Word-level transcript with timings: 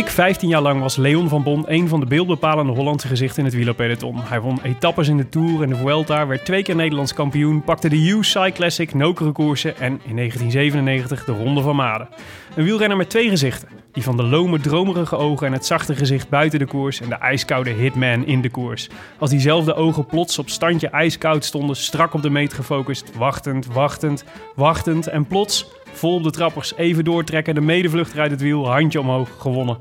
Dik 0.00 0.08
15 0.08 0.48
jaar 0.48 0.62
lang 0.62 0.80
was 0.80 0.96
Leon 0.96 1.28
van 1.28 1.42
Bon 1.42 1.64
een 1.66 1.88
van 1.88 2.00
de 2.00 2.06
beeldbepalende 2.06 2.72
Hollandse 2.72 3.06
gezichten 3.06 3.38
in 3.38 3.44
het 3.44 3.54
wielerpeloton. 3.54 4.16
Hij 4.20 4.40
won 4.40 4.60
etappes 4.62 5.08
in 5.08 5.16
de 5.16 5.28
Tour 5.28 5.62
en 5.62 5.68
de 5.68 5.76
Vuelta, 5.76 6.26
werd 6.26 6.44
twee 6.44 6.62
keer 6.62 6.74
Nederlands 6.74 7.14
kampioen, 7.14 7.62
pakte 7.62 7.88
de 7.88 7.96
UCI 7.96 8.52
Classic, 8.52 8.94
nokere 8.94 9.32
koersen 9.32 9.76
en 9.76 10.00
in 10.04 10.16
1997 10.16 11.24
de 11.24 11.32
Ronde 11.32 11.60
van 11.60 11.76
Maden. 11.76 12.08
Een 12.54 12.64
wielrenner 12.64 12.96
met 12.96 13.10
twee 13.10 13.28
gezichten. 13.28 13.68
Die 13.92 14.02
van 14.02 14.16
de 14.16 14.22
lome, 14.22 14.60
dromerige 14.60 15.16
ogen 15.16 15.46
en 15.46 15.52
het 15.52 15.66
zachte 15.66 15.94
gezicht 15.94 16.28
buiten 16.28 16.58
de 16.58 16.66
koers 16.66 17.00
en 17.00 17.08
de 17.08 17.14
ijskoude 17.14 17.70
hitman 17.70 18.26
in 18.26 18.40
de 18.40 18.50
koers. 18.50 18.88
Als 19.18 19.30
diezelfde 19.30 19.74
ogen 19.74 20.06
plots 20.06 20.38
op 20.38 20.48
standje 20.48 20.88
ijskoud 20.88 21.44
stonden, 21.44 21.76
strak 21.76 22.14
op 22.14 22.22
de 22.22 22.30
meet 22.30 22.52
gefocust, 22.52 23.16
wachtend, 23.16 23.66
wachtend, 23.66 24.24
wachtend 24.54 25.06
en 25.06 25.26
plots 25.26 25.66
Vol 25.92 26.14
op 26.14 26.22
de 26.22 26.30
trappers, 26.30 26.74
even 26.76 27.04
doortrekken, 27.04 27.54
de 27.54 27.60
medevluchter 27.60 28.20
uit 28.20 28.30
het 28.30 28.40
wiel, 28.40 28.70
handje 28.70 29.00
omhoog, 29.00 29.30
gewonnen. 29.38 29.78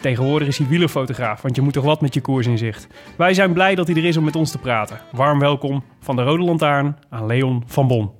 Tegenwoordig 0.00 0.48
is 0.48 0.58
hij 0.58 0.66
wielerfotograaf, 0.66 1.42
want 1.42 1.56
je 1.56 1.62
moet 1.62 1.72
toch 1.72 1.84
wat 1.84 2.00
met 2.00 2.14
je 2.14 2.20
koers 2.20 2.46
in 2.46 2.58
zicht. 2.58 2.86
Wij 3.16 3.34
zijn 3.34 3.52
blij 3.52 3.74
dat 3.74 3.86
hij 3.86 3.96
er 3.96 4.04
is 4.04 4.16
om 4.16 4.24
met 4.24 4.36
ons 4.36 4.50
te 4.50 4.58
praten. 4.58 4.98
Warm 5.12 5.38
welkom 5.38 5.84
van 6.00 6.16
de 6.16 6.22
Rode 6.22 6.42
Lantaarn 6.42 6.96
aan 7.08 7.26
Leon 7.26 7.62
van 7.66 7.86
Bon. 7.86 8.10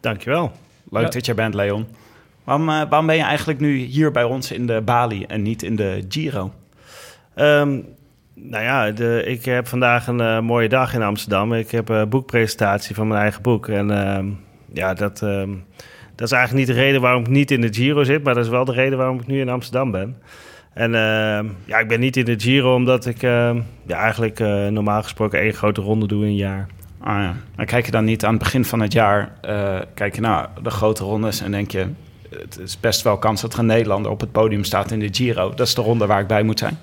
Dankjewel. 0.00 0.52
Leuk 0.90 1.02
Ja. 1.02 1.08
dat 1.10 1.24
je 1.24 1.30
er 1.30 1.36
bent, 1.36 1.54
Leon. 1.54 1.86
Waarom, 2.44 2.68
eh, 2.68 2.74
waarom 2.88 3.06
ben 3.06 3.16
je 3.16 3.22
eigenlijk 3.22 3.60
nu 3.60 3.76
hier 3.76 4.10
bij 4.10 4.24
ons 4.24 4.52
in 4.52 4.66
de 4.66 4.80
Bali 4.84 5.24
en 5.24 5.42
niet 5.42 5.62
in 5.62 5.76
de 5.76 6.04
Giro? 6.08 6.52
Ehm, 7.34 7.80
nou 8.34 8.62
ja, 8.64 8.90
de, 8.90 9.22
ik 9.26 9.44
heb 9.44 9.66
vandaag 9.68 10.06
een 10.06 10.20
eh, 10.20 10.40
mooie 10.40 10.68
dag 10.68 10.94
in 10.94 11.02
Amsterdam. 11.02 11.52
Ik 11.54 11.70
heb 11.70 11.88
een 11.88 12.08
boekpresentatie 12.08 12.94
van 12.94 13.08
mijn 13.08 13.20
eigen 13.20 13.42
boek. 13.42 13.68
En 13.68 13.90
ehm, 13.90 14.26
ja, 14.72 14.94
dat, 14.94 15.22
ehm, 15.22 15.50
dat 16.18 16.26
is 16.26 16.36
eigenlijk 16.36 16.66
niet 16.66 16.76
de 16.76 16.82
reden 16.82 17.00
waarom 17.00 17.20
ik 17.20 17.28
niet 17.28 17.50
in 17.50 17.60
de 17.60 17.72
Giro 17.72 18.04
zit. 18.04 18.22
Maar 18.22 18.34
dat 18.34 18.44
is 18.44 18.50
wel 18.50 18.64
de 18.64 18.72
reden 18.72 18.98
waarom 18.98 19.20
ik 19.20 19.26
nu 19.26 19.40
in 19.40 19.48
Amsterdam 19.48 19.90
ben. 19.90 20.16
En 20.72 20.94
ehm, 20.94 21.46
ja, 21.64 21.78
ik 21.78 21.88
ben 21.88 22.00
niet 22.00 22.16
in 22.16 22.24
de 22.24 22.40
Giro 22.40 22.74
omdat 22.74 23.06
ik 23.06 23.22
ehm, 23.22 23.60
ja, 23.86 23.98
eigenlijk 23.98 24.40
eh, 24.40 24.66
normaal 24.66 25.02
gesproken 25.02 25.40
één 25.40 25.54
grote 25.54 25.80
ronde 25.80 26.06
doe 26.06 26.22
in 26.22 26.28
een 26.28 26.36
jaar. 26.36 26.66
Ah 27.00 27.22
ja. 27.22 27.34
Maar 27.56 27.66
kijk 27.66 27.84
je 27.84 27.90
dan 27.90 28.04
niet 28.04 28.24
aan 28.24 28.34
het 28.34 28.42
begin 28.42 28.64
van 28.64 28.80
het 28.80 28.92
jaar, 28.92 29.32
eh, 29.40 29.78
kijk 29.94 30.14
je 30.14 30.20
naar 30.20 30.48
de 30.62 30.70
grote 30.70 31.04
rondes 31.04 31.40
en 31.40 31.50
denk 31.50 31.70
je, 31.70 31.86
het 32.30 32.58
is 32.58 32.80
best 32.80 33.02
wel 33.02 33.18
kans 33.18 33.40
dat 33.40 33.52
er 33.52 33.58
een 33.58 33.66
Nederlander 33.66 34.10
op 34.10 34.20
het 34.20 34.32
podium 34.32 34.64
staat 34.64 34.90
in 34.90 34.98
de 34.98 35.08
Giro. 35.10 35.54
Dat 35.54 35.66
is 35.66 35.74
de 35.74 35.82
ronde 35.82 36.06
waar 36.06 36.20
ik 36.20 36.26
bij 36.26 36.42
moet 36.42 36.58
zijn. 36.58 36.78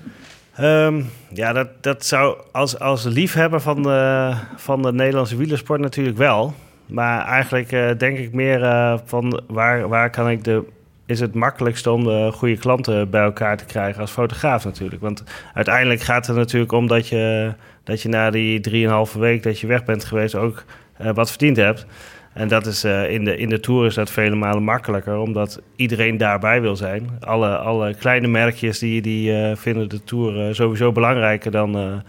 Ehm, 0.54 1.02
ja, 1.32 1.52
dat, 1.52 1.68
dat 1.80 2.04
zou 2.04 2.36
als, 2.52 2.78
als 2.78 3.04
liefhebber 3.04 3.60
van 3.60 3.82
de, 3.82 4.32
van 4.56 4.82
de 4.82 4.92
Nederlandse 4.92 5.36
wielersport 5.36 5.80
natuurlijk 5.80 6.16
wel. 6.16 6.54
Maar 6.86 7.26
eigenlijk 7.26 7.72
eh, 7.72 7.90
denk 7.98 8.18
ik 8.18 8.32
meer 8.32 8.62
eh, 8.62 8.98
van 9.04 9.40
waar, 9.46 9.88
waar 9.88 10.10
kan 10.10 10.30
ik 10.30 10.44
de. 10.44 10.64
Is 11.06 11.20
het 11.20 11.34
makkelijkst 11.34 11.86
om 11.86 12.04
de 12.04 12.30
goede 12.32 12.56
klanten 12.56 13.10
bij 13.10 13.22
elkaar 13.22 13.56
te 13.56 13.64
krijgen 13.64 14.00
als 14.00 14.10
fotograaf 14.10 14.64
natuurlijk. 14.64 15.02
Want 15.02 15.24
uiteindelijk 15.54 16.00
gaat 16.00 16.26
het 16.26 16.36
natuurlijk 16.36 16.72
om 16.72 16.86
dat 16.86 17.08
je, 17.08 17.52
dat 17.84 18.02
je 18.02 18.08
na 18.08 18.30
die 18.30 18.60
drieënhalve 18.60 19.18
week 19.18 19.42
dat 19.42 19.60
je 19.60 19.66
weg 19.66 19.84
bent 19.84 20.04
geweest 20.04 20.34
ook 20.34 20.64
eh, 20.96 21.10
wat 21.14 21.28
verdiend 21.28 21.56
hebt. 21.56 21.86
En 22.32 22.48
dat 22.48 22.66
is 22.66 22.84
in, 22.84 23.24
de, 23.24 23.36
in 23.36 23.48
de 23.48 23.60
Tour 23.60 23.86
is 23.86 23.94
dat 23.94 24.10
vele 24.10 24.34
malen 24.34 24.62
makkelijker, 24.62 25.18
omdat 25.18 25.60
iedereen 25.76 26.16
daarbij 26.16 26.60
wil 26.60 26.76
zijn. 26.76 27.10
Alle, 27.20 27.56
alle 27.56 27.94
kleine 27.94 28.28
merkjes 28.28 28.78
die, 28.78 29.02
die 29.02 29.56
vinden 29.56 29.88
de 29.88 30.04
Tour 30.04 30.54
sowieso 30.54 30.92
belangrijker 30.92 31.50
dan, 31.50 32.02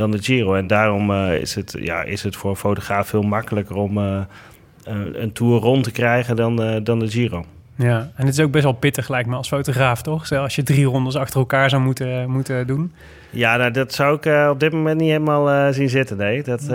dan 0.00 0.10
de 0.10 0.22
Giro. 0.22 0.54
En 0.54 0.66
daarom 0.66 1.10
eh, 1.10 1.40
is, 1.40 1.54
het, 1.54 1.76
ja, 1.80 2.02
is 2.02 2.22
het 2.22 2.36
voor 2.36 2.50
een 2.50 2.56
fotograaf 2.56 3.08
veel 3.08 3.22
makkelijker 3.22 3.76
om 3.76 3.98
eh, 3.98 4.16
eh, 4.16 4.96
een 5.12 5.32
Tour 5.32 5.60
rond 5.60 5.84
te 5.84 5.90
krijgen 5.92 6.36
dan, 6.36 6.62
eh, 6.62 6.76
dan 6.82 6.98
de 6.98 7.08
Giro. 7.08 7.44
Ja, 7.74 8.10
en 8.14 8.26
het 8.26 8.38
is 8.38 8.44
ook 8.44 8.50
best 8.50 8.64
wel 8.64 8.72
pittig 8.72 9.08
lijkt 9.08 9.28
me 9.28 9.36
als 9.36 9.48
fotograaf, 9.48 10.02
toch? 10.02 10.26
Stel, 10.26 10.42
als 10.42 10.56
je 10.56 10.62
drie 10.62 10.84
rondes 10.84 11.16
achter 11.16 11.40
elkaar 11.40 11.70
zou 11.70 11.82
moeten, 11.82 12.30
moeten 12.30 12.66
doen. 12.66 12.92
Ja, 13.30 13.56
nou, 13.56 13.70
dat 13.70 13.92
zou 13.92 14.16
ik 14.16 14.26
eh, 14.26 14.48
op 14.50 14.60
dit 14.60 14.72
moment 14.72 15.00
niet 15.00 15.10
helemaal 15.10 15.50
eh, 15.50 15.72
zien 15.72 15.88
zitten. 15.88 16.16
Nee, 16.16 16.42
dat, 16.42 16.72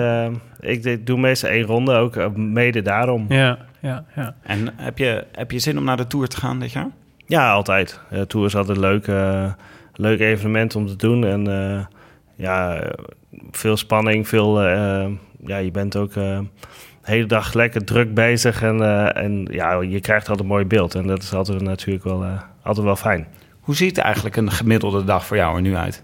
ik, 0.60 0.84
ik 0.84 1.06
doe 1.06 1.20
meestal 1.20 1.50
één 1.50 1.66
ronde, 1.66 1.94
ook 1.94 2.36
mede 2.38 2.82
daarom. 2.82 3.26
Ja, 3.30 3.58
ja, 3.80 4.06
ja. 4.16 4.36
En 4.44 4.74
heb 4.76 4.98
je, 4.98 5.24
heb 5.32 5.52
je 5.52 5.60
zin 5.60 5.78
om 5.78 5.84
naar 5.84 5.98
de 5.98 6.08
Tour 6.08 6.28
te 6.28 6.38
gaan 6.38 6.60
dit 6.60 6.72
jaar? 6.72 6.90
Ja, 7.28 7.52
altijd. 7.52 8.00
Uh, 8.14 8.22
Tour 8.22 8.46
is 8.46 8.56
altijd 8.56 8.78
een 8.78 8.84
leuk, 8.84 9.08
eh, 9.08 9.54
leuk 9.94 10.20
evenement 10.20 10.76
om 10.76 10.88
te 10.88 10.96
doen. 10.96 11.26
En 11.26 11.48
eh, 11.48 11.86
ja, 12.36 12.76
eh, 12.76 12.90
veel 13.52 13.78
spanning, 13.78 14.28
veel... 14.28 14.62
eh, 14.62 15.08
ja, 15.46 15.58
je 15.58 15.72
bent 15.72 15.96
ook 15.96 16.10
eh, 16.16 16.40
de 16.40 17.12
hele 17.12 17.26
dag 17.26 17.54
lekker 17.54 17.84
druk 17.86 18.14
bezig. 18.14 18.62
En, 18.62 18.82
eh, 18.82 19.24
en 19.24 19.48
ja, 19.52 19.82
je 19.82 20.00
krijgt 20.00 20.28
altijd 20.30 20.40
een 20.48 20.54
mooi 20.54 20.66
beeld. 20.66 20.96
En 20.96 21.08
dat 21.08 21.24
is 21.24 21.34
altijd 21.34 21.62
natuurlijk 21.62 22.04
wel, 22.04 22.24
eh, 22.24 22.42
altijd 22.64 22.86
wel 22.86 22.96
fijn. 22.96 23.28
Hoe 23.60 23.76
ziet 23.76 23.98
eigenlijk 23.98 24.36
een 24.36 24.52
gemiddelde 24.52 25.04
dag 25.04 25.26
voor 25.26 25.38
jou 25.38 25.56
er 25.56 25.62
nu 25.62 25.76
uit? 25.76 26.04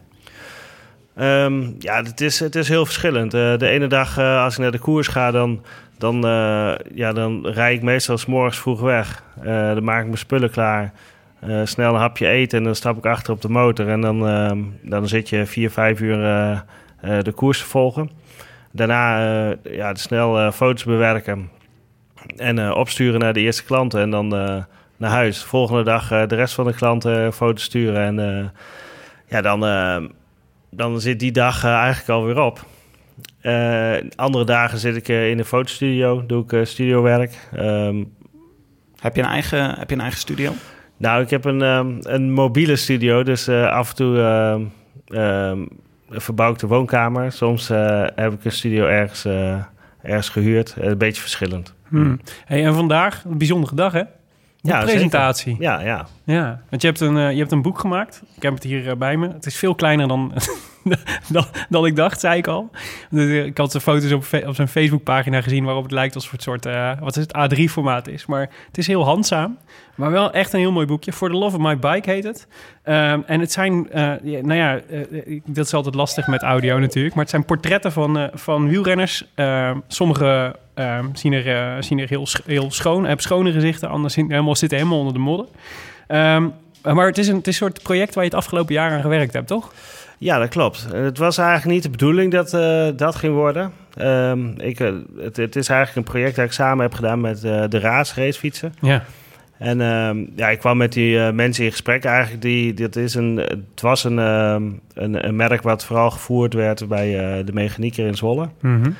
Ehm, 1.16 1.64
ja, 1.80 2.03
het 2.03 2.22
is, 2.22 2.40
het 2.40 2.56
is 2.56 2.68
heel 2.68 2.86
verschillend. 2.86 3.34
Eh, 3.34 3.58
de 3.58 3.68
ene 3.68 3.88
dag 3.88 4.18
eh, 4.18 4.44
als 4.44 4.53
ik 4.53 4.59
naar 4.59 4.72
de 4.72 4.80
koers 4.80 5.08
ga, 5.08 5.31
dan, 5.31 5.64
dan, 5.97 6.25
eh, 6.25 6.74
ja, 6.94 7.14
dan 7.14 7.47
rijd 7.47 7.78
ik 7.78 7.84
meestal 7.84 8.18
's 8.18 8.25
morgens 8.25 8.59
vroeg 8.59 8.81
weg. 8.81 9.24
Eh, 9.41 9.74
dan 9.74 9.84
maak 9.84 10.00
ik 10.00 10.06
mijn 10.06 10.18
spullen 10.18 10.52
klaar. 10.52 10.94
Eh, 11.41 11.62
snel 11.63 11.94
een 11.94 12.00
hapje 12.00 12.28
eten 12.28 12.57
en 12.57 12.63
dan 12.63 12.75
stap 12.75 12.97
ik 12.97 13.06
achter 13.06 13.34
op 13.34 13.41
de 13.41 13.50
motor. 13.50 13.90
En 13.90 14.02
dan, 14.02 14.28
ehm, 14.28 14.59
dan 14.81 15.07
zit 15.07 15.29
je 15.29 15.46
vier, 15.46 15.72
vijf 15.72 16.00
uur 16.00 16.24
eh, 16.24 16.52
eh, 17.02 17.24
de 17.24 17.31
koers 17.31 17.59
te 17.59 17.66
volgen. 17.66 18.09
Daarna 18.72 19.19
ja, 19.63 19.96
snel 19.96 20.52
foto's 20.52 20.84
bewerken. 20.84 21.50
En 22.35 22.74
opsturen 22.74 23.19
naar 23.19 23.34
de 23.34 23.40
eerste 23.40 23.63
klanten. 23.63 24.02
En 24.02 24.09
dan 24.09 24.28
naar 24.97 25.12
huis. 25.12 25.44
Volgende 25.44 25.84
dag 25.84 26.07
de 26.07 26.35
rest 26.35 26.53
van 26.53 26.66
de 26.66 26.74
klanten 26.74 27.34
foto's 27.34 27.63
sturen. 27.63 28.19
En 28.19 28.52
ja, 29.28 29.41
dan, 29.41 29.66
eh, 29.66 30.03
dan 30.69 31.02
zit 31.02 31.19
die 31.19 31.31
dag 31.31 31.63
eigenlijk 31.66 32.09
alweer 32.09 32.40
op. 32.40 32.66
Andere 34.16 34.46
dagen 34.46 34.78
zit 34.78 34.96
ik 34.96 35.08
in 35.08 35.38
de 35.38 35.46
fotostudio, 35.46 36.25
doe 36.25 36.44
ik 36.47 36.68
studiowerk. 36.68 37.47
Ehm, 37.56 38.03
Heb 39.00 39.16
je 39.16 39.22
een 39.22 39.28
eigen, 39.28 39.79
heb 39.79 39.90
je 39.90 39.96
een 39.96 40.02
eigen 40.02 40.19
studio? 40.19 40.52
Nou, 41.01 41.22
ik 41.22 41.29
heb 41.29 41.45
een, 41.45 41.62
ehm, 41.62 41.95
een 42.00 42.31
mobiele 42.31 42.75
studio, 42.75 43.23
dus 43.23 43.47
eh, 43.47 43.67
af 43.67 43.89
en 43.89 43.95
toe 43.95 44.19
ehm, 44.19 44.63
ehm, 45.17 45.66
verbouw 46.09 46.51
ik 46.51 46.59
de 46.59 46.67
woonkamer. 46.67 47.31
Soms 47.31 47.69
eh, 47.69 48.06
heb 48.16 48.34
ik 48.34 48.45
een 48.45 48.51
studio 48.51 48.85
ergens, 48.85 49.25
eh, 49.25 49.56
ergens 50.01 50.29
gehuurd. 50.29 50.75
Eh, 50.78 50.90
een 50.90 50.97
beetje 50.97 51.22
verschillend. 51.22 51.73
Hm. 51.88 52.16
Hey, 52.45 52.66
en 52.66 52.73
vandaag, 52.73 53.23
een 53.23 53.37
bijzondere 53.37 53.76
dag, 53.76 53.93
hè? 53.93 53.99
Een 53.99 54.08
Ja, 54.61 54.84
presentatie. 54.84 55.55
Ja, 55.59 55.79
ja. 55.79 56.08
Ja, 56.23 56.61
want 56.70 56.81
je 56.81 56.87
hebt, 56.87 56.99
een, 56.99 57.16
je 57.16 57.40
hebt 57.40 57.52
een 57.52 57.61
boek 57.61 57.79
gemaakt. 57.79 58.23
Ik 58.35 58.43
heb 58.43 58.53
het 58.53 58.64
hier 58.64 58.97
bij 58.97 59.17
me. 59.17 59.28
Het 59.28 59.46
is 59.46 59.58
veel 59.58 59.76
kleiner 59.76 60.08
dan, 60.08 60.34
dan, 61.69 61.85
ik 61.85 61.95
dacht, 61.95 62.19
zei 62.19 62.37
ik 62.37 62.47
al. 62.47 62.69
Dus, 63.09 63.25
eh, 63.29 63.45
Ik 63.45 63.57
had 63.57 63.72
de 63.72 63.81
foto's 63.81 64.11
op, 64.11 64.25
op 64.47 64.55
zijn 64.55 64.67
Facebookpagina 64.67 65.41
gezien... 65.41 65.63
waarop 65.63 65.83
het 65.83 65.91
lijkt 65.91 66.16
alsof 66.16 66.31
het 66.31 66.41
soort 66.41 66.66
eh, 66.66 66.91
wat 66.99 67.17
is 67.17 67.25
het, 67.28 67.53
A3-formaat 67.53 68.07
is. 68.07 68.25
Maar 68.25 68.49
het 68.67 68.78
is 68.78 68.87
heel 68.87 69.03
handzaam. 69.03 69.57
Maar 69.95 70.11
wel 70.11 70.31
echt 70.31 70.53
een 70.53 70.59
heel 70.59 70.72
mooi 70.72 70.85
boekje. 70.85 71.13
For 71.13 71.29
the 71.29 71.35
Love 71.35 71.55
of 71.57 71.61
My 71.61 71.78
Bike 71.78 72.09
heet 72.11 72.23
het. 72.23 72.47
Ehm, 72.83 73.19
en 73.25 73.39
het 73.39 73.51
zijn, 73.51 73.91
eh, 73.91 74.13
nou 74.22 74.53
ja, 74.53 74.79
dat 75.45 75.66
is 75.66 75.73
altijd 75.73 75.95
lastig 75.95 76.28
met 76.28 76.41
audio 76.41 76.79
natuurlijk. 76.79 77.13
Maar 77.13 77.23
het 77.23 77.33
zijn 77.33 77.45
portretten 77.45 77.91
van, 77.91 78.29
van 78.33 78.69
wielrenners. 78.69 79.25
Ehm, 79.35 79.78
sommige 79.87 80.55
ehm, 80.73 81.05
zien 81.13 81.33
er, 81.33 81.83
zien 81.83 81.99
er 81.99 82.09
heel, 82.09 82.28
sch- 82.28 82.45
heel 82.45 82.72
schoon, 82.72 83.05
hebben 83.05 83.23
schone 83.23 83.51
gezichten. 83.51 83.87
Anderen 83.89 84.11
zien, 84.11 84.29
helemaal, 84.31 84.55
zitten 84.55 84.78
helemaal 84.78 84.99
onder 84.99 85.13
de 85.13 85.19
modder. 85.19 85.45
Maar 86.83 87.07
het 87.07 87.17
is, 87.17 87.28
een, 87.28 87.35
het 87.35 87.47
is 87.47 87.59
een 87.59 87.67
soort 87.67 87.83
project 87.83 88.13
waar 88.16 88.23
je 88.23 88.29
het 88.29 88.39
afgelopen 88.39 88.73
jaar 88.73 88.91
aan 88.91 89.01
gewerkt 89.01 89.33
hebt, 89.33 89.47
toch? 89.47 89.73
Ja, 90.22 90.40
dat 90.40 90.50
klopt. 90.50 90.88
Het 90.94 91.18
was 91.18 91.38
eigenlijk 91.38 91.70
niet 91.73 91.84
de 91.84 91.90
bedoeling 91.90 92.32
dat 92.32 92.53
uh, 92.53 92.88
dat 92.96 93.16
ging 93.16 93.34
worden. 93.34 93.72
Ehm, 93.94 94.47
ik, 94.58 94.79
uh, 94.79 94.91
het, 95.18 95.38
het, 95.38 95.56
is 95.56 95.70
eigenlijk 95.70 96.08
een 96.08 96.14
project 96.14 96.35
dat 96.35 96.46
ik 96.46 96.52
samen 96.52 96.84
heb 96.84 96.94
gedaan 96.94 97.22
met 97.22 97.44
uh, 97.44 97.64
de 97.70 97.79
racefietsen. 97.79 98.73
Ja. 98.82 99.03
En 99.58 99.82
ehm, 99.82 100.26
ja, 100.35 100.50
ik 100.50 100.59
kwam 100.59 100.78
met 100.78 100.94
die 100.94 101.32
mensen 101.32 101.64
in 101.64 101.72
gesprek. 101.72 102.03
Eigenlijk, 102.03 102.41
die, 102.41 102.73
dit 102.73 102.96
is 102.96 103.16
een, 103.16 103.35
het 103.38 103.82
was 103.82 104.03
een, 104.03 104.20
ehm, 104.20 104.64
een, 104.94 105.28
een, 105.28 105.35
merk 105.35 105.62
wat 105.62 105.85
vooral 105.85 106.12
gevoerd 106.12 106.53
werd 106.53 106.88
bij 106.88 107.44
de 107.44 107.53
mechanieker 107.53 108.08
in 108.08 108.16
Zwolle. 108.16 108.50
Mm 108.59 108.84
-hmm. 108.84 108.96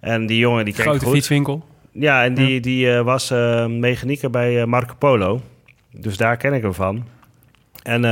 En 0.00 0.26
die 0.26 0.38
jongen 0.38 0.64
die 0.64 0.74
kreeg 0.74 0.86
Grote 0.86 1.04
goed. 1.04 1.14
fietswinkel. 1.14 1.64
Ja, 1.92 2.24
en 2.24 2.34
die, 2.34 2.60
die 2.60 2.92
was 2.92 3.30
mechanieker 3.68 4.30
bij 4.30 4.66
Marco 4.66 4.94
Polo. 4.98 5.40
Dus 5.90 6.16
daar 6.16 6.36
ken 6.36 6.52
ik 6.52 6.62
hem 6.62 6.74
van. 6.74 7.04
En 7.82 8.04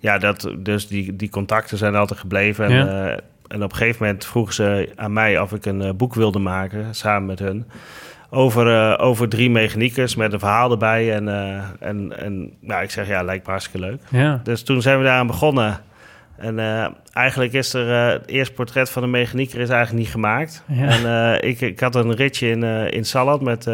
ja, 0.00 0.18
dat, 0.18 0.52
dus 0.58 0.88
die, 0.88 1.16
die 1.16 1.30
contacten 1.30 1.78
zijn 1.78 1.94
altijd 1.94 2.20
gebleven. 2.20 2.64
En, 2.64 2.88
eh, 2.88 3.10
en 3.48 3.62
op 3.62 3.70
een 3.70 3.76
gegeven 3.76 4.06
moment 4.06 4.26
vroegen 4.26 4.54
ze 4.54 4.92
aan 4.96 5.12
mij 5.12 5.40
of 5.40 5.52
ik 5.52 5.66
een 5.66 5.82
eh, 5.82 5.90
boek 5.94 6.14
wilde 6.14 6.38
maken, 6.38 6.94
samen 6.94 7.26
met 7.26 7.38
hun. 7.38 7.66
Over, 8.30 8.74
eh, 8.74 9.06
over 9.06 9.28
drie 9.28 9.50
mechaniekers 9.50 10.14
met 10.14 10.32
een 10.32 10.38
verhaal 10.38 10.70
erbij. 10.70 11.14
En, 11.14 11.28
en, 11.80 12.18
en 12.18 12.52
nou, 12.60 12.82
ik 12.82 12.90
zeg 12.90 13.06
ja, 13.06 13.22
lijkt 13.22 13.44
me 13.44 13.50
hartstikke 13.50 13.86
leuk. 13.86 14.00
Ja. 14.08 14.40
Dus 14.42 14.62
toen 14.62 14.82
zijn 14.82 14.98
we 14.98 15.04
daaraan 15.04 15.26
begonnen. 15.26 15.80
En 16.36 16.58
eigenlijk 17.12 17.52
is 17.52 17.74
er 17.74 18.10
het 18.10 18.26
eerste 18.26 18.54
portret 18.54 18.90
van 18.90 19.02
een 19.02 19.10
mechanieker 19.10 19.60
is 19.60 19.68
eigenlijk 19.68 20.04
niet 20.04 20.12
gemaakt. 20.12 20.64
Ja. 20.66 20.86
En 20.86 21.42
ik, 21.48 21.60
ik 21.60 21.80
had 21.80 21.94
een 21.94 22.14
ritje 22.14 22.48
in, 22.48 22.62
in 22.90 23.04
Salland 23.04 23.42
met, 23.42 23.66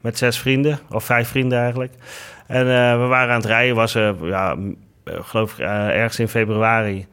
met 0.00 0.18
zes 0.18 0.38
vrienden, 0.38 0.78
of 0.90 1.04
vijf 1.04 1.28
vrienden 1.28 1.58
eigenlijk. 1.58 1.92
En 2.46 2.66
we 3.00 3.06
waren 3.06 3.30
aan 3.34 3.40
het 3.40 3.48
rijden, 3.48 3.74
was 3.74 3.94
er, 3.94 4.14
ja, 4.26 4.56
geloof 5.20 5.52
ik, 5.52 5.58
eh, 5.58 5.88
ergens 5.88 6.18
in 6.18 6.28
februari. 6.28 7.06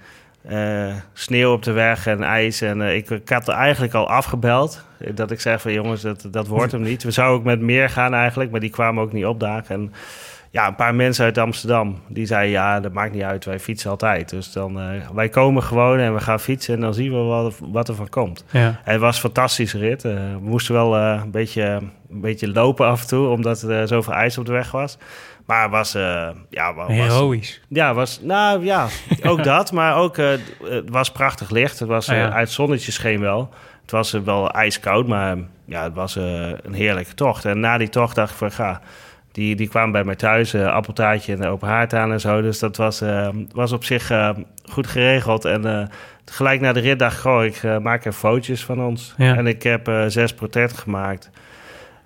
eh, 0.48 0.94
sneeuw 1.14 1.52
op 1.52 1.64
de 1.64 1.72
weg 1.72 2.08
en 2.08 2.24
ijs. 2.24 2.62
En 2.62 2.82
eh, 2.82 2.96
ik, 2.96 3.10
ik 3.10 3.30
had 3.30 3.48
er 3.48 3.54
eigenlijk 3.54 3.94
al 3.94 4.10
afgebeld. 4.10 4.86
eh, 5.00 5.16
Dat 5.16 5.32
ik 5.32 5.40
zei 5.42 5.60
van 5.60 5.74
jongens, 5.74 6.02
dat, 6.02 6.28
dat 6.32 6.48
wordt 6.48 6.72
hem 6.72 6.82
niet. 6.82 7.04
We 7.04 7.12
zouden 7.12 7.38
ook 7.40 7.46
met 7.46 7.60
meer 7.62 7.90
gaan 7.90 8.14
eigenlijk, 8.14 8.52
maar 8.52 8.60
die 8.60 8.70
kwamen 8.70 9.04
ook 9.04 9.14
niet 9.14 9.26
opdagen. 9.26 9.76
En 9.76 9.94
ja, 10.52 10.68
een 10.68 10.76
paar 10.76 10.96
mensen 10.96 11.26
uit 11.26 11.38
Amsterdam. 11.38 12.02
Die 12.08 12.26
zeiden, 12.26 12.52
ja, 12.52 12.80
dat 12.80 12.94
maakt 12.94 13.14
niet 13.14 13.22
uit. 13.24 13.46
Wij 13.46 13.60
fietsen 13.60 13.90
altijd. 13.90 14.30
Dus 14.30 14.52
dan, 14.52 14.80
eh, 14.80 14.86
wij 15.14 15.30
komen 15.30 15.64
gewoon 15.64 16.00
en 16.00 16.14
we 16.14 16.20
gaan 16.20 16.40
fietsen. 16.40 16.74
En 16.74 16.80
dan 16.82 16.94
zien 16.94 17.12
we 17.12 17.18
wat, 17.18 17.56
wat 17.62 17.88
er 17.88 17.96
van 17.96 18.10
komt. 18.10 18.46
Ja. 18.52 18.66
En 18.84 18.92
het 18.92 19.02
was 19.02 19.16
een 19.16 19.22
fantastische 19.22 19.78
rit. 19.78 20.06
Eh, 20.06 20.12
we 20.14 20.38
moesten 20.42 20.74
wel 20.74 20.96
eh, 20.98 21.20
een, 21.24 21.32
beetje, 21.32 21.64
een 22.10 22.22
beetje 22.22 22.52
lopen 22.52 22.86
af 22.88 23.02
en 23.02 23.08
toe. 23.08 23.28
Omdat 23.28 23.62
er 23.62 23.82
eh, 23.82 23.88
zoveel 23.88 24.14
ijs 24.14 24.38
op 24.38 24.46
de 24.46 24.52
weg 24.52 24.72
was. 24.72 24.98
Maar 25.46 25.70
was... 25.70 25.96
eh, 25.96 26.30
ja, 26.50 26.74
wa- 26.74 26.86
was, 26.88 26.96
Heroïs. 26.96 27.62
ja, 27.70 27.94
was, 27.94 28.20
nou 28.22 28.64
ja, 28.66 28.88
ook 29.24 29.44
dat. 29.54 29.72
Maar 29.72 29.96
ook, 29.96 30.18
eh, 30.18 30.28
het 30.64 30.90
was 30.90 31.12
prachtig 31.12 31.50
licht. 31.50 31.80
Het 31.80 31.88
was 31.88 32.10
Ah, 32.10 32.16
ja. 32.16 32.28
eh, 32.28 32.34
uit 32.36 32.50
zonnetje 32.52 32.92
scheen 32.92 33.20
wel. 33.20 33.54
Het 33.82 33.92
was 33.92 34.12
wel 34.12 34.52
ijskoud, 34.52 35.08
maar 35.08 35.38
ja, 35.66 35.84
het 35.84 35.94
was 35.94 36.16
een 36.16 36.74
heerlijke 36.74 37.14
tocht. 37.14 37.46
En 37.46 37.60
na 37.60 37.78
die 37.78 37.90
tocht 37.90 38.16
dacht 38.16 38.32
ik 38.32 38.38
van, 38.38 38.52
ga... 38.52 38.82
Die, 39.32 39.56
die 39.56 39.68
kwamen 39.68 39.92
bij 39.92 40.04
mij 40.04 40.16
thuis, 40.16 40.56
appeltaartje 40.56 41.34
en 41.34 41.46
open 41.46 41.68
haard 41.68 41.94
aan 41.94 42.12
en 42.12 42.20
zo. 42.20 42.42
Dus 42.42 42.60
dat 42.60 42.78
was, 42.78 43.02
was 43.52 43.72
op 43.72 43.84
zich 43.84 44.12
goed 44.70 44.88
geregeld. 44.88 45.46
En 45.46 45.90
gelijk 46.26 46.62
na 46.62 46.74
de 46.74 46.80
rit 46.80 47.00
dacht 47.00 47.16
ik, 47.16 47.22
goh, 47.22 47.44
ik 47.46 47.64
maak 47.82 48.00
even 48.00 48.14
fotootjes 48.14 48.64
van 48.66 48.82
ons. 48.82 49.14
Ja. 49.18 49.36
En 49.36 49.48
ik 49.48 49.64
heb 49.64 49.92
zes 50.08 50.34
portretten 50.34 50.78
gemaakt. 50.78 51.30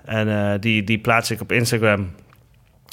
En 0.05 0.59
die, 0.59 0.83
die 0.83 0.99
plaats 0.99 1.31
ik 1.31 1.41
op 1.41 1.51
Instagram. 1.51 2.09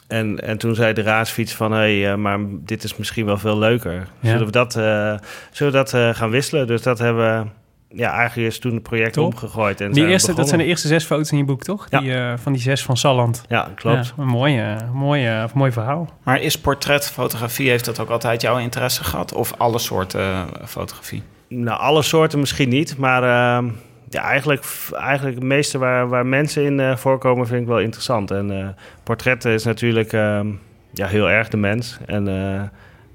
En, 0.08 0.41
en 0.41 0.58
toen 0.58 0.75
zei 0.75 0.93
de 0.93 1.03
raadsfiets 1.03 1.55
van... 1.55 1.73
hé, 1.73 1.79
hey, 1.79 2.12
eh, 2.12 2.19
maar 2.19 2.38
dit 2.49 2.85
is 2.85 2.97
misschien 2.97 3.26
wel 3.26 3.38
veel 3.38 3.58
leuker. 3.58 4.08
Ja. 4.20 4.31
Zullen 4.31 4.47
we 4.47 4.53
dat, 4.53 4.76
eh, 4.76 5.14
zullen 5.50 5.73
we 5.73 5.79
dat 5.79 5.94
eh, 5.94 6.14
gaan 6.14 6.31
wisselen? 6.31 6.67
Dus 6.67 6.82
dat 6.82 6.99
hebben 6.99 7.43
we... 7.43 7.49
Ja, 7.88 8.12
eigenlijk 8.12 8.49
is 8.49 8.58
toen 8.58 8.75
het 8.75 8.82
project 8.82 9.12
Top. 9.12 9.25
omgegooid. 9.25 9.81
En 9.81 9.87
Die 9.87 9.97
zijn 9.97 10.08
eerste, 10.08 10.35
dat 10.35 10.49
zijn 10.49 10.61
de 10.61 10.67
eerste 10.67 10.88
zes 10.88 11.05
foto's 11.05 11.32
in 11.32 11.38
je 11.38 11.44
boek, 11.44 11.62
toch? 11.62 11.87
Ja. 11.91 12.00
Die, 12.00 12.14
eh, 12.14 12.32
van 12.37 12.53
die 12.53 12.62
zes 12.62 12.82
van 12.82 12.97
Salland. 12.97 13.44
Ja, 13.49 13.70
klopt. 13.75 14.06
Ja, 14.06 14.23
een 14.23 14.29
mooi, 14.29 14.58
eh, 14.58 14.76
mooi, 14.93 15.47
mooi 15.55 15.73
verhaal. 15.73 16.09
Maar 16.23 16.41
is 16.41 16.59
portretfotografie, 16.59 17.69
heeft 17.69 17.85
dat 17.85 18.00
ook 18.00 18.11
altijd 18.11 18.43
jouw 18.43 18.59
interesse 18.59 19.05
gehad? 19.05 19.32
Of 19.32 19.52
alle 19.56 19.79
soorten 19.79 20.20
eh, 20.20 20.43
fotografie? 20.67 21.23
Nou, 21.49 21.81
alle 21.81 22.02
soorten 22.02 22.38
misschien 22.38 22.69
niet, 22.69 22.97
maar 22.97 23.23
ehm, 23.23 23.69
ja, 24.17 24.23
eigenlijk, 24.23 24.65
eigenlijk 24.93 25.35
het 25.35 25.45
meeste 25.45 25.79
waar, 25.79 26.09
waar 26.09 26.27
mensen 26.27 26.65
in 26.65 26.81
eh, 26.81 26.97
voorkomen 26.97 27.47
vind 27.47 27.61
ik 27.61 27.67
wel 27.67 27.81
interessant. 27.81 28.31
En 28.31 28.61
eh, 28.61 28.69
portretten 29.03 29.53
is 29.53 29.65
natuurlijk 29.65 30.13
ehm, 30.13 30.47
ja, 30.91 31.07
heel 31.07 31.31
erg 31.31 31.49
de 31.49 31.57
mens. 31.57 31.99
En 32.07 32.29
eh, 32.29 32.63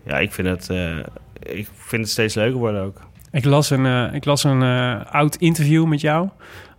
ja, 0.04 0.20
ik 0.20 0.32
vind, 0.32 0.48
het, 0.48 0.70
ik 1.40 1.68
vind 1.76 2.02
het 2.02 2.10
steeds 2.10 2.36
leuker 2.36 2.60
worden 2.60 2.82
ook. 2.82 3.02
Ik 3.32 3.46
las 3.46 3.70
een, 3.70 4.14
ik 4.14 4.26
las 4.26 4.44
een 4.44 4.62
oud 5.06 5.36
interview 5.36 5.86
met 5.86 6.02
jou. 6.02 6.30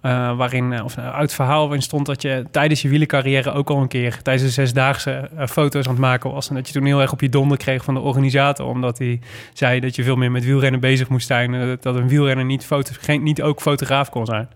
Eh, 0.03 0.37
waarin, 0.37 0.73
eh, 0.73 0.85
of 0.85 0.97
een 0.97 1.05
oud 1.05 1.33
verhaal 1.35 1.63
waarin 1.63 1.83
stond 1.83 2.07
dat 2.07 2.23
je 2.23 2.45
tijdens 2.51 2.83
je 2.83 2.89
wielencarrière 2.89 3.53
ook 3.53 3.71
al 3.71 3.81
een 3.81 3.89
keer 3.89 4.23
tijdens 4.23 4.45
de 4.47 4.51
zesdaagse 4.53 5.29
eh, 5.37 5.47
foto's 5.47 5.85
aan 5.87 5.93
het 5.93 6.01
maken 6.01 6.31
was. 6.33 6.49
En 6.49 6.55
dat 6.55 6.67
je 6.67 6.73
toen 6.73 6.85
heel 6.85 7.01
erg 7.01 7.13
op 7.13 7.21
je 7.21 7.29
donder 7.29 7.57
kreeg 7.59 7.85
van 7.85 7.95
de 7.95 8.01
organisator. 8.01 8.67
Omdat 8.67 8.99
hij 8.99 9.21
zei 9.53 9.81
dat 9.81 9.97
je 9.97 10.03
veel 10.05 10.17
meer 10.17 10.31
met 10.31 10.45
wielrennen 10.45 10.81
bezig 10.81 11.09
moest 11.09 11.27
zijn. 11.27 11.79
dat- 11.81 11.97
een 11.97 12.09
wielrenner 12.09 12.45
niet, 12.45 12.65
foto, 12.67 12.93
geen, 13.01 13.23
niet 13.23 13.43
ook 13.43 13.61
fotograaf 13.61 14.11
kon 14.11 14.27
zijn. 14.27 14.49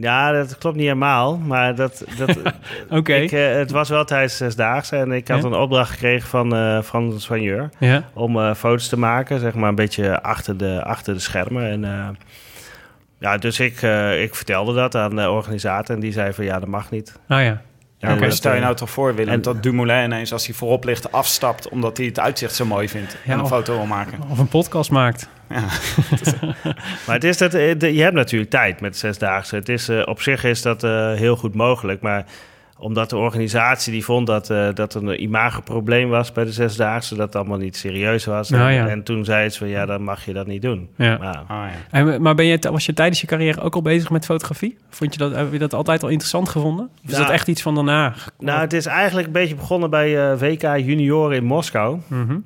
Ja, 0.00 0.32
dat 0.32 0.58
klopt 0.58 0.76
niet 0.76 0.84
helemaal, 0.84 1.36
maar 1.38 1.74
dat, 1.74 2.04
dat, 2.18 2.38
Oké. 2.98 3.14
ik, 3.14 3.32
eh, 3.32 3.52
het 3.54 3.70
was 3.70 3.88
wel 3.88 4.04
tijdens 4.04 4.36
zesdaagse. 4.36 4.96
En 4.96 5.12
ik 5.12 5.28
had 5.28 5.40
Ja. 5.42 5.46
een 5.48 5.54
opdracht 5.54 5.90
gekregen 5.90 6.28
van 6.28 6.54
eh 6.54 6.80
Frans 6.82 7.26
van 7.26 7.42
Jeur. 7.42 7.68
Ja. 7.78 8.02
om 8.12 8.36
eh, 8.38 8.54
foto's 8.54 8.88
te 8.88 8.98
maken, 8.98 9.40
zeg 9.40 9.54
maar 9.54 9.68
een 9.68 9.74
beetje 9.74 10.22
achter 10.22 10.56
de, 10.56 10.82
achter 10.84 11.14
de 11.14 11.20
schermen. 11.20 11.70
En 11.70 11.84
eh, 11.84 12.08
ja, 13.18 13.36
dus 13.38 13.60
ik, 13.60 13.82
eh, 13.82 14.22
ik 14.22 14.34
vertelde 14.34 14.74
dat 14.74 14.94
aan 14.94 15.16
de 15.16 15.30
organisator 15.30 15.94
en 15.94 16.00
die 16.00 16.12
zei 16.12 16.32
van 16.32 16.44
ja, 16.44 16.58
dat 16.58 16.68
mag 16.68 16.90
niet. 16.90 17.18
Ah 17.28 17.42
ja. 17.42 17.60
Ja, 17.98 18.30
stel 18.30 18.50
je 18.50 18.56
eh, 18.58 18.62
nou 18.64 18.76
toch 18.76 18.90
voor, 18.90 19.14
Willem, 19.14 19.32
en- 19.34 19.42
dat 19.42 19.62
Dumoulin 19.62 20.04
ineens 20.04 20.32
als 20.32 20.46
hij 20.46 20.54
voorop 20.54 20.84
ligt 20.84 21.12
afstapt... 21.12 21.68
omdat 21.68 21.96
hij 21.96 22.06
het 22.06 22.20
uitzicht 22.20 22.54
zo 22.54 22.64
mooi 22.64 22.88
vindt 22.88 23.12
Ja, 23.24 23.32
en 23.32 23.38
een 23.38 23.44
of- 23.44 23.48
foto 23.48 23.76
wil 23.76 23.86
maken. 23.86 24.18
Of 24.28 24.38
een 24.38 24.48
podcast 24.48 24.90
maakt. 24.90 25.28
Maar 27.06 27.14
het 27.14 27.24
is 27.24 27.38
dat, 27.38 27.54
eh, 27.54 27.80
je 27.80 28.02
hebt 28.02 28.14
natuurlijk 28.14 28.50
tijd 28.50 28.80
met 28.80 28.96
zesdaagse. 28.96 29.54
Het 29.56 29.68
is, 29.68 29.88
op 30.04 30.20
zich 30.22 30.44
is 30.44 30.62
dat 30.62 30.84
eh, 30.84 31.12
heel 31.12 31.36
goed 31.36 31.54
mogelijk, 31.54 32.00
maar 32.00 32.24
omdat 32.84 33.10
de 33.10 33.16
organisatie 33.16 33.92
die 33.92 34.04
vond 34.04 34.26
dat, 34.26 34.50
eh 34.50 34.68
dat 34.74 34.94
er 34.94 35.08
een 35.08 35.22
imagoprobleem 35.22 36.08
was 36.08 36.32
bij 36.32 36.44
de 36.44 36.52
zesdaagse, 36.52 37.14
dat 37.14 37.26
het 37.26 37.36
allemaal 37.36 37.58
niet 37.58 37.76
serieus 37.76 38.24
was. 38.24 38.50
Nou 38.50 38.68
en, 38.68 38.74
ja. 38.74 38.88
en 38.88 39.02
toen 39.02 39.24
zei 39.24 39.48
ze 39.48 39.58
van 39.58 39.68
ja, 39.68 39.86
dan 39.86 40.02
mag 40.02 40.24
je 40.24 40.32
dat 40.32 40.46
niet 40.46 40.62
doen. 40.62 40.88
Ja. 40.96 41.16
Maar, 41.18 41.36
Ah, 41.46 41.46
ja. 41.48 41.70
En, 41.90 42.22
maar 42.22 42.34
ben 42.34 42.44
je, 42.46 42.58
was 42.70 42.86
je 42.86 42.92
tijdens 42.94 43.20
je 43.20 43.26
carrière 43.26 43.60
ook 43.60 43.74
al 43.74 43.82
bezig 43.82 44.10
met 44.10 44.24
fotografie? 44.24 44.76
Vond 44.90 45.12
je 45.12 45.18
dat, 45.18 45.34
heb 45.34 45.52
je 45.52 45.58
dat 45.58 45.74
altijd 45.74 46.02
al 46.02 46.08
interessant 46.08 46.48
gevonden? 46.48 46.84
Of 46.94 47.00
is 47.04 47.10
Nou, 47.10 47.22
dat 47.24 47.32
echt 47.32 47.48
iets 47.48 47.62
van 47.62 47.74
daarna? 47.74 48.14
nou, 48.38 48.60
het 48.60 48.72
is 48.72 48.86
eigenlijk 48.86 49.26
een 49.26 49.32
beetje 49.32 49.54
begonnen 49.54 49.90
bij 49.90 50.30
eh, 50.32 50.38
WK 50.38 50.62
Junioren 50.62 51.36
in 51.36 51.44
Moskou. 51.44 51.98
Mhm. 52.06 52.36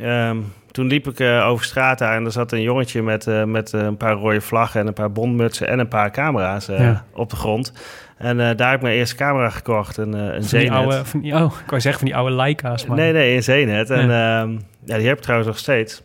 Ehm, 0.00 0.36
toen 0.70 0.86
liep 0.86 1.06
ik 1.08 1.20
eh, 1.20 1.46
over 1.48 1.64
straat 1.64 1.98
daar 1.98 2.16
en 2.16 2.24
er 2.24 2.32
zat 2.32 2.52
een 2.52 2.62
jongetje 2.62 3.02
met, 3.02 3.26
eh, 3.26 3.44
met 3.44 3.72
eh, 3.74 3.80
een 3.80 3.96
paar 3.96 4.14
rode 4.14 4.40
vlaggen 4.40 4.80
en 4.80 4.86
een 4.86 4.92
paar 4.92 5.12
bondmutsen 5.12 5.68
en 5.68 5.78
een 5.78 5.88
paar 5.88 6.10
camera's 6.10 6.68
eh, 6.68 6.78
Ja. 6.80 7.04
op 7.12 7.30
de 7.30 7.36
grond. 7.36 7.72
En 8.16 8.40
eh, 8.40 8.56
daar 8.56 8.68
heb 8.68 8.76
ik 8.76 8.82
mijn 8.82 8.96
eerste 8.96 9.16
camera 9.16 9.50
gekocht, 9.50 9.96
een, 9.96 10.14
eh, 10.14 10.20
een 10.20 10.28
Van 10.30 10.38
die 10.40 10.48
Zenet. 10.48 10.72
oude, 10.72 11.04
van 11.04 11.20
die, 11.20 11.34
oh, 11.34 11.52
ik 11.64 11.70
wou 11.70 11.80
zeggen 11.80 12.00
van 12.00 12.08
die 12.08 12.16
oude 12.16 12.34
Leica's. 12.34 12.86
Maar... 12.86 12.96
Nee, 12.96 13.12
nee, 13.12 13.36
een 13.36 13.42
Zenet. 13.42 13.90
En 13.90 14.10
ehm, 14.10 14.58
ja, 14.84 14.96
die 14.96 15.06
heb 15.06 15.16
ik 15.16 15.22
trouwens 15.22 15.48
nog 15.48 15.58
steeds. 15.58 16.02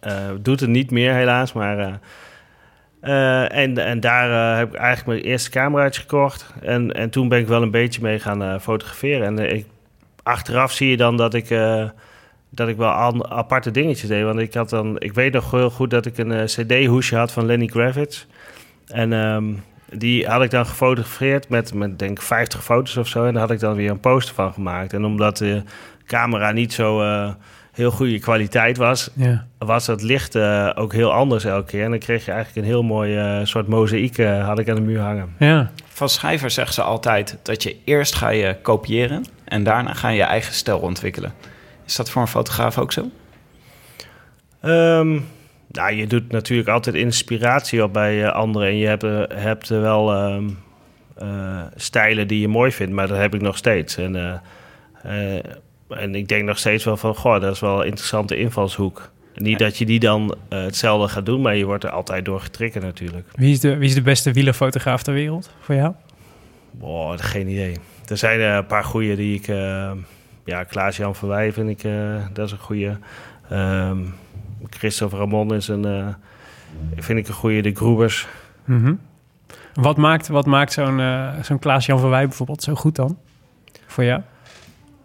Eh, 0.00 0.14
doet 0.40 0.60
het 0.60 0.68
niet 0.68 0.90
meer 0.90 1.12
helaas, 1.12 1.52
maar... 1.52 2.00
en, 3.00 3.78
en 3.78 4.00
daar 4.00 4.58
heb 4.58 4.68
ik 4.68 4.74
eigenlijk 4.74 5.06
mijn 5.06 5.32
eerste 5.32 5.50
cameraatje 5.50 6.00
gekocht. 6.00 6.54
En, 6.62 6.92
en 6.92 7.10
toen 7.10 7.28
ben 7.28 7.38
ik 7.38 7.46
wel 7.46 7.62
een 7.62 7.70
beetje 7.70 8.02
mee 8.02 8.18
gaan 8.18 8.60
fotograferen. 8.60 9.26
En 9.38 9.54
ik, 9.54 9.66
achteraf 10.22 10.72
zie 10.72 10.90
je 10.90 10.96
dan 10.96 11.16
dat 11.16 11.34
ik, 11.34 11.48
dat 12.50 12.68
ik 12.68 12.76
wel 12.76 12.90
aparte 13.32 13.70
dingetjes 13.70 14.08
deed. 14.08 14.24
Want 14.24 14.38
ik, 14.38 14.54
had 14.54 14.70
dan, 14.70 15.00
ik 15.00 15.14
weet 15.14 15.32
nog 15.32 15.50
heel 15.50 15.70
goed 15.70 15.90
dat 15.90 16.06
ik 16.06 16.18
een 16.18 16.44
cd-hoesje 16.44 17.16
had 17.16 17.32
van 17.32 17.46
Lenny 17.46 17.66
Kravitz. 17.66 18.26
En 18.86 19.12
ehm, 19.12 19.44
die 19.92 20.26
had 20.26 20.42
ik 20.42 20.50
dan 20.50 20.66
gefotografeerd 20.66 21.48
met, 21.48 21.74
met 21.74 21.98
denk 21.98 22.10
ik 22.10 22.22
50 22.22 22.64
foto's 22.64 22.96
of 22.96 23.08
zo. 23.08 23.24
En 23.24 23.32
daar 23.32 23.42
had 23.42 23.50
ik 23.50 23.60
dan 23.60 23.74
weer 23.74 23.90
een 23.90 24.00
poster 24.00 24.34
van 24.34 24.52
gemaakt. 24.52 24.92
En 24.92 25.04
omdat 25.04 25.36
de 25.36 25.62
camera 26.06 26.52
niet 26.52 26.72
zo 26.72 27.02
eh, 27.02 27.30
heel 27.72 27.90
goede 27.90 28.18
kwaliteit 28.18 28.76
was, 28.76 29.10
Ja. 29.14 29.46
was 29.58 29.86
het 29.86 30.02
licht 30.02 30.34
eh, 30.34 30.70
ook 30.74 30.92
heel 30.92 31.12
anders 31.12 31.44
elke 31.44 31.66
keer. 31.66 31.84
En 31.84 31.90
dan 31.90 31.98
kreeg 31.98 32.24
je 32.24 32.30
eigenlijk 32.32 32.66
een 32.66 32.72
heel 32.72 32.82
mooi 32.82 33.16
eh, 33.16 33.40
soort 33.44 33.68
mozaïek 33.68 34.18
eh, 34.18 34.46
had 34.46 34.58
ik 34.58 34.68
aan 34.68 34.74
de 34.74 34.80
muur 34.80 35.00
hangen. 35.00 35.34
Ja. 35.38 35.70
Van 35.88 36.08
schrijvers 36.08 36.54
zeggen 36.54 36.74
ze 36.74 36.82
altijd 36.82 37.38
dat 37.42 37.62
je 37.62 37.76
eerst 37.84 38.14
ga 38.14 38.28
je 38.28 38.56
kopiëren... 38.62 39.24
en 39.44 39.62
daarna 39.64 39.94
ga 39.94 40.08
je 40.08 40.16
je 40.16 40.22
eigen 40.22 40.54
stijl 40.54 40.78
ontwikkelen. 40.78 41.32
Is 41.86 41.96
dat 41.96 42.10
voor 42.10 42.22
een 42.22 42.28
fotograaf 42.28 42.78
ook 42.78 42.92
zo? 42.92 43.10
Ehm, 44.60 45.18
nou, 45.70 45.92
je 45.92 46.06
doet 46.06 46.32
natuurlijk 46.32 46.68
altijd 46.68 46.96
inspiratie 46.96 47.82
op 47.82 47.92
bij 47.92 48.24
eh, 48.24 48.32
anderen. 48.32 48.68
En 48.68 48.76
je 48.76 48.86
hebt, 48.86 49.04
eh, 49.04 49.22
hebt 49.28 49.68
er 49.68 49.80
wel 49.80 50.12
ehm, 50.14 50.48
eh, 51.16 51.62
stijlen 51.74 52.28
die 52.28 52.40
je 52.40 52.48
mooi 52.48 52.72
vindt, 52.72 52.92
maar 52.92 53.08
dat 53.08 53.18
heb 53.18 53.34
ik 53.34 53.40
nog 53.40 53.56
steeds. 53.56 53.96
En, 53.96 54.16
eh, 54.16 55.36
eh, 55.36 55.44
en 55.88 56.14
ik 56.14 56.28
denk 56.28 56.44
nog 56.44 56.58
steeds 56.58 56.84
wel 56.84 56.96
van, 56.96 57.14
goh, 57.14 57.40
dat 57.40 57.54
is 57.54 57.60
wel 57.60 57.80
een 57.80 57.86
interessante 57.86 58.36
invalshoek. 58.36 59.10
Niet 59.34 59.58
dat 59.58 59.78
je 59.78 59.86
die 59.86 60.00
dan 60.00 60.34
eh, 60.48 60.62
hetzelfde 60.62 61.08
gaat 61.08 61.26
doen, 61.26 61.40
maar 61.40 61.56
je 61.56 61.64
wordt 61.64 61.84
er 61.84 61.90
altijd 61.90 62.24
door 62.24 62.40
getriggerd 62.40 62.84
natuurlijk. 62.84 63.28
Wie 63.34 63.52
is 63.52 63.60
de, 63.60 63.76
wie 63.76 63.88
is 63.88 63.94
de 63.94 64.02
beste 64.02 64.32
wielerfotograaf 64.32 65.02
ter 65.02 65.14
wereld 65.14 65.50
voor 65.60 65.74
jou? 65.74 65.92
Boah, 66.70 67.18
geen 67.18 67.48
idee. 67.48 67.76
Er 68.08 68.16
zijn 68.16 68.40
eh, 68.40 68.54
een 68.54 68.66
paar 68.66 68.84
goede 68.84 69.16
die 69.16 69.34
ik... 69.34 69.48
eh, 69.48 69.90
ja, 70.44 70.64
Klaas-Jan 70.64 71.14
Verwij 71.14 71.52
vind 71.52 71.68
ik... 71.68 71.84
eh, 71.84 71.92
dat 72.32 72.46
is 72.46 72.52
een 72.52 72.58
goede. 72.58 72.98
Ehm 73.50 73.98
Christophe 74.68 75.16
Ramon 75.16 75.54
is 75.54 75.68
een... 75.68 75.84
eh, 75.84 76.06
vind 76.96 77.18
ik 77.18 77.28
een 77.28 77.34
goede. 77.34 77.60
De 77.60 77.74
Groebers. 77.74 78.26
Mhm. 78.64 78.94
Wat 79.74 79.96
maakt, 79.96 80.28
wat 80.28 80.46
maakt 80.46 80.72
zo'n 80.72 81.00
eh, 81.00 81.28
zo'n 81.42 81.58
Klaas-Jan 81.58 81.98
van 81.98 82.10
Wij 82.10 82.26
bijvoorbeeld 82.26 82.62
zo 82.62 82.74
goed 82.74 82.96
dan? 82.96 83.18
Voor 83.86 84.04
jou? 84.04 84.20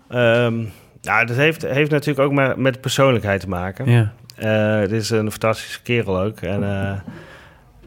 Ehm 0.09 0.63
ja, 1.01 1.25
dat 1.25 1.35
heeft, 1.35 1.62
heeft 1.62 1.91
natuurlijk 1.91 2.27
ook 2.27 2.33
maar 2.33 2.59
met 2.59 2.81
persoonlijkheid 2.81 3.41
te 3.41 3.50
maken. 3.50 3.89
Ja. 3.89 4.13
Het 4.79 4.91
is 4.91 5.09
een 5.09 5.31
fantastische 5.31 5.81
kerel 5.81 6.19
ook. 6.19 6.39
En 6.39 7.03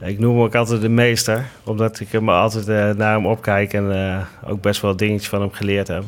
ik 0.01 0.19
noem 0.19 0.35
hem 0.35 0.45
ook 0.45 0.55
altijd 0.55 0.81
de 0.81 0.89
meester. 0.89 1.45
Omdat 1.65 2.01
ik 2.01 2.13
hem 2.13 2.29
altijd 2.29 2.97
naar 2.97 3.15
hem 3.15 3.27
opkijk 3.27 3.73
en 3.73 4.27
ook 4.45 4.61
best 4.61 4.81
wel 4.81 4.97
dingetjes 4.97 5.29
van 5.29 5.41
hem 5.41 5.53
geleerd 5.53 5.89
heb. 5.89 6.05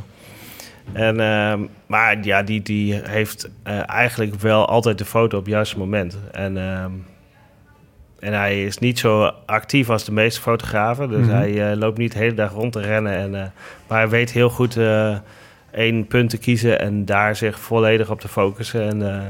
En, 0.93 1.21
ehm, 1.21 1.61
maar 1.87 2.19
ja, 2.25 2.43
die, 2.43 2.63
die 2.63 3.01
heeft 3.05 3.51
eh, 3.63 3.89
eigenlijk 3.91 4.35
wel 4.35 4.67
altijd 4.69 4.99
de 4.99 5.05
foto 5.05 5.39
op 5.39 5.45
het 5.45 5.53
juiste 5.53 5.79
moment. 5.79 6.19
En, 6.33 6.57
ehm, 6.59 6.91
en 8.19 8.33
hij 8.33 8.65
is 8.65 8.79
niet 8.79 8.99
zo 8.99 9.33
actief 9.47 9.91
als 9.91 10.05
de 10.05 10.13
meeste 10.13 10.41
fotografen. 10.41 11.09
Dus 11.09 11.27
Mhm. 11.27 11.37
hij 11.37 11.71
eh, 11.71 11.77
loopt 11.79 11.99
niet 11.99 12.13
de 12.13 12.19
hele 12.19 12.35
dag 12.35 12.53
rond 12.53 12.73
te 12.73 12.81
rennen. 12.81 13.13
En, 13.15 13.35
eh, 13.35 13.47
maar 13.89 13.99
hij 13.99 14.09
weet 14.09 14.33
heel 14.33 14.51
goed 14.51 14.77
eh, 14.77 15.17
één 15.71 16.07
punt 16.07 16.31
te 16.31 16.39
kiezen 16.39 16.81
en 16.81 17.05
daar 17.05 17.37
zich 17.37 17.61
volledig 17.61 18.11
op 18.11 18.21
te 18.21 18.29
focussen. 18.29 18.89
En, 18.89 19.03
eh, 19.13 19.21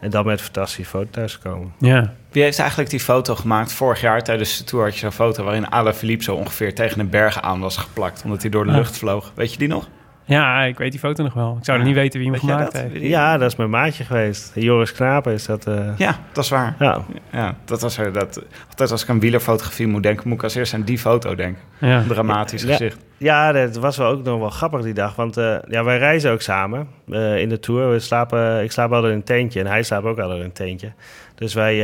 en 0.00 0.10
dan 0.10 0.26
met 0.26 0.40
fantastische 0.40 0.90
foto 0.90 1.08
thuis 1.10 1.32
te 1.32 1.38
komen. 1.48 1.72
Ja. 1.78 2.12
Wie 2.30 2.42
heeft 2.42 2.58
eigenlijk 2.58 2.90
die 2.90 3.00
foto 3.00 3.34
gemaakt? 3.34 3.72
Vorig 3.72 4.00
jaar 4.00 4.22
tijdens 4.22 4.58
de 4.58 4.64
Tour 4.64 4.84
had 4.84 4.94
je 4.94 5.00
zo'n 5.00 5.12
foto... 5.12 5.44
waarin 5.44 5.68
Alain 5.68 5.94
Philippe 5.94 6.24
zo 6.24 6.34
ongeveer 6.34 6.74
tegen 6.74 7.00
een 7.00 7.10
berg 7.10 7.40
aan 7.42 7.60
was 7.60 7.76
geplakt... 7.76 8.22
omdat 8.24 8.42
hij 8.42 8.50
door 8.50 8.64
de 8.66 8.72
lucht 8.72 8.96
vloog. 8.98 9.32
Weet 9.34 9.52
je 9.52 9.58
die 9.58 9.68
nog? 9.68 9.88
Ja, 10.24 10.62
ik 10.62 10.78
weet 10.78 10.90
die 10.90 11.00
foto 11.00 11.22
nog 11.22 11.32
wel. 11.34 11.56
Ik 11.58 11.64
zou 11.64 11.78
er 11.78 11.84
niet 11.84 11.94
weten 11.94 12.20
wie 12.20 12.30
hem 12.30 12.40
Weet 12.40 12.50
gemaakt 12.50 12.72
heeft. 12.72 13.00
Ja, 13.04 13.38
dat 13.38 13.50
is 13.50 13.56
mijn 13.56 13.70
maatje 13.70 14.04
geweest. 14.04 14.52
Joris 14.54 14.92
Knapen 14.92 15.32
is 15.32 15.46
dat. 15.46 15.66
eh, 15.66 15.88
Ja, 15.96 16.18
dat 16.32 16.44
is 16.44 16.50
waar. 16.50 16.74
ja. 16.78 17.00
Ja, 17.30 17.54
dat 17.64 17.80
was 17.80 17.98
er. 17.98 18.12
Dat, 18.12 18.42
altijd 18.68 18.90
als 18.90 19.02
ik 19.02 19.08
aan 19.08 19.20
wielerfotografie 19.20 19.86
moet 19.86 20.02
denken... 20.02 20.28
moet 20.28 20.36
ik 20.38 20.42
als 20.44 20.54
eerst 20.54 20.74
aan 20.74 20.82
die 20.82 20.98
foto 20.98 21.34
denken. 21.34 21.62
Ja. 21.78 21.98
Een 22.00 22.06
dramatisch 22.06 22.62
Ja. 22.62 22.68
gezicht. 22.68 22.98
ja, 23.16 23.52
dat 23.52 23.76
was 23.76 23.96
wel 23.96 24.08
ook 24.10 24.22
nog 24.24 24.38
wel 24.38 24.50
grappig 24.50 24.82
die 24.82 24.94
dag. 24.94 25.14
Want 25.16 25.36
eh, 25.36 25.56
ja, 25.68 25.84
wij 25.84 25.98
reizen 25.98 26.30
ook 26.32 26.40
samen 26.42 26.88
eh, 27.10 27.38
in 27.38 27.48
de 27.48 27.58
tour. 27.60 27.90
We 27.90 27.98
slapen, 27.98 28.62
ik 28.62 28.72
slaap 28.72 28.92
altijd 28.92 29.12
in 29.12 29.18
een 29.18 29.24
tentje 29.24 29.60
en 29.60 29.66
hij 29.66 29.82
slaapt 29.82 30.04
ook 30.06 30.18
altijd 30.18 30.38
in 30.38 30.44
een 30.44 30.52
tentje. 30.52 30.92
Dus 31.34 31.54
wij, 31.54 31.76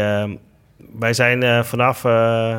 wij 0.99 1.12
zijn 1.12 1.42
eh, 1.42 1.62
vanaf 1.62 2.04
eh, 2.04 2.59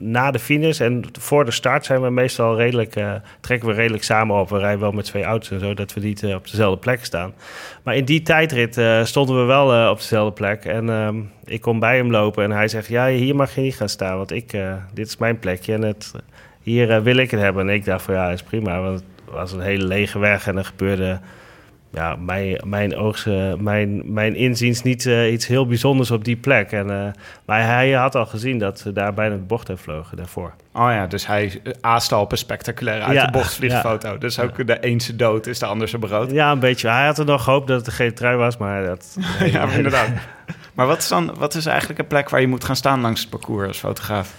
na 0.00 0.30
de 0.30 0.38
finish 0.38 0.80
en 0.80 1.04
voor 1.18 1.44
de 1.44 1.50
start 1.50 1.84
zijn 1.84 2.02
we 2.02 2.10
meestal 2.10 2.56
redelijk, 2.56 2.96
eh, 2.96 3.12
trekken 3.40 3.68
we 3.68 3.74
redelijk 3.74 4.04
samen 4.04 4.36
op. 4.36 4.48
We 4.48 4.58
rijden 4.58 4.80
wel 4.80 4.92
met 4.92 5.04
twee 5.04 5.24
auto's 5.24 5.50
en 5.50 5.60
zo, 5.60 5.74
dat 5.74 5.92
we 5.92 6.00
niet 6.00 6.22
eh, 6.22 6.34
op 6.34 6.50
dezelfde 6.50 6.78
plek 6.78 7.04
staan. 7.04 7.34
Maar 7.82 7.96
in 7.96 8.04
die 8.04 8.22
tijdrit 8.22 8.78
eh, 8.78 9.04
stonden 9.04 9.36
we 9.36 9.44
wel 9.44 9.90
op 9.90 9.96
dezelfde 9.96 10.32
plek. 10.32 10.64
En 10.64 10.90
ehm, 10.90 11.20
ik 11.44 11.60
kom 11.60 11.78
bij 11.78 11.96
hem 11.96 12.10
lopen 12.10 12.44
en 12.44 12.50
hij 12.50 12.68
zegt, 12.68 12.88
ja, 12.88 13.08
hier 13.08 13.36
mag 13.36 13.54
je 13.54 13.60
niet 13.60 13.76
gaan 13.76 13.88
staan, 13.88 14.16
want 14.16 14.32
ik, 14.32 14.56
dit 14.92 15.06
is 15.06 15.16
mijn 15.16 15.38
plekje 15.38 15.72
en 15.72 15.82
het, 15.82 16.12
hier 16.62 17.02
wil 17.02 17.16
ik 17.16 17.30
het 17.30 17.40
hebben. 17.40 17.68
En 17.68 17.74
ik 17.74 17.84
dacht 17.84 18.04
van, 18.04 18.14
ja, 18.14 18.30
is 18.30 18.42
prima, 18.42 18.80
want 18.80 19.00
het 19.24 19.34
was 19.34 19.52
een 19.52 19.60
hele 19.60 19.84
lege 19.84 20.18
weg 20.18 20.46
en 20.46 20.56
er 20.56 20.64
gebeurde 20.64 21.20
ja, 21.92 22.16
mijn, 22.16 22.60
mijn, 22.64 22.96
oogst, 22.96 23.26
eh, 23.26 23.54
mijn, 23.54 24.12
mijn 24.12 24.34
inziens 24.34 24.82
niet 24.82 25.06
eh, 25.06 25.32
iets 25.32 25.46
heel 25.46 25.66
bijzonders 25.66 26.10
op 26.10 26.24
die 26.24 26.36
plek. 26.36 26.72
En, 26.72 26.90
eh, 26.90 27.12
maar 27.44 27.64
hij 27.64 27.90
had 27.90 28.14
al 28.14 28.26
gezien 28.26 28.58
dat 28.58 28.78
ze 28.78 28.92
daar 28.92 29.14
bijna 29.14 29.34
de 29.34 29.40
bocht 29.40 29.68
heeft 29.68 29.82
vlogen 29.82 30.16
daarvoor. 30.16 30.54
Oh 30.72 30.90
ja, 30.90 31.06
dus 31.06 31.26
hij 31.26 31.62
aaste 31.80 32.14
al 32.14 32.22
op 32.22 32.32
een 32.32 32.38
spectaculaire 32.38 33.04
uit 33.04 33.14
Ja, 33.14 33.26
de 33.26 33.32
bocht 33.32 33.54
vliegt 33.54 33.74
ja. 33.74 33.80
foto. 33.80 34.18
Dus 34.18 34.38
ook 34.38 34.66
de 34.66 34.86
een 34.86 35.00
zijn 35.00 35.16
dood 35.16 35.46
is 35.46 35.58
de 35.58 35.66
ander 35.66 35.88
zijn 35.88 36.00
brood. 36.00 36.30
Ja, 36.30 36.52
een 36.52 36.58
beetje. 36.58 36.88
Hij 36.88 37.06
had 37.06 37.18
er 37.18 37.24
nog 37.24 37.44
gehoopt 37.44 37.68
dat 37.68 37.78
het 37.78 37.86
een 37.86 37.92
gele 37.92 38.12
trui 38.12 38.36
was, 38.36 38.56
maar 38.56 38.84
dat... 38.84 39.16
Ja, 39.52 39.66
maar 39.66 39.74
inderdaad. 39.74 40.08
Maar 40.74 40.86
wat 40.86 40.98
is 40.98 41.08
dan 41.08 41.34
wat 41.38 41.54
is 41.54 41.66
eigenlijk 41.66 41.98
een 41.98 42.06
plek 42.06 42.28
waar 42.28 42.40
je 42.40 42.46
moet 42.46 42.64
gaan 42.64 42.76
staan 42.76 43.00
langs 43.00 43.20
het 43.20 43.30
parcours 43.30 43.68
als 43.68 43.78
fotograaf? 43.78 44.34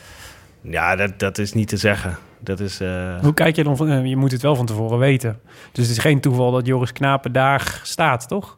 Ja, 0.62 0.96
dat, 0.96 1.20
dat 1.20 1.38
is 1.38 1.54
niet 1.54 1.68
te 1.68 1.78
zeggen. 1.78 2.18
Dat 2.40 2.60
is... 2.60 2.80
eh, 2.80 3.20
Hoe 3.22 3.34
kijk 3.34 3.56
je 3.56 3.64
dan 3.64 3.78
van... 3.78 3.90
eh, 3.90 4.06
je 4.06 4.16
moet 4.16 4.32
het 4.32 4.42
wel 4.42 4.56
van 4.56 4.66
tevoren 4.66 4.98
weten. 5.00 5.40
Dus 5.72 5.88
het 5.88 5.98
is 5.98 6.02
geen 6.04 6.20
toeval 6.20 6.52
dat 6.52 6.66
Joris 6.66 6.94
Knapen 6.94 7.32
daar 7.32 7.80
staat, 7.84 8.28
toch? 8.28 8.58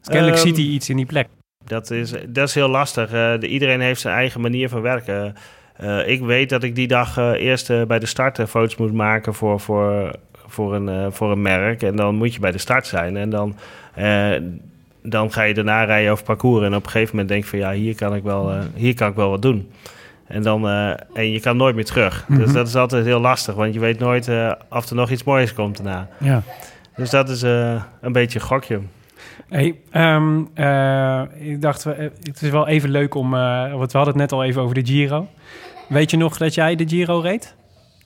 Dus 0.00 0.08
kennelijk 0.08 0.36
Ehm, 0.36 0.46
ziet 0.46 0.56
hij 0.56 0.64
iets 0.66 0.88
in 0.88 0.96
die 0.96 1.06
plek. 1.06 1.28
Dat 1.64 1.90
is, 1.90 2.12
dat 2.28 2.48
is 2.48 2.54
heel 2.54 2.68
lastig. 2.68 3.12
Eh, 3.12 3.38
de, 3.38 3.48
iedereen 3.48 3.80
heeft 3.80 4.00
zijn 4.00 4.14
eigen 4.14 4.40
manier 4.40 4.68
van 4.68 4.80
werken. 4.80 5.34
Ik 6.06 6.20
weet 6.20 6.48
dat 6.48 6.62
ik 6.62 6.74
die 6.74 6.86
dag 6.88 7.16
eerst 7.18 7.86
bij 7.86 7.98
de 7.98 8.06
start 8.06 8.40
foto's 8.48 8.76
moet 8.76 8.92
maken 8.92 9.34
voor, 9.34 9.60
voor, 9.60 10.16
voor, 10.46 10.74
een, 10.74 11.12
voor 11.12 11.30
een 11.32 11.42
merk. 11.42 11.82
En 11.82 11.96
dan 11.96 12.14
moet 12.14 12.34
je 12.34 12.40
bij 12.40 12.50
de 12.52 12.58
start 12.58 12.86
zijn. 12.86 13.16
En 13.16 13.30
dan, 13.30 13.56
dan 15.02 15.32
ga 15.32 15.42
je 15.42 15.54
daarna 15.54 15.84
rijden 15.84 16.12
over 16.12 16.24
parcours. 16.24 16.64
En 16.66 16.74
op 16.74 16.84
een 16.84 16.90
gegeven 16.90 17.10
moment 17.10 17.28
denk 17.28 17.42
je 17.42 17.48
van 17.50 17.58
ja, 17.58 17.72
hier 17.72 17.94
kan 17.94 18.14
ik 18.14 18.22
wel, 18.22 18.52
hier 18.74 18.94
kan 18.94 19.08
ik 19.10 19.14
wel 19.16 19.30
wat 19.30 19.42
doen. 19.42 19.70
En, 20.28 20.42
dan, 20.42 20.68
eh, 20.68 20.90
en 21.14 21.30
je 21.30 21.40
kan 21.40 21.56
nooit 21.56 21.74
meer 21.74 21.84
terug. 21.84 22.24
Dus 22.28 22.38
Mhm. 22.46 22.52
dat 22.52 22.68
is 22.68 22.74
altijd 22.76 23.04
heel 23.04 23.20
lastig. 23.20 23.54
Want 23.54 23.74
je 23.74 23.80
weet 23.80 23.98
nooit 23.98 24.28
eh, 24.28 24.52
of 24.70 24.88
er 24.90 24.96
nog 24.96 25.10
iets 25.10 25.24
moois 25.24 25.54
komt 25.54 25.76
daarna. 25.76 26.08
Ja. 26.18 26.42
Dus 26.96 27.10
dat 27.10 27.28
is 27.28 27.42
eh, 27.42 27.82
een 28.00 28.12
beetje 28.12 28.38
een 28.40 28.44
gokje. 28.46 28.80
Hey, 29.48 29.74
ehm, 29.90 30.40
eh, 30.54 31.22
ik 31.38 31.62
dacht, 31.62 31.84
het 31.84 32.42
is 32.42 32.50
wel 32.50 32.68
even 32.68 32.90
leuk 32.90 33.14
om... 33.14 33.30
want 33.30 33.92
we 33.92 33.98
hadden 33.98 34.06
het 34.06 34.16
net 34.16 34.32
al 34.32 34.44
even 34.44 34.62
over 34.62 34.74
de 34.74 34.86
Giro. 34.86 35.28
Weet 35.88 36.10
je 36.10 36.16
nog 36.16 36.36
dat 36.36 36.54
jij 36.54 36.76
de 36.76 36.88
Giro 36.88 37.18
reed? 37.20 37.54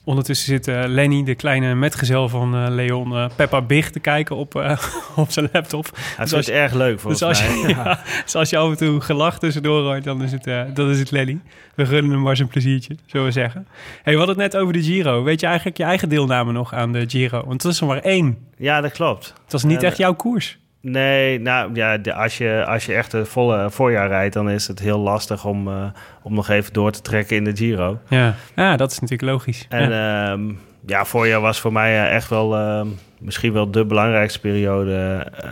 Ondertussen 0.03 0.47
zit 0.47 0.67
eh, 0.67 0.83
Lenny, 0.85 1.23
de 1.23 1.35
kleine 1.35 1.75
metgezel 1.75 2.29
van 2.29 2.55
eh, 2.55 2.65
Leon, 2.69 3.15
eh, 3.15 3.25
Peppa 3.35 3.61
Big 3.61 3.91
te 3.91 3.99
kijken 3.99 4.35
op, 4.35 4.55
op 5.15 5.31
zijn 5.31 5.49
laptop. 5.51 5.89
Hij 5.93 6.25
Dus 6.25 6.31
het 6.31 6.49
erg 6.49 6.73
leuk 6.73 6.99
volgens 6.99 7.19
Dus 7.19 7.29
als, 7.29 7.41
mij. 7.41 7.57
je, 7.57 7.67
ja, 7.75 8.01
dus 8.23 8.35
als 8.35 8.49
je 8.49 8.57
af 8.57 8.69
en 8.69 8.77
toe 8.77 9.01
gelacht 9.01 9.39
tussendoor 9.39 9.81
hoort, 9.83 10.03
dan 10.03 10.23
is 10.23 10.31
het, 10.31 10.75
dat 10.75 10.89
is 10.89 10.99
het 10.99 11.11
Lenny. 11.11 11.39
We 11.75 11.85
gunnen 11.85 12.11
hem 12.11 12.21
maar 12.21 12.35
zijn 12.35 12.47
pleziertje, 12.47 12.95
zullen 13.05 13.25
we 13.25 13.31
zeggen. 13.31 13.67
Hey, 14.03 14.13
we 14.13 14.19
hadden 14.19 14.39
het 14.39 14.51
net 14.51 14.61
over 14.61 14.73
de 14.73 14.83
Giro. 14.83 15.23
Weet 15.23 15.39
je 15.39 15.45
eigenlijk 15.45 15.77
je 15.77 15.83
eigen 15.83 16.09
deelname 16.09 16.51
nog 16.51 16.73
aan 16.73 16.91
de 16.91 17.03
Giro? 17.07 17.43
Want 17.45 17.63
het 17.63 17.71
is 17.71 17.81
er 17.81 17.87
maar 17.87 18.01
één. 18.01 18.37
Ja, 18.57 18.81
dat 18.81 18.91
klopt. 18.91 19.33
Het 19.43 19.51
was 19.51 19.63
niet 19.63 19.83
echt 19.83 19.97
jouw 19.97 20.13
koers. 20.13 20.57
Nee, 20.81 21.39
nou 21.39 21.69
ja, 21.73 21.97
de- 21.97 22.13
als 22.13 22.37
je, 22.37 22.63
als 22.67 22.85
je 22.85 22.93
echt 22.93 23.11
het 23.11 23.27
volle 23.27 23.71
voorjaar 23.71 24.07
rijdt, 24.07 24.33
dan 24.33 24.49
is 24.49 24.67
het 24.67 24.79
heel 24.79 24.99
lastig 24.99 25.45
om, 25.45 25.67
eh, 25.67 25.83
om 26.21 26.33
nog 26.33 26.49
even 26.49 26.73
door 26.73 26.91
te 26.91 27.01
trekken 27.01 27.35
in 27.35 27.43
de 27.43 27.55
Giro. 27.55 27.99
Ja, 28.07 28.33
ja 28.55 28.75
dat 28.75 28.91
is 28.91 28.99
natuurlijk 28.99 29.31
logisch. 29.31 29.65
En 29.69 29.89
ja. 29.89 30.29
ja, 30.29 30.37
ja 30.85 31.05
voorjaar 31.05 31.41
was 31.41 31.59
voor 31.59 31.71
mij 31.73 31.91
eh, 31.99 32.15
echt 32.15 32.29
wel 32.29 32.55
ehm, 32.55 32.87
misschien 33.19 33.53
wel 33.53 33.71
de 33.71 33.85
belangrijkste 33.85 34.39
periode 34.39 35.27
eh, 35.41 35.49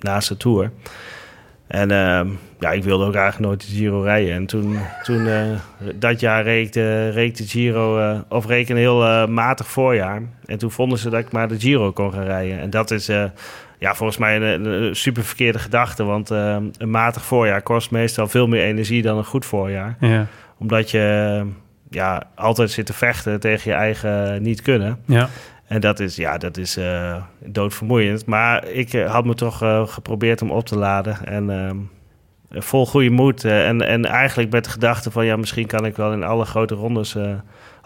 naast 0.00 0.28
de 0.28 0.36
Tour. 0.36 0.70
En 1.66 1.90
ehm, 1.90 2.28
ja, 2.60 2.70
ik 2.70 2.84
wilde 2.84 3.04
ook 3.04 3.14
eigenlijk 3.14 3.46
nooit 3.46 3.60
de 3.60 3.76
Giro 3.76 4.02
rijden. 4.02 4.34
En 4.34 4.46
toen, 4.46 4.78
toen 5.02 5.28
dat 5.94 6.20
jaar 6.20 6.42
reed 6.42 6.66
ik 6.66 6.72
de, 6.72 7.32
de 7.36 7.46
Giro, 7.46 8.14
of 8.28 8.46
reed 8.46 8.62
ik 8.62 8.68
een 8.68 8.76
heel 8.76 9.28
matig 9.28 9.66
voorjaar. 9.66 10.22
En 10.46 10.58
toen 10.58 10.70
vonden 10.70 10.98
ze 10.98 11.10
dat 11.10 11.20
ik 11.20 11.32
maar 11.32 11.48
de 11.48 11.60
Giro 11.60 11.92
kon 11.92 12.12
gaan 12.12 12.24
rijden. 12.24 12.60
En 12.60 12.70
dat 12.70 12.90
is... 12.90 13.10
ja, 13.78 13.94
volgens 13.94 14.18
mij 14.18 14.36
een, 14.36 14.64
een 14.64 14.96
super 14.96 15.24
verkeerde 15.24 15.58
gedachte. 15.58 16.04
Want 16.04 16.30
eh, 16.30 16.56
een 16.78 16.90
matig 16.90 17.24
voorjaar 17.24 17.62
kost 17.62 17.90
meestal 17.90 18.28
veel 18.28 18.46
meer 18.46 18.62
energie 18.62 19.02
dan 19.02 19.16
een 19.16 19.24
goed 19.24 19.46
voorjaar. 19.46 19.96
ja, 20.00 20.26
Omdat 20.58 20.90
je 20.90 21.46
ja, 21.90 22.22
altijd 22.34 22.70
zit 22.70 22.86
te 22.86 22.92
vechten 22.92 23.40
tegen 23.40 23.70
je 23.70 23.76
eigen 23.76 24.42
niet 24.42 24.62
kunnen. 24.62 24.98
ja. 25.06 25.28
En 25.66 25.80
dat 25.80 26.00
is, 26.00 26.16
ja, 26.16 26.38
dat 26.38 26.56
is 26.56 26.76
eh, 26.76 27.16
doodvermoeiend. 27.44 28.26
Maar 28.26 28.66
ik 28.68 28.92
eh, 28.92 29.10
had 29.10 29.24
me 29.24 29.34
toch 29.34 29.58
geprobeerd 29.92 30.42
om 30.42 30.50
op 30.50 30.66
te 30.66 30.78
laden. 30.78 31.26
En 31.26 31.90
vol 32.50 32.86
goede 32.86 33.10
moed. 33.10 33.44
en, 33.44 33.82
en 33.82 34.04
eigenlijk 34.04 34.50
met 34.50 34.64
de 34.64 34.70
gedachte 34.70 35.10
van... 35.10 35.24
ja, 35.24 35.36
misschien 35.36 35.66
kan 35.66 35.84
ik 35.84 35.96
wel 35.96 36.12
in 36.12 36.22
alle 36.22 36.44
grote 36.44 36.74
rondes... 36.74 37.16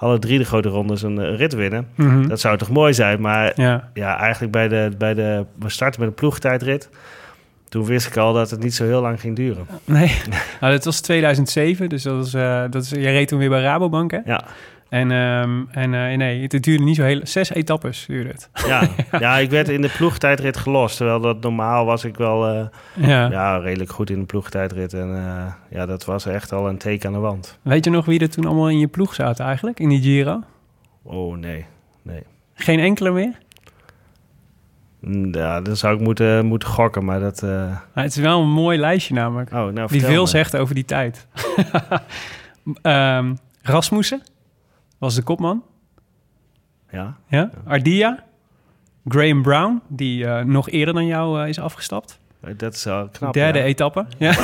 alle 0.02 0.18
drie 0.18 0.38
de 0.38 0.44
grote 0.44 0.68
rondes 0.68 1.02
een, 1.02 1.18
eh, 1.18 1.36
rit 1.36 1.54
winnen. 1.54 1.88
Mhm. 1.94 2.28
Dat 2.28 2.40
zou 2.40 2.58
toch 2.58 2.70
mooi 2.70 2.94
zijn. 2.94 3.20
Maar 3.20 3.52
ja. 3.54 3.88
ja, 3.94 4.18
eigenlijk 4.18 4.52
bij 4.52 4.68
de, 4.68 4.90
bij 4.98 5.14
de... 5.14 5.44
We 5.58 5.68
starten 5.68 6.00
met 6.00 6.08
een 6.08 6.14
ploegtijdrit. 6.14 6.88
Toen 7.68 7.84
wist 7.84 8.06
ik 8.06 8.16
al 8.16 8.32
dat 8.32 8.50
het 8.50 8.62
niet 8.62 8.74
zo 8.74 8.84
heel 8.84 9.00
lang 9.00 9.20
ging 9.20 9.36
duren. 9.36 9.66
Nee, 9.84 10.16
nou, 10.60 10.72
dat 10.72 10.84
was 10.84 11.00
2007. 11.00 11.88
Dus 11.88 12.02
dat 12.02 12.26
is, 12.26 12.34
eh, 12.34 12.64
dat 12.70 12.82
is, 12.82 12.90
jij 12.90 13.12
reed 13.12 13.28
toen 13.28 13.38
weer 13.38 13.48
bij 13.48 13.62
Rabobank, 13.62 14.10
hè? 14.10 14.18
Ja, 14.24 14.44
En, 14.92 15.10
ehm, 15.10 15.62
en 15.70 15.94
eh, 15.94 16.16
nee, 16.16 16.42
het 16.42 16.62
duurde 16.62 16.84
niet 16.84 16.96
zo 16.96 17.02
heel... 17.02 17.20
Zes 17.22 17.50
etappes 17.50 18.04
duurde 18.06 18.30
het. 18.30 18.50
ja. 18.66 18.88
ja, 19.18 19.36
ik 19.38 19.50
werd 19.50 19.68
in 19.68 19.80
de 19.82 19.90
ploegtijdrit 19.96 20.56
gelost. 20.56 20.96
Terwijl 20.96 21.20
dat 21.20 21.40
normaal 21.40 21.84
was 21.84 22.04
ik 22.04 22.16
wel... 22.16 22.46
eh, 22.48 22.66
Ja. 23.08 23.30
ja, 23.30 23.56
redelijk 23.56 23.90
goed 23.90 24.10
in 24.10 24.18
de 24.18 24.26
ploegtijdrit. 24.26 24.92
En 24.94 25.14
eh, 25.16 25.52
ja, 25.78 25.86
dat 25.86 26.04
was 26.04 26.26
echt 26.26 26.52
al 26.52 26.68
een 26.68 26.78
teken 26.78 27.06
aan 27.08 27.12
de 27.14 27.18
wand. 27.20 27.58
Weet 27.62 27.84
je 27.84 27.90
nog 27.90 28.04
wie 28.04 28.20
er 28.20 28.30
toen 28.30 28.44
allemaal 28.46 28.68
in 28.70 28.78
je 28.78 28.86
ploeg 28.86 29.14
zaten 29.14 29.44
eigenlijk, 29.44 29.80
in 29.80 29.88
die 29.88 30.02
Giro? 30.02 30.40
Oh 31.02 31.36
nee, 31.36 31.66
nee. 32.02 32.22
Geen 32.54 32.78
enkele 32.78 33.10
meer? 33.10 33.38
Mm, 35.00 35.34
Ja, 35.34 35.60
dan 35.60 35.76
zou 35.76 35.94
ik 35.94 36.00
moeten, 36.00 36.46
moeten 36.46 36.68
gokken, 36.68 37.04
maar 37.04 37.20
dat... 37.20 37.40
Nou, 37.42 37.70
het 37.94 38.16
is 38.16 38.22
wel 38.22 38.40
een 38.42 38.50
mooi 38.50 38.78
lijstje 38.78 39.14
namelijk. 39.14 39.52
Oh, 39.52 39.72
nou, 39.72 39.88
die 39.88 40.04
veel 40.04 40.22
me. 40.22 40.28
zegt 40.28 40.56
over 40.56 40.74
die 40.74 40.84
tijd. 40.84 41.26
Ehm, 42.82 43.34
Rasmussen 43.62 44.22
was 45.02 45.14
de 45.14 45.22
kopman. 45.22 45.62
Ja, 46.90 47.16
Ja. 47.28 47.50
Ardia. 47.66 48.24
Graham 49.08 49.42
Brown, 49.42 49.80
die 49.88 50.26
eh, 50.26 50.44
nog 50.44 50.70
eerder 50.70 50.94
dan 50.94 51.06
jou 51.06 51.42
eh, 51.42 51.48
is 51.48 51.58
afgestapt. 51.58 52.18
dat 52.56 52.74
is 52.74 52.82
knap. 53.12 53.32
Derde 53.32 53.58
ja. 53.58 53.64
etappe. 53.64 54.06
Ja. 54.18 54.34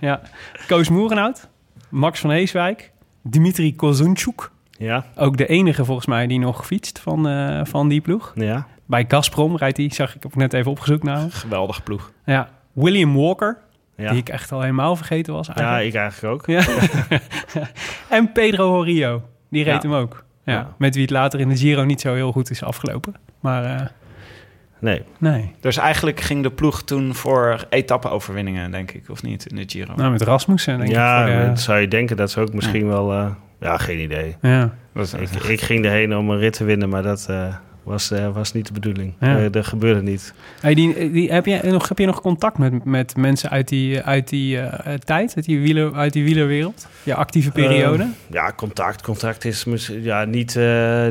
ja. 0.00 0.20
Koos 0.66 0.88
Moerenhout. 0.88 1.48
Max 1.88 2.20
van 2.20 2.30
Heeswijk. 2.30 2.92
Dimitri 3.22 3.74
Kozunchuk. 3.74 4.50
Ja, 4.78 5.04
Ook 5.16 5.36
de 5.36 5.46
enige 5.46 5.84
volgens 5.84 6.06
mij 6.06 6.26
die 6.26 6.38
nog 6.38 6.66
fietst 6.66 6.98
van, 6.98 7.28
eh, 7.28 7.60
van 7.64 7.88
die 7.88 8.00
ploeg. 8.00 8.32
ja. 8.34 8.66
Bij 8.88 9.04
Gazprom 9.08 9.56
rijdt 9.56 9.76
hij, 9.76 9.90
zag 9.92 10.14
ik, 10.14 10.22
heb 10.22 10.32
ik 10.32 10.38
net 10.38 10.52
even 10.52 10.70
opgezocht 10.70 11.02
nou. 11.02 11.30
Geweldig 11.30 11.82
ploeg. 11.82 12.12
Ja. 12.24 12.48
William 12.72 13.14
Walker, 13.16 13.58
Ja. 13.96 14.10
die 14.10 14.18
ik 14.18 14.28
echt 14.28 14.52
al 14.52 14.60
helemaal 14.60 14.96
vergeten 14.96 15.34
was 15.34 15.46
ja, 15.46 15.54
eigenlijk. 15.54 15.86
ik 15.86 15.94
eigenlijk 16.00 16.34
ook. 16.34 16.46
Ja. 16.46 16.64
en 18.16 18.32
Pedro 18.32 18.68
Horio, 18.68 19.22
die 19.50 19.64
reed 19.64 19.82
Ja. 19.82 19.88
hem 19.88 19.98
ook. 19.98 20.24
Ja. 20.44 20.52
Ja. 20.52 20.74
Met 20.78 20.94
wie 20.94 21.02
het 21.02 21.12
later 21.12 21.40
in 21.40 21.48
de 21.48 21.56
Giro 21.56 21.84
niet 21.84 22.00
zo 22.00 22.14
heel 22.14 22.32
goed 22.32 22.50
is 22.50 22.62
afgelopen. 22.62 23.14
Maar 23.40 23.64
eh, 23.64 23.86
Nee. 24.80 25.02
nee, 25.18 25.54
Dus 25.60 25.76
eigenlijk 25.76 26.20
ging 26.20 26.42
de 26.42 26.50
ploeg 26.50 26.82
toen 26.82 27.14
voor 27.14 27.64
etappe-overwinningen, 27.70 28.70
denk 28.70 28.90
ik, 28.92 29.08
of 29.10 29.22
niet, 29.22 29.46
in 29.46 29.56
de 29.56 29.64
Giro? 29.66 29.94
nou 29.96 30.10
met 30.12 30.22
Rasmussen 30.22 30.78
denk 30.78 30.90
ja, 30.90 31.26
ik. 31.26 31.40
De- 31.40 31.46
dat 31.46 31.60
zou 31.60 31.78
je 31.80 31.88
denken 31.88 32.16
dat 32.16 32.30
ze 32.30 32.40
ook 32.40 32.52
misschien 32.52 32.86
wel... 32.86 33.12
eh, 33.12 33.30
ja, 33.60 33.76
geen 33.76 33.98
idee. 34.00 34.36
ja. 34.40 34.74
Ik, 34.94 35.30
ik 35.30 35.60
ging 35.60 35.84
erheen 35.84 36.16
om 36.16 36.30
een 36.30 36.38
rit 36.38 36.52
te 36.52 36.64
winnen, 36.64 36.88
maar 36.88 37.02
dat 37.02 37.26
eh, 37.30 37.54
was, 37.86 38.10
eh, 38.10 38.32
was 38.32 38.52
niet 38.52 38.66
de 38.66 38.72
bedoeling. 38.72 39.14
Ja. 39.20 39.38
Eh, 39.38 39.50
dat 39.50 39.66
gebeurde 39.66 40.02
niet. 40.02 40.34
Hey, 40.60 40.74
die, 40.74 41.10
die, 41.10 41.32
heb, 41.32 41.46
je 41.46 41.60
nog, 41.62 41.88
heb 41.88 41.98
je 41.98 42.06
nog 42.06 42.20
contact 42.20 42.58
met, 42.58 42.84
met 42.84 43.16
mensen 43.16 43.50
uit 43.50 43.68
die, 43.68 44.00
uit 44.02 44.28
die 44.28 44.60
eh, 44.60 44.94
tijd, 44.94 45.32
uit 45.36 45.44
die, 45.44 45.60
wieler, 45.60 45.94
uit 45.94 46.12
die 46.12 46.24
wielerwereld? 46.24 46.88
Je 47.02 47.14
actieve 47.14 47.50
periode? 47.50 48.08
Ja, 48.30 48.52
contact. 48.56 49.02
Contact 49.02 49.44
is 49.44 49.66
ja, 49.90 50.24
niet, 50.24 50.58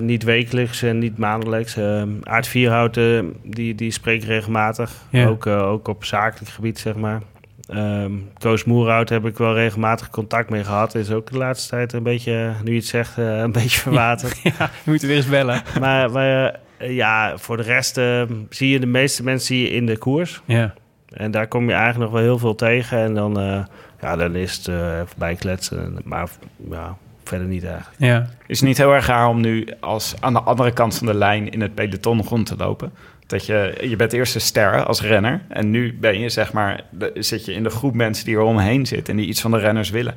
niet 0.02 0.24
wekelijks 0.24 0.82
en 0.82 1.00
niet 1.00 1.18
maandelijks. 1.18 1.78
Aard 2.24 2.48
Vierhout, 2.48 2.98
eh, 2.98 3.20
die, 3.44 3.76
die 3.76 3.92
spreekt 3.92 4.24
regelmatig. 4.24 4.92
Ja. 5.10 5.28
Ook, 5.28 5.48
ook 5.48 5.88
op 5.88 6.06
zakelijk 6.06 6.52
gebied, 6.52 6.80
zeg 6.80 6.96
maar. 6.96 7.22
Ehm 7.68 8.12
Koos 8.38 8.64
Moerhout 8.64 9.10
heb 9.10 9.26
ik 9.26 9.38
wel 9.38 9.54
regelmatig 9.54 10.10
contact 10.10 10.50
mee 10.50 10.64
gehad. 10.64 10.96
Is 10.96 11.12
ook 11.12 11.32
de 11.32 11.38
laatste 11.38 11.70
tijd 11.70 11.94
een 11.94 12.04
beetje, 12.04 12.54
nu 12.64 12.72
je 12.72 12.78
het 12.78 12.88
zegt, 12.88 13.18
een 13.18 13.52
beetje 13.52 13.80
verwaterd. 13.90 14.40
ja, 14.44 14.52
we 14.58 14.92
moeten 14.92 15.08
weer 15.08 15.18
eens 15.18 15.30
bellen. 15.30 15.62
maar 15.80 16.12
maar 16.12 16.60
ja, 16.80 17.38
voor 17.38 17.58
de 17.58 17.64
rest 17.64 17.98
eh, 17.98 18.22
zie 18.50 18.70
je 18.70 18.80
de 18.80 18.86
meeste 18.86 19.24
mensen 19.24 19.48
zie 19.48 19.62
je 19.62 19.70
in 19.70 19.86
de 19.86 19.98
koers. 19.98 20.42
Ja. 20.46 20.74
En 21.10 21.32
daar 21.32 21.48
kom 21.48 21.68
je 21.68 21.74
eigenlijk 21.74 22.04
nog 22.04 22.12
wel 22.12 22.30
heel 22.30 22.38
veel 22.40 22.56
tegen. 22.56 22.98
En 22.98 23.14
dan, 23.14 23.40
eh, 23.40 23.64
ja, 24.02 24.16
dan 24.16 24.36
is 24.36 24.58
het 24.58 24.68
eh, 24.68 24.76
even 25.00 25.08
bijkletsen. 25.18 25.98
Maar 26.04 26.30
ja, 26.72 26.98
verder 27.24 27.48
niet 27.48 27.64
eigenlijk. 27.66 27.96
ja. 28.00 28.28
Is 28.48 28.60
het 28.60 28.68
niet 28.68 28.78
heel 28.78 28.94
erg 28.94 29.08
raar 29.08 29.28
om 29.28 29.42
nu 29.42 29.68
als 29.80 30.16
aan 30.20 30.34
de 30.34 30.40
andere 30.42 30.72
kant 30.74 30.98
van 30.98 31.08
de 31.08 31.14
lijn 31.14 31.50
in 31.52 31.62
het 31.62 31.76
peloton 31.76 32.24
rond 32.24 32.46
te 32.46 32.56
lopen? 32.58 32.92
Dat 33.28 33.46
je, 33.46 33.78
je 33.82 33.96
bent 33.96 34.14
eerst 34.14 34.36
een 34.36 34.42
ster 34.42 34.84
als 34.86 35.02
renner 35.02 35.42
en 35.50 35.70
nu 35.72 35.98
ben 36.00 36.20
je 36.20 36.30
zeg 36.30 36.54
maar, 36.54 36.84
de- 36.92 37.12
zit 37.16 37.46
je 37.46 37.54
in 37.54 37.64
de 37.64 37.70
groep 37.70 37.94
mensen 37.94 38.26
die 38.26 38.36
er 38.36 38.42
omheen 38.42 38.86
zitten 38.86 39.14
en 39.14 39.20
die 39.20 39.28
iets 39.30 39.42
van 39.42 39.52
de 39.52 39.58
renners 39.58 39.90
willen. 39.90 40.16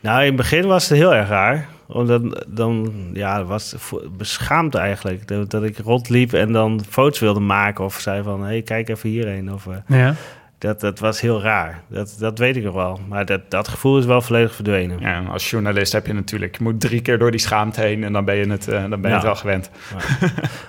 Nou, 0.00 0.20
in 0.20 0.26
het 0.26 0.36
begin 0.36 0.66
was 0.66 0.88
het 0.88 0.98
heel 0.98 1.14
erg 1.14 1.28
raar. 1.28 1.68
Omdat 1.92 2.44
dan, 2.48 2.92
ja, 3.12 3.44
was 3.44 3.74
beschaamd 4.16 4.74
eigenlijk. 4.74 5.28
Dat, 5.28 5.50
dat 5.50 5.62
ik 5.62 5.78
rondliep 5.78 6.32
en 6.32 6.52
dan 6.52 6.80
foto's 6.88 7.18
wilde 7.18 7.40
maken. 7.40 7.84
Of 7.84 8.00
zei 8.00 8.22
van, 8.22 8.40
hé, 8.40 8.46
hey, 8.46 8.62
kijk 8.62 8.88
even 8.88 9.08
hierheen. 9.08 9.52
Of, 9.52 9.66
eh, 9.66 9.98
ja. 9.98 10.14
Dat, 10.60 10.80
dat 10.80 10.98
was 10.98 11.20
heel 11.20 11.42
raar. 11.42 11.80
Dat, 11.88 12.16
dat 12.18 12.38
weet 12.38 12.56
ik 12.56 12.64
nog 12.64 12.74
wel. 12.74 13.00
Maar 13.08 13.24
dat, 13.26 13.40
dat 13.48 13.68
gevoel 13.68 13.98
is 13.98 14.04
wel 14.04 14.20
volledig 14.20 14.54
verdwenen. 14.54 15.00
Ja, 15.00 15.14
en 15.14 15.28
als 15.28 15.50
journalist 15.50 15.92
heb 15.92 16.06
je 16.06 16.12
natuurlijk, 16.12 16.56
je 16.56 16.62
moet 16.62 16.80
drie 16.80 17.00
keer 17.02 17.18
door 17.18 17.30
die 17.30 17.40
schaamte 17.40 17.80
heen 17.80 18.04
en 18.04 18.12
dan 18.12 18.24
ben 18.24 18.34
je 18.36 18.48
het, 18.50 18.68
eh, 18.68 18.80
dan 18.80 18.90
ben 18.90 19.00
je 19.00 19.08
Ja. 19.08 19.14
het 19.14 19.22
wel 19.22 19.34
gewend. 19.36 19.70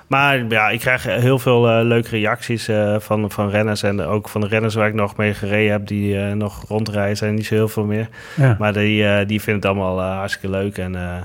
Maar 0.07 0.45
ja, 0.50 0.69
ik 0.69 0.79
krijg 0.79 1.03
heel 1.03 1.39
veel 1.39 1.69
eh, 1.69 1.79
leuke 1.86 2.10
reacties 2.10 2.67
eh, 2.67 2.95
van, 3.00 3.31
van 3.31 3.50
renners. 3.50 3.83
En 3.83 4.01
ook 4.01 4.29
van 4.29 4.42
de 4.42 4.48
renners 4.48 4.75
waar 4.75 4.87
ik 4.87 4.94
nog 4.94 5.18
mee 5.18 5.33
gereden 5.33 5.72
heb, 5.72 5.87
die 5.87 6.18
eh, 6.18 6.31
nog 6.33 6.63
rondrijden, 6.68 7.18
zijn 7.18 7.33
niet 7.35 7.46
zo 7.46 7.55
heel 7.55 7.68
veel 7.68 7.85
meer. 7.85 8.07
ja. 8.35 8.55
Maar 8.59 8.74
die, 8.74 9.25
die 9.25 9.42
vinden 9.42 9.61
het 9.61 9.66
allemaal 9.79 10.01
hartstikke 10.01 10.50
leuk. 10.50 10.77
En 10.77 10.96
eh, 10.96 11.16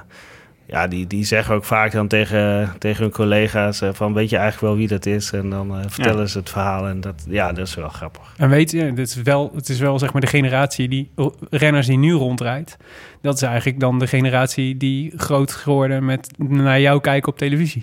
ja, 0.67 0.87
die, 0.87 1.07
die 1.07 1.25
zeggen 1.25 1.55
ook 1.55 1.65
vaak 1.65 1.93
dan 1.93 2.09
tegen, 2.09 2.73
tegen 2.79 3.03
hun 3.03 3.13
collega's 3.13 3.81
eh, 3.81 3.89
van 3.93 4.15
weet 4.15 4.31
je 4.31 4.37
eigenlijk 4.37 4.67
wel 4.67 4.77
wie 4.77 4.89
dat 4.89 5.07
is? 5.07 5.33
En 5.33 5.51
dan 5.51 5.79
eh, 5.79 5.85
vertellen 5.89 6.29
ze 6.29 6.39
het 6.39 6.51
verhaal. 6.51 6.87
En 6.87 7.01
dat, 7.01 7.27
ja, 7.29 7.53
dat 7.53 7.67
is 7.67 7.75
wel 7.75 7.89
grappig. 7.89 8.35
En 8.37 8.49
weet 8.49 8.71
je, 8.71 8.93
dit 8.93 9.09
is 9.09 9.23
wel, 9.23 9.53
het 9.55 9.69
is 9.69 9.79
wel 9.79 9.99
zeg 9.99 10.13
maar 10.13 10.21
de 10.21 10.27
generatie 10.27 10.89
die 10.89 11.11
renners 11.51 11.87
die 11.87 11.99
nu 11.99 12.13
rondrijdt. 12.13 12.77
Dat 13.23 13.35
is 13.35 13.43
eigenlijk 13.43 13.81
dan 13.81 13.99
de 13.99 14.07
generatie 14.07 14.77
die 14.77 15.13
groot 15.17 15.53
geworden 15.53 16.05
met 16.05 16.29
naar 16.39 16.81
jou 16.81 17.01
kijken 17.01 17.33
op 17.33 17.39
televisie. 17.39 17.83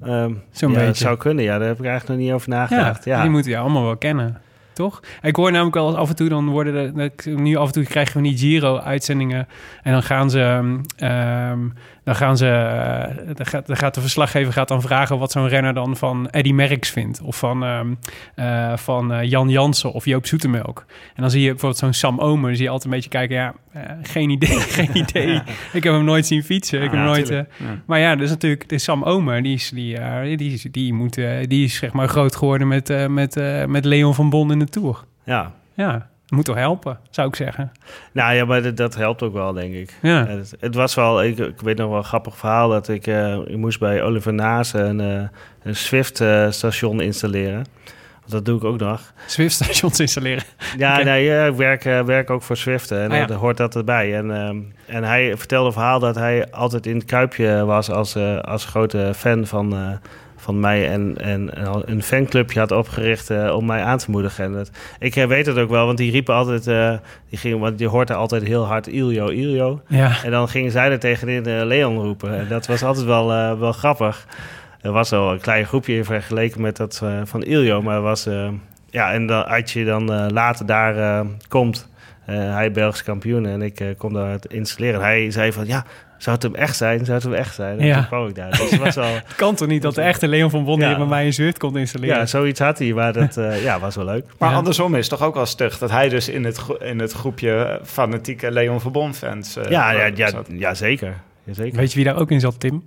Ehm 0.00 0.32
Zo'n 0.50 0.68
ja, 0.68 0.74
beetje. 0.74 0.86
Dat 0.86 0.96
zou 0.96 1.16
kunnen, 1.16 1.44
ja. 1.44 1.58
Daar 1.58 1.68
heb 1.68 1.78
ik 1.78 1.84
eigenlijk 1.84 2.18
nog 2.18 2.26
niet 2.26 2.34
over 2.34 2.48
nagedacht. 2.48 3.04
Ja, 3.04 3.20
die 3.20 3.30
moeten 3.30 3.50
je 3.50 3.58
allemaal 3.58 3.84
wel 3.84 3.96
kennen. 3.96 4.40
Toch? 4.80 5.00
Ik 5.22 5.36
hoor 5.36 5.50
namelijk 5.50 5.74
wel 5.74 5.96
af 5.96 6.08
en 6.08 6.16
toe, 6.16 6.28
dan 6.28 6.48
worden 6.48 6.94
de, 6.94 7.30
nu 7.30 7.56
af 7.56 7.66
en 7.66 7.72
toe 7.72 7.84
krijgen 7.84 8.22
we 8.22 8.28
die 8.28 8.38
Giro-uitzendingen. 8.38 9.48
En 9.82 9.92
dan 9.92 10.02
gaan 10.02 10.30
ze, 10.30 10.80
ehm, 10.96 11.68
dan 12.04 12.18
gaan 12.18 12.36
ze, 12.36 12.46
eh, 12.46 13.34
dan 13.36 13.46
gaat, 13.46 13.66
dan 13.66 13.76
gaat 13.76 13.94
de 13.94 14.00
verslaggever 14.00 14.52
gaat 14.52 14.68
dan 14.68 14.82
vragen 14.82 15.18
wat 15.18 15.32
zo'n 15.32 15.48
renner 15.48 15.74
dan 15.74 15.96
van 15.96 16.28
Eddy 16.30 16.52
Merckx 16.52 16.90
vindt. 16.90 17.20
Of 17.20 17.36
van, 17.36 17.64
ehm, 17.64 17.94
eh, 18.34 18.76
van 18.76 19.12
eh, 19.12 19.30
Jan 19.30 19.48
Jansen 19.48 19.92
of 19.92 20.04
Joop 20.04 20.26
Zoetemelk. 20.26 20.84
En 21.14 21.22
dan 21.22 21.30
zie 21.30 21.40
je 21.40 21.50
bijvoorbeeld 21.50 21.80
zo'n 21.80 21.92
Sam 21.92 22.18
Omer, 22.18 22.46
dan 22.46 22.54
zie 22.54 22.64
je 22.64 22.70
altijd 22.70 22.84
een 22.84 22.96
beetje 22.96 23.10
kijken, 23.10 23.36
ja, 23.36 23.54
geen 24.02 24.30
idee, 24.30 24.60
geen 24.78 24.96
idee. 24.96 25.42
Ik 25.72 25.82
heb 25.84 25.92
hem 25.92 26.04
nooit 26.04 26.26
zien 26.26 26.42
fietsen. 26.42 26.78
Ik 26.82 26.90
heb 26.90 26.92
Ja, 26.92 27.04
nooit... 27.04 27.28
Ja. 27.28 27.46
maar 27.86 27.98
ja, 27.98 28.16
dus 28.16 28.30
natuurlijk 28.30 28.68
de 28.68 28.78
Sam 28.78 29.02
Omer, 29.02 29.42
die 29.42 29.54
is, 29.54 29.70
die, 29.70 30.36
die, 30.36 30.70
die, 30.70 30.94
moet, 30.94 31.14
die 31.48 31.64
is 31.64 31.74
zeg 31.74 31.92
maar 31.92 32.08
groot 32.08 32.36
geworden 32.36 32.68
met, 32.68 33.08
met, 33.08 33.34
met 33.66 33.84
Leon 33.84 34.14
van 34.14 34.30
Bon 34.30 34.52
in 34.52 34.58
de 34.58 34.68
Tour. 34.70 35.04
ja. 35.24 35.52
Ja, 35.74 36.08
moet 36.28 36.44
toch 36.44 36.56
helpen, 36.56 36.98
zou 37.10 37.28
ik 37.28 37.36
zeggen. 37.36 37.72
Nou 38.12 38.34
ja, 38.34 38.44
maar 38.44 38.62
dat, 38.62 38.76
dat 38.76 38.94
helpt 38.94 39.22
ook 39.22 39.32
wel, 39.32 39.52
denk 39.52 39.74
ik. 39.74 39.94
Ja. 40.02 40.26
Het, 40.26 40.54
het 40.60 40.74
was 40.74 40.94
wel, 40.94 41.22
ik, 41.22 41.38
ik 41.38 41.60
weet 41.60 41.76
nog 41.76 41.88
wel 41.88 41.98
een 41.98 42.04
grappig 42.04 42.36
verhaal... 42.36 42.68
dat 42.68 42.88
ik, 42.88 43.06
eh, 43.06 43.36
ik 43.36 43.56
moest 43.56 43.78
bij 43.78 44.02
Oliver 44.02 44.34
Naas 44.34 44.72
een, 44.72 45.00
eh, 45.00 45.22
een 45.62 45.76
Swift-station 45.76 47.00
installeren. 47.00 47.64
Dat 48.26 48.44
doe 48.44 48.56
ik 48.56 48.64
ook 48.64 48.78
nog. 48.78 49.12
Swift-stations 49.26 50.00
installeren. 50.06 50.44
Ja, 50.76 51.02
nee, 51.02 51.48
ik 51.48 51.54
werk, 51.56 51.84
eh, 51.84 52.02
werk 52.02 52.30
ook 52.30 52.42
voor 52.42 52.56
Swift 52.56 52.90
en 52.90 53.10
Ah, 53.10 53.28
ja. 53.28 53.34
hoort 53.34 53.56
dat 53.56 53.76
erbij. 53.76 54.16
En, 54.16 54.30
ehm, 54.36 54.58
en 54.86 55.04
hij 55.04 55.36
vertelde 55.36 55.66
een 55.66 55.72
verhaal 55.72 55.98
dat 55.98 56.14
hij 56.14 56.50
altijd 56.50 56.86
in 56.86 56.94
het 56.94 57.04
Kuipje 57.04 57.64
was 57.64 57.90
als, 57.90 58.16
als 58.42 58.64
grote 58.64 59.12
fan 59.16 59.46
van, 59.46 59.98
van 60.40 60.60
mij. 60.60 60.90
En, 60.90 61.14
en 61.18 61.50
een 61.84 62.02
fanclubje 62.02 62.58
had 62.58 62.72
opgericht 62.72 63.30
eh, 63.30 63.54
om 63.56 63.66
mij 63.66 63.82
aan 63.82 63.98
te 63.98 64.10
moedigen. 64.10 64.44
En 64.44 64.52
dat, 64.52 64.70
ik 64.98 65.16
eh, 65.16 65.26
weet 65.26 65.46
het 65.46 65.58
ook 65.58 65.70
wel, 65.70 65.86
want 65.86 65.98
die 65.98 66.10
riepen 66.10 66.34
altijd, 66.34 66.66
eh, 66.66 66.92
die 67.28 67.38
gingen, 67.38 67.58
want 67.58 67.78
je 67.78 67.86
hoort 67.86 68.10
altijd 68.10 68.42
heel 68.42 68.66
hard 68.66 68.86
Ilio, 68.86 69.28
Ilio. 69.28 69.80
Ja, 69.86 70.12
En 70.24 70.30
dan 70.30 70.48
gingen 70.48 70.70
zij 70.70 70.90
er 70.90 70.98
tegenin 70.98 71.46
eh, 71.46 71.64
Leon 71.64 71.98
roepen. 71.98 72.38
En 72.38 72.48
dat 72.48 72.66
was 72.66 72.82
altijd 72.82 73.06
wel, 73.06 73.58
wel 73.58 73.72
grappig. 73.72 74.26
Er 74.80 74.92
was 74.92 75.10
wel 75.10 75.32
een 75.32 75.40
klein 75.40 75.66
groepje 75.66 76.04
vergeleken 76.04 76.60
met 76.60 76.76
dat 76.76 77.02
van 77.24 77.42
Ilio. 77.42 77.82
Maar 77.82 78.00
was, 78.00 78.28
ja, 78.90 79.12
en 79.12 79.26
dan, 79.26 79.46
als 79.46 79.72
je 79.72 79.84
dan 79.84 80.32
later 80.32 80.66
daar 80.66 81.24
komt, 81.48 81.88
hij 82.24 82.72
Belgisch 82.72 83.02
kampioen 83.02 83.46
en 83.46 83.62
ik 83.62 83.94
kom 83.98 84.12
daar 84.12 84.30
het 84.30 84.46
installeren. 84.46 85.00
En 85.00 85.06
hij 85.06 85.30
zei 85.30 85.52
van, 85.52 85.66
ja, 85.66 85.84
zou 86.22 86.34
het 86.36 86.42
hem 86.44 86.54
echt 86.54 86.76
zijn? 86.76 87.04
Zou 87.04 87.12
het 87.16 87.22
hem 87.22 87.32
echt 87.34 87.54
zijn? 87.54 87.78
En 87.78 87.86
Ja. 87.86 87.94
toen 87.96 88.06
kwam 88.06 88.26
ik 88.26 88.34
daar. 88.34 88.50
Dus 88.50 88.70
het 88.70 88.80
was 88.80 88.94
wel, 88.94 89.14
het 89.24 89.34
kan 89.36 89.54
toch 89.54 89.68
niet 89.68 89.82
dat 89.82 89.94
de 89.94 90.00
echte 90.02 90.28
Leon 90.28 90.50
van 90.50 90.64
Bon 90.64 90.80
Ja. 90.80 90.88
hier 90.88 90.96
bij 90.96 91.06
mij 91.06 91.26
een 91.26 91.32
Zwift 91.32 91.58
komt 91.58 91.76
installeren? 91.76 92.16
ja, 92.16 92.26
zoiets 92.26 92.60
had 92.60 92.78
hij. 92.78 92.92
Maar 92.92 93.12
dat 93.12 93.36
eh, 93.36 93.62
ja, 93.62 93.78
was 93.80 93.96
wel 93.96 94.04
leuk. 94.04 94.24
Maar 94.38 94.50
Ja. 94.50 94.56
andersom 94.56 94.94
is 94.94 95.08
het 95.10 95.18
toch 95.18 95.28
ook 95.28 95.34
wel 95.34 95.46
stug 95.46 95.78
dat 95.78 95.90
hij 95.90 96.08
dus 96.08 96.28
in 96.28 96.44
het, 96.44 96.60
in 96.78 96.98
het 96.98 97.12
groepje 97.12 97.80
fanatieke 97.84 98.50
Leon 98.50 98.80
Verbon 98.80 99.14
fans 99.14 99.56
eh, 99.56 99.70
Ja, 99.70 99.90
ja, 99.90 100.10
ja, 100.14 100.42
ja, 100.48 100.74
zeker. 100.74 101.14
Ja, 101.44 101.54
zeker. 101.54 101.78
Weet 101.78 101.90
je 101.90 101.96
wie 101.96 102.04
daar 102.04 102.16
ook 102.18 102.30
in 102.30 102.40
zat, 102.40 102.60
Tim? 102.60 102.84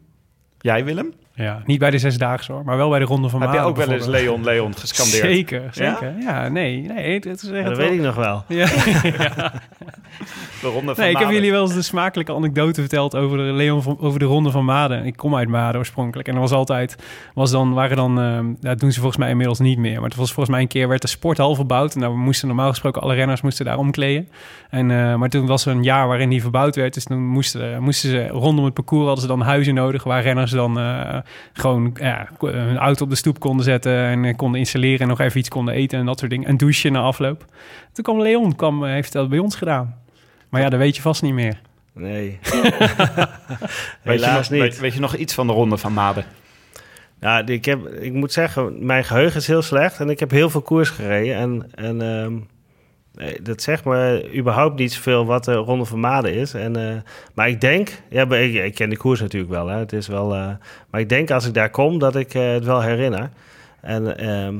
Jij 0.59 0.85
Willem? 0.85 1.13
Ja, 1.35 1.61
niet 1.65 1.79
bij 1.79 1.89
de 1.89 1.97
Zesdaagse 1.97 2.51
hoor, 2.51 2.63
maar 2.65 2.77
wel 2.77 2.89
bij 2.89 2.99
de 2.99 3.05
Ronde 3.05 3.29
van 3.29 3.41
Heb 3.41 3.53
je 3.53 3.59
ook 3.59 3.75
wel 3.75 3.91
eens. 3.91 4.05
Leon 4.05 4.43
Leon 4.43 4.75
gescandeerd? 4.75 5.23
Zeker, 5.23 5.61
zeker. 5.71 6.13
Ja, 6.19 6.47
nee, 6.49 6.81
nee, 6.81 7.13
het 7.13 7.25
is 7.25 7.31
echt 7.31 7.55
Ja, 7.55 7.63
dat 7.69 7.77
wel- 7.77 7.87
weet 7.87 7.97
ik 7.97 8.05
nog 8.05 8.15
wel. 8.15 8.43
Ja. 8.47 8.67
De 10.61 10.67
ronde 10.69 10.95
van 10.95 11.03
Nee, 11.03 11.13
ik 11.13 11.17
heb 11.19 11.29
jullie 11.29 11.51
wel 11.51 11.61
eens 11.61 11.73
de 11.73 11.81
smakelijke 11.81 12.33
anekdote 12.33 12.79
verteld 12.81 13.15
over 13.15 13.37
de 13.37 13.43
Leon 13.43 13.81
van, 13.81 13.97
over 13.99 14.19
de 14.19 14.25
ronde 14.25 14.51
van 14.51 14.65
Maden. 14.65 15.05
Ik 15.05 15.15
kom 15.15 15.35
uit 15.35 15.47
Maden 15.47 15.79
oorspronkelijk 15.79 16.27
en 16.27 16.33
er 16.33 16.39
was 16.39 16.51
altijd 16.51 16.95
was 17.33 17.51
dan 17.51 17.73
waren 17.73 17.97
dan 17.97 18.19
ehm, 18.21 18.45
dat 18.59 18.79
doen 18.79 18.91
ze 18.91 18.97
volgens 18.99 19.17
mij 19.19 19.29
inmiddels 19.29 19.59
niet 19.59 19.77
meer, 19.77 19.93
maar 19.95 20.09
het 20.09 20.15
was 20.15 20.27
volgens 20.33 20.49
mij 20.55 20.61
een 20.61 20.67
keer 20.67 20.87
werd 20.87 21.01
de 21.01 21.07
sporthal 21.07 21.55
verbouwd 21.55 21.93
en 21.95 22.01
daar 22.01 22.11
moesten 22.11 22.47
normaal 22.47 22.69
gesproken 22.69 23.01
alle 23.01 23.13
renners 23.13 23.41
moesten 23.41 23.65
daar 23.65 23.77
omkleden. 23.77 24.29
En 24.69 24.91
eh, 24.91 25.15
maar 25.15 25.29
toen 25.29 25.45
was 25.45 25.65
er 25.65 25.71
een 25.71 25.83
jaar 25.83 26.07
waarin 26.07 26.29
die 26.29 26.41
verbouwd 26.41 26.75
werd, 26.75 26.93
dus 26.93 27.03
toen 27.03 27.25
moesten, 27.27 27.81
moesten 27.83 28.09
ze 28.09 28.27
rondom 28.27 28.65
het 28.65 28.73
parcours 28.73 29.05
hadden 29.05 29.21
ze 29.21 29.27
dan 29.29 29.41
huizen 29.41 29.73
nodig 29.73 30.03
waar 30.03 30.21
renners 30.21 30.51
dan 30.51 30.79
eh, 30.79 31.15
gewoon 31.53 31.95
ja, 31.99 32.29
een 32.39 32.77
auto 32.77 33.03
op 33.03 33.09
de 33.09 33.15
stoep 33.15 33.39
konden 33.39 33.65
zetten 33.65 33.97
en 33.97 34.25
eh, 34.25 34.35
konden 34.35 34.59
installeren 34.59 34.99
en 34.99 35.07
nog 35.07 35.19
even 35.19 35.39
iets 35.39 35.49
konden 35.49 35.73
eten 35.73 35.99
en 35.99 36.05
dat 36.05 36.19
soort 36.19 36.31
dingen. 36.31 36.47
En 36.47 36.57
douchen 36.57 36.91
na 36.91 36.99
afloop. 36.99 37.45
Toen 37.91 38.03
kwam 38.03 38.21
Leon, 38.21 38.55
kwam, 38.55 38.83
eh, 38.83 38.91
heeft 38.91 39.11
dat 39.11 39.29
bij 39.29 39.39
ons 39.39 39.55
gedaan. 39.55 39.95
Maar 40.49 40.61
ja, 40.61 40.69
dat 40.69 40.79
weet 40.79 40.95
je 40.95 41.01
vast 41.01 41.21
niet 41.21 41.33
meer. 41.33 41.61
Nee. 41.93 42.39
Weet 42.41 44.19
je, 44.19 44.25
Helaas 44.25 44.49
nog, 44.49 44.49
niet. 44.49 44.61
weet, 44.61 44.79
weet 44.79 44.93
je 44.93 44.99
nog 44.99 45.15
iets 45.15 45.33
van 45.33 45.47
de 45.47 45.53
ronde 45.53 45.77
van 45.77 45.93
Maden? 45.93 46.25
Ja, 47.19 47.45
ik, 47.45 47.65
heb, 47.65 47.87
ik 47.87 48.13
moet 48.13 48.31
zeggen, 48.31 48.85
mijn 48.85 49.03
geheugen 49.03 49.39
is 49.39 49.47
heel 49.47 49.61
slecht 49.61 49.99
en 49.99 50.09
ik 50.09 50.19
heb 50.19 50.31
heel 50.31 50.49
veel 50.49 50.61
koers 50.61 50.89
gereden. 50.89 51.35
En, 51.35 51.67
en 51.75 52.01
ehm, 52.01 52.33
nee, 53.13 53.41
dat 53.41 53.61
zegt 53.61 53.85
me 53.85 54.29
überhaupt 54.35 54.79
niet 54.79 54.93
zoveel 54.93 55.25
wat 55.25 55.43
de 55.43 55.53
Ronde 55.53 55.85
van 55.85 55.99
Maden 55.99 56.33
is. 56.33 56.53
En, 56.53 56.75
eh, 56.89 56.95
maar 57.33 57.47
ik 57.49 57.61
denk, 57.61 57.89
ja, 58.09 58.25
ik, 58.31 58.53
ik 58.53 58.75
ken 58.75 58.89
de 58.89 58.97
koers 58.97 59.19
natuurlijk 59.21 59.51
wel, 59.51 59.67
hè, 59.67 59.77
het 59.77 59.93
is 59.93 60.07
wel, 60.07 60.33
eh, 60.35 60.49
maar 60.89 60.99
ik 61.01 61.09
denk 61.09 61.31
als 61.31 61.45
ik 61.47 61.53
daar 61.53 61.69
kom 61.69 61.99
dat 61.99 62.15
ik 62.15 62.33
eh, 62.33 62.51
het 62.51 62.65
wel 62.65 62.81
herinner. 62.81 63.29
En 63.81 64.17
ehm, 64.17 64.55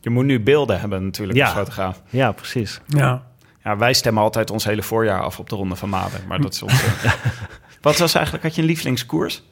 Je 0.00 0.10
moet 0.10 0.24
nu 0.24 0.40
beelden 0.40 0.80
hebben 0.80 1.04
natuurlijk 1.04 1.38
Ja. 1.38 1.44
als 1.44 1.54
fotograaf. 1.54 2.02
ja, 2.08 2.32
precies. 2.32 2.80
Ja. 2.86 3.22
Ja, 3.64 3.76
wij 3.76 3.92
stemmen 3.92 4.22
altijd 4.22 4.50
ons 4.50 4.64
hele 4.64 4.82
voorjaar 4.82 5.20
af 5.22 5.38
op 5.38 5.48
de 5.48 5.56
ronde 5.56 5.76
van 5.76 5.88
Maden. 5.88 6.20
Maar 6.28 6.40
dat 6.40 6.52
is 6.52 6.62
onze... 6.68 6.84
Wat 7.80 7.98
was 7.98 8.14
eigenlijk, 8.14 8.44
had 8.44 8.54
je 8.54 8.60
een 8.60 8.66
lievelingskoers? 8.66 9.42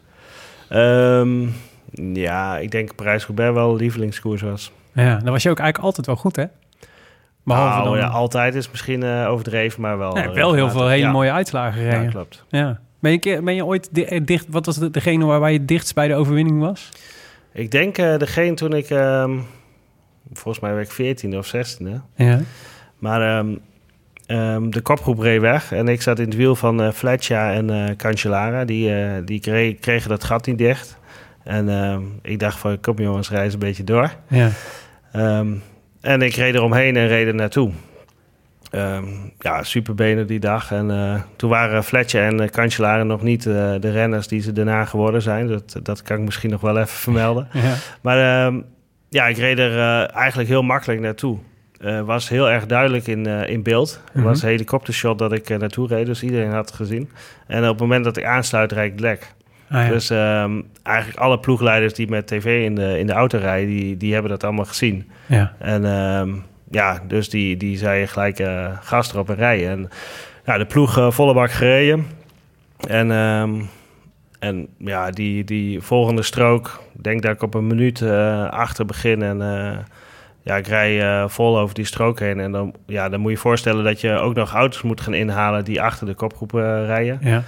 Ehm, 0.69 1.47
ja, 2.13 2.59
ik 2.59 2.71
denk 2.71 2.95
Parijs-Roubaix 2.95 3.53
wel 3.55 3.77
lievelingskoers 3.77 4.43
was. 4.43 4.73
ja, 4.93 5.17
dan 5.17 5.33
was 5.33 5.43
je 5.43 5.51
ook 5.51 5.59
eigenlijk 5.59 5.87
altijd 5.89 6.07
wel 6.07 6.17
goed, 6.17 6.37
hè? 6.37 6.45
Behalve 7.45 7.77
Nou, 7.79 7.89
dan... 7.89 7.97
ja, 7.99 8.07
altijd 8.13 8.55
is 8.55 8.71
misschien 8.71 9.03
eh, 9.03 9.29
overdreven, 9.31 9.81
maar 9.81 9.99
wel. 9.99 10.17
Ja, 10.17 10.25
eh, 10.25 10.33
wel 10.35 10.53
heel 10.53 10.71
veel 10.71 10.89
hele 10.89 11.03
Ja. 11.07 11.11
mooie 11.11 11.33
uitslagen 11.33 11.73
gereden. 11.73 11.99
Ja, 11.99 12.05
Ja, 12.05 12.11
klopt. 12.11 12.45
Ben, 12.51 12.61
je, 13.01 13.17
een 13.17 13.21
keer- 13.21 13.43
ben 13.43 13.55
je 13.55 13.65
ooit 13.65 13.89
di- 13.93 14.03
eh, 14.05 14.21
dicht... 14.25 14.47
Wat 14.49 14.67
was 14.67 14.77
de, 14.79 14.91
degene 14.91 15.25
waar, 15.25 15.41
waar 15.41 15.53
je 15.53 15.65
dichtst 15.65 15.95
bij 15.95 16.09
de 16.09 16.15
overwinning 16.15 16.61
was? 16.61 16.89
Ik 17.53 17.71
denk 17.71 17.99
eh, 17.99 18.17
degene 18.19 18.55
toen 18.55 18.73
ik, 18.73 18.91
ehm, 18.91 19.31
volgens 20.33 20.61
mij 20.65 20.75
werd 20.75 20.99
ik 20.99 21.17
14e 21.25 21.37
of 21.37 21.47
16e. 21.57 22.01
Ja. 22.15 22.41
Maar 22.99 23.39
ehm, 23.39 23.55
ehm, 24.27 24.71
de 24.71 24.81
kopgroep 24.81 25.19
reed 25.19 25.41
weg 25.41 25.73
en 25.73 25.89
ik 25.89 26.03
zat 26.03 26.19
in 26.19 26.25
het 26.25 26.37
wiel 26.37 26.55
van 26.57 26.83
eh 26.83 26.91
Fletcher 26.93 27.51
en 27.53 27.71
eh 27.71 27.97
Cancellara. 27.97 28.65
Die, 28.65 28.95
eh, 28.95 29.11
die 29.25 29.41
kre- 29.41 29.73
kregen 29.81 30.09
dat 30.09 30.25
gat 30.25 30.47
niet 30.47 30.59
dicht. 30.59 30.97
En 31.43 31.69
ehm, 31.69 32.03
ik 32.23 32.39
dacht 32.39 32.59
van, 32.59 32.81
kom 32.81 32.99
jongens, 32.99 33.31
reis 33.31 33.53
een 33.53 33.59
beetje 33.59 33.85
door. 33.85 34.11
Ja. 34.29 34.49
Ehm, 35.13 35.49
en 36.05 36.23
ik 36.23 36.35
reed 36.35 36.55
eromheen 36.55 36.97
en 36.97 37.07
reed 37.09 37.27
er 37.27 37.35
naartoe. 37.35 37.71
Ehm, 38.71 39.05
ja, 39.39 39.63
superbenen 39.63 40.27
die 40.27 40.41
dag. 40.41 40.73
En 40.73 40.91
eh, 40.91 41.21
toen 41.37 41.51
waren 41.51 41.85
Fletcher 41.85 42.23
en 42.23 42.51
uh, 42.79 43.03
nog 43.03 43.23
niet 43.23 43.47
eh, 43.47 43.75
de 43.81 43.91
renners 43.91 44.29
die 44.29 44.41
ze 44.41 44.53
daarna 44.53 44.85
geworden 44.85 45.23
zijn. 45.23 45.47
Dat, 45.47 45.79
dat 45.83 46.03
kan 46.03 46.17
ik 46.19 46.25
misschien 46.25 46.51
nog 46.51 46.61
wel 46.61 46.77
even 46.77 46.89
vermelden. 46.89 47.49
ja. 47.53 47.75
Maar 48.01 48.47
ehm, 48.47 48.61
ja, 49.09 49.27
ik 49.27 49.37
reed 49.37 49.59
er 49.59 50.07
eigenlijk 50.07 50.49
heel 50.49 50.63
makkelijk 50.63 51.01
naartoe. 51.01 51.39
Was 52.05 52.29
heel 52.29 52.51
erg 52.51 52.67
duidelijk 52.67 53.07
in, 53.07 53.27
in 53.27 53.63
beeld. 53.63 54.01
Het 54.05 54.15
Mhm. 54.15 54.25
was 54.25 54.43
een 54.43 54.49
helikoptershot 54.49 55.19
dat 55.19 55.33
ik 55.33 55.59
naartoe 55.59 55.89
reed, 55.89 56.07
dus 56.07 56.23
iedereen 56.23 56.51
had 56.51 56.67
het 56.67 56.75
gezien. 56.75 57.11
En 57.47 57.63
op 57.63 57.69
het 57.69 57.79
moment 57.81 58.05
dat 58.05 58.17
ik 58.17 58.25
aansluit, 58.25 58.73
rijd 58.73 58.93
ik 58.93 59.01
lek. 59.01 59.33
Ah, 59.71 59.85
ja. 59.85 59.89
Dus 59.89 60.11
ehm, 60.11 60.61
eigenlijk 60.83 61.19
alle 61.19 61.39
ploegleiders 61.39 61.95
die 61.95 62.09
met 62.09 62.27
tv 62.27 62.65
in 62.65 62.75
de, 62.75 62.99
in 62.99 63.07
de 63.07 63.13
auto 63.13 63.39
rijden, 63.39 63.69
die, 63.69 63.97
die 63.97 64.13
hebben 64.13 64.31
dat 64.31 64.45
allemaal 64.45 64.65
gezien. 64.65 65.11
ja. 65.27 65.53
En 65.59 65.85
ehm, 65.85 66.31
ja, 66.71 67.01
dus 67.07 67.29
die, 67.29 67.57
die 67.57 67.77
zeiden 67.77 68.09
gelijk 68.09 68.39
eh 68.39 68.67
gas 68.81 69.13
erop 69.13 69.29
en 69.29 69.35
rijden. 69.35 69.69
En 69.71 69.89
ja, 70.45 70.59
de 70.59 70.67
ploeg 70.67 70.99
eh, 70.99 71.11
volle 71.11 71.35
bak 71.35 71.51
gereden. 71.51 72.07
En, 72.89 73.11
ehm, 73.11 73.61
en 74.39 74.69
ja, 74.79 75.11
die, 75.11 75.45
die 75.45 75.81
volgende 75.81 76.23
strook, 76.23 76.81
ik 76.97 77.03
denk 77.03 77.23
dat 77.23 77.35
ik 77.35 77.43
op 77.43 77.55
een 77.55 77.67
minuut 77.67 78.03
eh, 78.03 78.49
achter 78.49 78.87
begin. 78.87 79.23
En 79.23 79.39
ja, 80.43 80.57
ik 80.57 80.67
rij 80.67 81.29
vol 81.29 81.59
over 81.59 81.75
die 81.75 81.85
strook 81.85 82.21
heen. 82.21 82.41
En 82.41 82.53
dan, 82.53 82.75
ja, 82.87 83.09
dan 83.09 83.21
moet 83.21 83.31
je 83.31 83.37
je 83.37 83.43
voorstellen 83.43 83.85
dat 83.85 84.01
je 84.01 84.19
ook 84.19 84.35
nog 84.35 84.53
auto's 84.53 84.83
moet 84.83 85.01
gaan 85.01 85.15
inhalen 85.15 85.65
die 85.65 85.83
achter 85.83 86.07
de 86.07 86.15
kopgroep 86.15 86.53
rijden. 86.53 87.19
ja. 87.21 87.43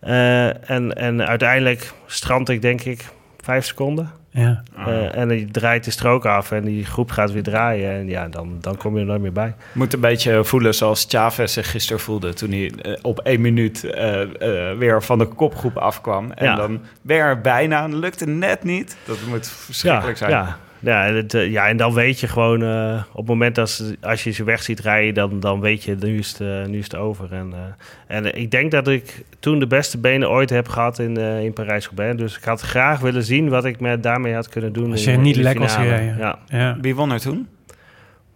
Eh, 0.00 0.70
en, 0.70 0.92
en 0.96 1.26
uiteindelijk 1.26 1.92
strand 2.06 2.48
ik 2.48 2.62
denk 2.62 2.80
ik 2.82 3.04
vijf 3.40 3.64
seconden. 3.64 4.10
ja. 4.30 4.62
Eh, 4.86 5.16
en 5.16 5.30
je 5.38 5.44
draait 5.50 5.84
de 5.84 5.90
strook 5.90 6.26
af 6.26 6.52
en 6.52 6.64
die 6.64 6.84
groep 6.84 7.10
gaat 7.10 7.32
weer 7.32 7.42
draaien. 7.42 7.90
En 7.92 8.08
ja, 8.08 8.28
dan, 8.28 8.56
dan 8.60 8.76
kom 8.76 8.94
je 8.94 9.00
er 9.00 9.06
nooit 9.06 9.20
meer 9.20 9.32
bij. 9.32 9.54
Moet 9.72 9.92
een 9.92 10.00
beetje 10.00 10.44
voelen 10.44 10.74
zoals 10.74 11.06
Chavez 11.08 11.52
zich 11.52 11.70
gisteren 11.70 12.00
voelde... 12.02 12.32
toen 12.34 12.50
hij 12.50 12.72
eh, 12.82 12.92
op 13.02 13.18
één 13.18 13.40
minuut 13.40 13.84
eh, 13.84 14.22
eh, 14.22 14.78
weer 14.78 15.02
van 15.02 15.18
de 15.18 15.26
kopgroep 15.26 15.76
afkwam. 15.76 16.32
En 16.32 16.44
Ja. 16.44 16.54
dan 16.54 16.80
weer 17.02 17.40
bijna, 17.40 17.82
en 17.82 17.96
lukte 17.98 18.26
net 18.26 18.62
niet. 18.64 18.96
Dat 19.04 19.18
moet 19.28 19.48
verschrikkelijk 19.48 20.18
zijn. 20.18 20.30
Ja, 20.30 20.58
ja, 20.80 21.02
het, 21.12 21.34
eh, 21.34 21.50
ja, 21.50 21.68
en 21.68 21.76
dan 21.76 21.92
weet 21.94 22.20
je 22.20 22.28
gewoon... 22.28 22.62
eh, 22.62 23.02
op 23.10 23.16
het 23.16 23.26
moment 23.26 23.58
als, 23.58 23.82
als 24.00 24.24
je 24.24 24.30
ze 24.30 24.44
weg 24.44 24.62
ziet 24.62 24.80
rijden... 24.80 25.14
dan, 25.14 25.40
dan 25.40 25.60
weet 25.60 25.84
je, 25.84 25.94
nu 26.00 26.18
is 26.18 26.28
het, 26.32 26.40
eh, 26.40 26.64
nu 26.66 26.78
is 26.78 26.84
het 26.84 26.94
over. 26.96 27.32
En, 27.32 27.52
eh, 27.52 28.16
en 28.16 28.36
ik 28.38 28.50
denk 28.50 28.70
dat 28.70 28.88
ik 28.88 29.24
toen 29.40 29.58
de 29.58 29.66
beste 29.66 29.98
benen 29.98 30.30
ooit 30.30 30.50
heb 30.50 30.68
gehad 30.68 30.98
in, 30.98 31.16
eh, 31.16 31.44
in 31.44 31.52
Parijs-Roubaix. 31.52 32.16
Dus 32.18 32.36
ik 32.36 32.44
had 32.44 32.60
graag 32.60 33.00
willen 33.00 33.22
zien 33.24 33.48
wat 33.48 33.64
ik 33.64 33.80
met, 33.80 34.02
daarmee 34.02 34.34
had 34.34 34.48
kunnen 34.48 34.72
doen. 34.72 34.90
Als 34.90 35.06
in- 35.06 35.12
je 35.12 35.18
niet 35.18 35.36
in 35.36 35.42
de 35.42 35.48
lek 35.48 35.58
was 35.58 35.74
gereden. 35.74 36.16
Ja. 36.18 36.38
ja. 36.48 36.76
Wie 36.80 36.94
won 36.94 37.12
er 37.12 37.20
toen? 37.20 37.48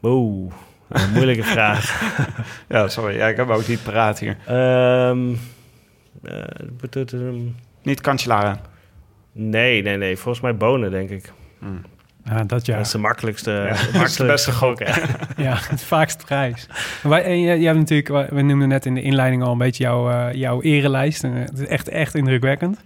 Oeh, 0.02 0.52
een 0.88 1.12
moeilijke 1.12 1.42
vraag. 1.54 2.02
Ja, 2.68 2.88
sorry. 2.88 3.16
Ja, 3.16 3.26
ik 3.28 3.36
heb 3.36 3.48
ook 3.50 3.68
niet 3.68 3.82
paraat 3.82 4.18
hier. 4.18 4.36
Ehm 4.46 5.32
eh, 6.22 6.42
bedoel- 6.80 7.52
Niet 7.82 8.00
Cancellara. 8.00 8.60
nee, 9.32 9.82
nee, 9.82 9.96
nee. 9.96 10.16
Volgens 10.16 10.42
mij 10.44 10.56
Bonen, 10.56 10.90
denk 10.90 11.10
ik. 11.10 11.32
Ja, 12.24 12.44
dat 12.44 12.66
ja. 12.66 12.76
Dat 12.76 12.86
is 12.86 12.92
de 12.92 12.98
makkelijkste, 12.98 13.50
Ja, 13.50 13.64
de 13.68 13.78
makkelijkste 13.82 14.24
beste 14.24 14.52
gok. 14.52 14.78
hè. 14.78 15.02
Ja, 15.42 15.56
het 15.68 15.82
vaakst 15.82 16.24
prijs. 16.24 16.66
Wij, 17.02 17.24
en 17.24 17.40
je, 17.40 17.58
je 17.58 17.66
hebt 17.66 17.78
natuurlijk, 17.78 18.30
we 18.30 18.42
noemden 18.42 18.68
net 18.68 18.86
in 18.86 18.94
de 18.94 19.02
inleiding 19.02 19.42
al 19.42 19.52
een 19.52 19.58
beetje 19.58 19.82
jouw, 19.84 20.10
eh, 20.10 20.32
jouw 20.32 20.62
erelijst. 20.62 21.24
En, 21.24 21.34
eh, 21.34 21.40
het 21.40 21.58
is 21.58 21.66
echt, 21.66 21.88
echt 21.88 22.14
indrukwekkend. 22.14 22.80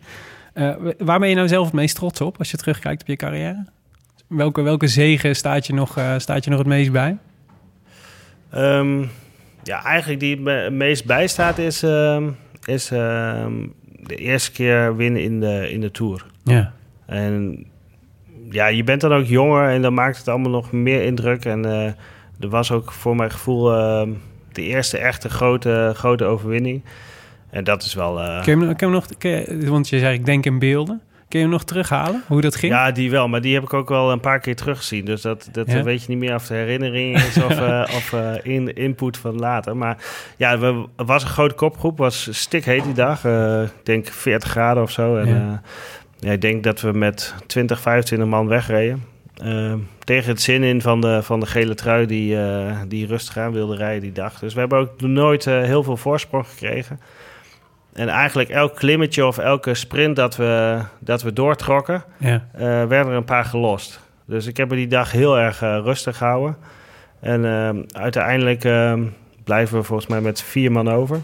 Eh, 0.53 0.75
waar 0.99 1.19
ben 1.19 1.29
je 1.29 1.35
nou 1.35 1.49
zelf 1.49 1.65
het 1.65 1.75
meest 1.75 1.97
trots 1.97 2.21
op 2.21 2.39
als 2.39 2.51
je 2.51 2.57
terugkijkt 2.57 3.01
op 3.01 3.07
je 3.07 3.17
carrière? 3.17 3.67
Welke, 4.27 4.63
welke 4.63 4.87
zegen 4.87 5.37
staat 5.37 5.67
je, 5.67 5.75
nog, 5.75 5.97
eh, 5.99 6.15
staat 6.19 6.45
je 6.45 6.51
nog 6.51 6.59
het 6.59 6.69
meest 6.69 6.93
bij? 6.93 7.17
Ehm, 8.51 9.03
ja, 9.63 9.83
eigenlijk 9.85 10.21
die 10.21 10.41
me 10.41 10.51
het 10.53 10.73
meest 10.73 11.05
bijstaat 11.07 11.59
is, 11.59 11.83
ehm, 11.83 12.31
is 12.65 12.91
ehm, 12.91 13.53
de 14.01 14.17
eerste 14.17 14.53
keer 14.53 14.97
winnen 14.97 15.23
in 15.23 15.41
de, 15.41 15.71
in 15.71 15.81
de 15.81 15.91
Tour. 15.91 16.25
Ja, 16.45 16.73
En 17.07 17.67
ja, 18.51 18.67
je 18.67 18.85
bent 18.85 19.01
dan 19.01 19.13
ook 19.13 19.25
jonger 19.27 19.69
en 19.69 19.83
dan 19.83 19.95
maakt 19.95 20.19
het 20.19 20.29
allemaal 20.29 20.51
nog 20.51 20.73
meer 20.73 21.03
indruk. 21.03 21.45
En 21.45 21.65
eh, 21.65 21.85
er 22.41 22.49
was 22.49 22.73
ook 22.73 22.93
voor 22.93 23.17
mijn 23.17 23.31
gevoel 23.31 23.73
ehm, 23.75 24.11
de 24.53 24.63
eerste 24.63 24.99
echte 24.99 25.29
grote, 25.29 25.93
grote 25.97 26.25
overwinning. 26.25 26.83
En 27.51 27.65
dat 27.65 27.83
is 27.83 27.95
wel... 27.95 28.21
eh, 28.21 28.43
kun 28.43 28.59
je, 28.61 28.65
hem- 28.67 28.77
kun 28.77 28.87
je 28.89 28.93
nog, 28.95 29.07
kun 29.19 29.31
je- 29.31 29.71
want 29.71 29.89
je 29.89 29.99
zei 29.99 30.15
ik 30.15 30.25
denk 30.27 30.45
in 30.47 30.59
beelden. 30.59 31.01
Kun 31.29 31.39
je 31.39 31.45
hem 31.45 31.55
nog 31.55 31.65
terughalen, 31.65 32.23
hoe 32.27 32.41
dat 32.41 32.57
ging? 32.57 32.73
Ja, 32.73 32.91
die 32.91 33.11
wel, 33.11 33.29
maar 33.29 33.41
die 33.41 33.55
heb 33.55 33.63
ik 33.63 33.73
ook 33.75 33.89
wel 33.89 34.13
een 34.13 34.21
paar 34.21 34.41
keer 34.41 34.57
teruggezien. 34.57 35.05
Dus 35.05 35.23
dat, 35.23 35.49
dat 35.53 35.71
Ja? 35.71 35.83
weet 35.83 36.03
je 36.03 36.09
niet 36.09 36.19
meer 36.19 36.35
of 36.35 36.47
de 36.47 36.55
herinnering 36.55 37.17
is 37.17 37.43
of, 37.43 37.61
eh, 37.69 37.81
of 37.97 38.13
eh, 38.13 38.33
in, 38.43 38.75
input 38.75 39.17
van 39.17 39.39
later. 39.39 39.77
Maar 39.77 39.97
ja, 40.37 40.59
we, 40.59 40.85
het 40.97 41.07
was 41.07 41.23
een 41.23 41.29
grote 41.29 41.55
kopgroep, 41.55 41.99
was 41.99 42.29
stikheet 42.31 42.85
die 42.85 42.95
dag. 42.95 43.25
Eh, 43.25 43.63
ik 43.63 43.71
denk 43.83 44.07
40 44.07 44.51
graden 44.51 44.83
of 44.83 44.91
zo. 44.91 45.17
En, 45.17 45.29
Ja. 45.29 45.63
Ja. 46.19 46.33
ik 46.33 46.41
denk 46.41 46.65
dat 46.65 46.81
we 46.81 46.93
met 46.93 47.35
20, 47.47 47.81
25 47.81 48.29
man 48.29 48.47
wegreden. 48.47 49.05
Eh, 49.43 49.75
tegen 50.05 50.31
het 50.31 50.41
zin 50.43 50.63
in 50.63 50.83
van 50.83 51.01
de, 51.01 51.23
van 51.23 51.41
de 51.41 51.47
gele 51.47 51.75
trui 51.75 52.07
die, 52.07 52.41
eh, 52.43 52.77
die 52.89 53.07
rustig 53.07 53.37
aan 53.39 53.53
wilde 53.53 53.77
rijden 53.77 54.03
die 54.03 54.13
dag. 54.13 54.39
Dus 54.39 54.55
we 54.55 54.61
hebben 54.61 54.79
ook 54.79 55.01
nooit 55.01 55.47
eh, 55.47 55.63
heel 55.63 55.83
veel 55.83 55.97
voorsprong 55.97 56.47
gekregen. 56.47 57.01
En 57.93 58.09
eigenlijk 58.09 58.49
elk 58.49 58.77
klimmetje 58.77 59.27
of 59.27 59.39
elke 59.39 59.75
sprint 59.75 60.17
dat 60.17 60.37
we, 60.37 60.81
dat 60.99 61.23
we 61.23 61.33
doortrokken, 61.33 62.05
Ja. 62.19 62.47
eh, 62.53 62.61
werden 62.61 63.07
er 63.13 63.13
een 63.19 63.25
paar 63.25 63.45
gelost. 63.45 64.01
Dus 64.25 64.47
ik 64.47 64.57
heb 64.57 64.69
me 64.71 64.77
die 64.77 64.87
dag 64.87 65.13
heel 65.13 65.39
erg 65.39 65.61
rustig 65.61 66.17
gehouden. 66.17 66.57
En 67.21 67.45
ehm, 67.45 67.83
uiteindelijk 67.93 68.65
ehm, 68.65 69.03
blijven 69.45 69.79
we 69.79 69.83
volgens 69.85 70.09
mij 70.09 70.21
met 70.21 70.43
vier 70.43 70.73
man 70.73 70.91
over. 70.91 71.21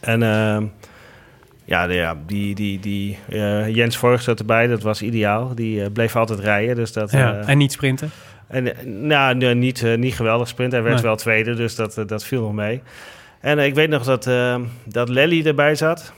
En 0.00 0.22
ehm, 0.22 0.64
ja, 1.72 1.86
de- 1.86 1.94
ja, 1.94 2.16
die, 2.26 2.54
die, 2.54 2.80
die 2.80 3.18
eh, 3.28 3.74
Jens 3.74 3.96
Voigt 3.96 4.24
zat 4.24 4.38
erbij, 4.38 4.66
dat 4.66 4.82
was 4.82 5.02
ideaal. 5.02 5.54
Die 5.54 5.82
eh, 5.84 5.90
bleef 5.92 6.16
altijd 6.16 6.38
rijden. 6.38 6.76
Dus 6.76 6.92
dat, 6.92 7.10
Ja, 7.10 7.38
eh, 7.40 7.48
en 7.48 7.58
niet 7.58 7.72
sprinten. 7.72 8.10
en, 8.48 8.72
nou, 9.06 9.54
niet, 9.54 9.84
niet 9.96 10.14
geweldig 10.14 10.48
sprint. 10.48 10.72
Hij 10.72 10.82
werd 10.82 10.94
Nee. 10.94 11.04
wel 11.04 11.16
tweede, 11.16 11.54
dus 11.54 11.74
dat, 11.74 12.02
dat 12.06 12.24
viel 12.24 12.42
nog 12.42 12.52
mee. 12.52 12.82
En 13.40 13.58
ik 13.58 13.74
weet 13.74 13.88
nog 13.88 14.02
dat, 14.04 14.30
dat 14.84 15.08
Lely 15.08 15.46
erbij 15.46 15.74
zat. 15.74 16.12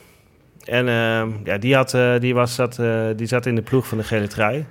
En 0.64 0.88
eh, 0.88 1.23
ja, 1.45 1.59
die, 1.59 1.75
had, 1.75 1.97
die, 2.19 2.35
was, 2.35 2.55
zat, 2.55 2.81
die 3.17 3.27
zat 3.27 3.47
in 3.47 3.55
de 3.55 3.62
ploeg 3.62 3.87
van 3.87 3.99
de 3.99 4.05
gele 4.05 4.27
trui. 4.27 4.57
En, 4.57 4.67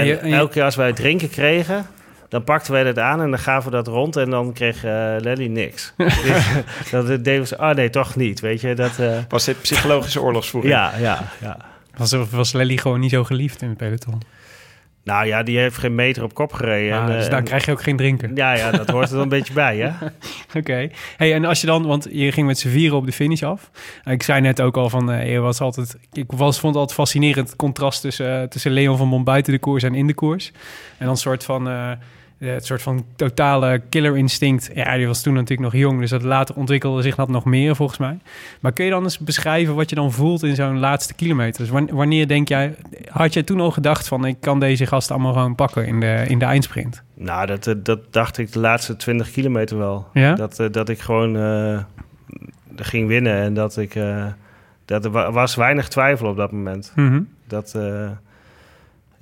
En 0.00 0.06
je- 0.06 0.16
en 0.16 0.28
je- 0.28 0.34
elke 0.34 0.52
keer 0.52 0.62
als 0.64 0.76
wij 0.76 0.92
drinken 0.92 1.30
kregen, 1.30 1.86
dan 2.28 2.44
pakten 2.44 2.72
wij 2.72 2.84
dat 2.84 2.98
aan 2.98 3.20
en 3.20 3.30
dan 3.30 3.38
gaven 3.38 3.70
we 3.70 3.76
dat 3.76 3.86
rond. 3.86 4.16
En 4.16 4.30
dan 4.30 4.52
kreeg 4.52 4.84
eh 4.84 5.14
Lely 5.18 5.46
niks. 5.46 5.92
dus, 5.96 6.90
dat 6.90 7.06
deden 7.06 7.48
we, 7.48 7.58
ah 7.58 7.76
nee, 7.76 7.90
toch 7.90 8.16
niet, 8.16 8.40
weet 8.40 8.60
je. 8.60 8.74
Dat, 8.74 8.98
eh, 8.98 9.18
Was 9.28 9.44
dit 9.44 9.60
psychologische 9.60 10.22
oorlogsvoering? 10.22 10.72
ja, 10.72 10.92
ja, 10.98 11.22
ja. 11.40 11.56
Was, 11.96 12.12
was 12.30 12.52
Lely 12.52 12.76
gewoon 12.76 13.00
niet 13.00 13.10
zo 13.10 13.24
geliefd 13.24 13.62
in 13.62 13.68
het 13.68 13.78
peloton? 13.78 14.22
Nou 15.06 15.26
ja, 15.26 15.42
die 15.42 15.58
heeft 15.58 15.78
geen 15.78 15.94
meter 15.94 16.22
op 16.22 16.34
kop 16.34 16.52
gereden. 16.52 16.98
Ah, 16.98 17.04
en, 17.04 17.12
dus 17.12 17.24
eh, 17.24 17.30
daar 17.30 17.42
krijg 17.42 17.64
je 17.64 17.72
ook 17.72 17.82
geen 17.82 17.96
drinken. 17.96 18.30
Ja, 18.34 18.52
ja, 18.52 18.70
dat 18.70 18.90
hoort 18.90 19.08
er 19.08 19.14
dan 19.14 19.22
een 19.22 19.28
beetje 19.28 19.52
bij, 19.52 19.76
hè? 19.76 19.90
Oké. 20.60 20.88
Hey, 21.16 21.34
en 21.34 21.44
als 21.44 21.60
je 21.60 21.66
dan, 21.66 21.86
want 21.86 22.06
je 22.10 22.32
ging 22.32 22.46
met 22.46 22.58
z'n 22.58 22.68
vieren 22.68 22.96
op 22.96 23.06
de 23.06 23.12
finish 23.12 23.42
af. 23.42 23.70
Ik 24.04 24.22
zei 24.22 24.40
net 24.40 24.60
ook 24.60 24.76
al 24.76 24.90
van, 24.90 25.12
eh, 25.12 25.32
je 25.32 25.38
was 25.38 25.60
altijd, 25.60 25.96
ik 26.12 26.32
was, 26.32 26.60
vond 26.60 26.72
het 26.72 26.82
altijd 26.82 26.98
fascinerend 26.98 27.48
het 27.48 27.56
contrast 27.56 28.00
tussen, 28.00 28.40
eh, 28.40 28.48
tussen 28.48 28.70
Leon 28.70 28.96
van 28.96 29.10
Bon 29.10 29.24
buiten 29.24 29.52
de 29.52 29.58
koers 29.58 29.82
en 29.82 29.94
in 29.94 30.06
de 30.06 30.14
koers. 30.14 30.52
En 30.98 31.04
dan 31.04 31.08
een 31.08 31.16
soort 31.16 31.44
van, 31.44 31.68
het 32.38 32.66
soort 32.66 32.82
van 32.82 33.04
totale 33.16 33.82
killer 33.88 34.16
instinct. 34.16 34.70
Ja, 34.74 34.96
die 34.96 35.06
was 35.06 35.22
toen 35.22 35.34
natuurlijk 35.34 35.60
nog 35.72 35.80
jong, 35.80 36.00
dus 36.00 36.10
dat 36.10 36.22
later 36.22 36.54
ontwikkelde 36.54 37.02
zich 37.02 37.14
dat 37.14 37.28
nog 37.28 37.44
meer 37.44 37.76
volgens 37.76 37.98
mij. 37.98 38.18
Maar 38.60 38.72
kun 38.72 38.84
je 38.84 38.90
dan 38.90 39.02
eens 39.02 39.18
beschrijven 39.18 39.74
wat 39.74 39.90
je 39.90 39.96
dan 39.96 40.12
voelt 40.12 40.42
in 40.42 40.54
zo'n 40.54 40.78
laatste 40.78 41.14
kilometer? 41.14 41.60
Dus 41.60 41.70
wan- 41.70 41.90
wanneer 41.92 42.28
denk 42.28 42.48
jij, 42.48 42.74
had 43.08 43.32
jij 43.34 43.42
toen 43.42 43.60
al 43.60 43.70
gedacht 43.70 44.08
van, 44.08 44.24
ik 44.24 44.36
kan 44.40 44.60
deze 44.60 44.86
gasten 44.86 45.14
allemaal 45.14 45.32
gewoon 45.32 45.54
pakken 45.54 45.86
in 45.86 46.00
de, 46.00 46.24
in 46.28 46.38
de 46.38 46.44
eindsprint? 46.44 47.02
Nou, 47.14 47.46
dat, 47.46 47.66
eh, 47.66 47.74
dat 47.82 48.00
dacht 48.12 48.38
ik 48.38 48.52
de 48.52 48.58
laatste 48.58 48.96
20 48.96 49.30
kilometer 49.30 49.78
wel. 49.78 50.08
Ja? 50.12 50.34
Dat, 50.34 50.58
eh, 50.60 50.66
dat 50.70 50.88
ik 50.88 51.00
gewoon 51.00 51.36
eh, 51.36 51.78
ging 52.76 53.08
winnen 53.08 53.36
en 53.42 53.54
dat 53.54 53.76
ik... 53.76 53.94
eh, 53.94 54.24
dat 54.84 55.04
er 55.04 55.10
wa- 55.10 55.32
was 55.32 55.54
weinig 55.54 55.88
twijfel 55.88 56.28
op 56.28 56.36
dat 56.36 56.52
moment. 56.52 56.92
Mhm. 56.94 57.20
Dat, 57.46 57.74
eh, 57.74 58.10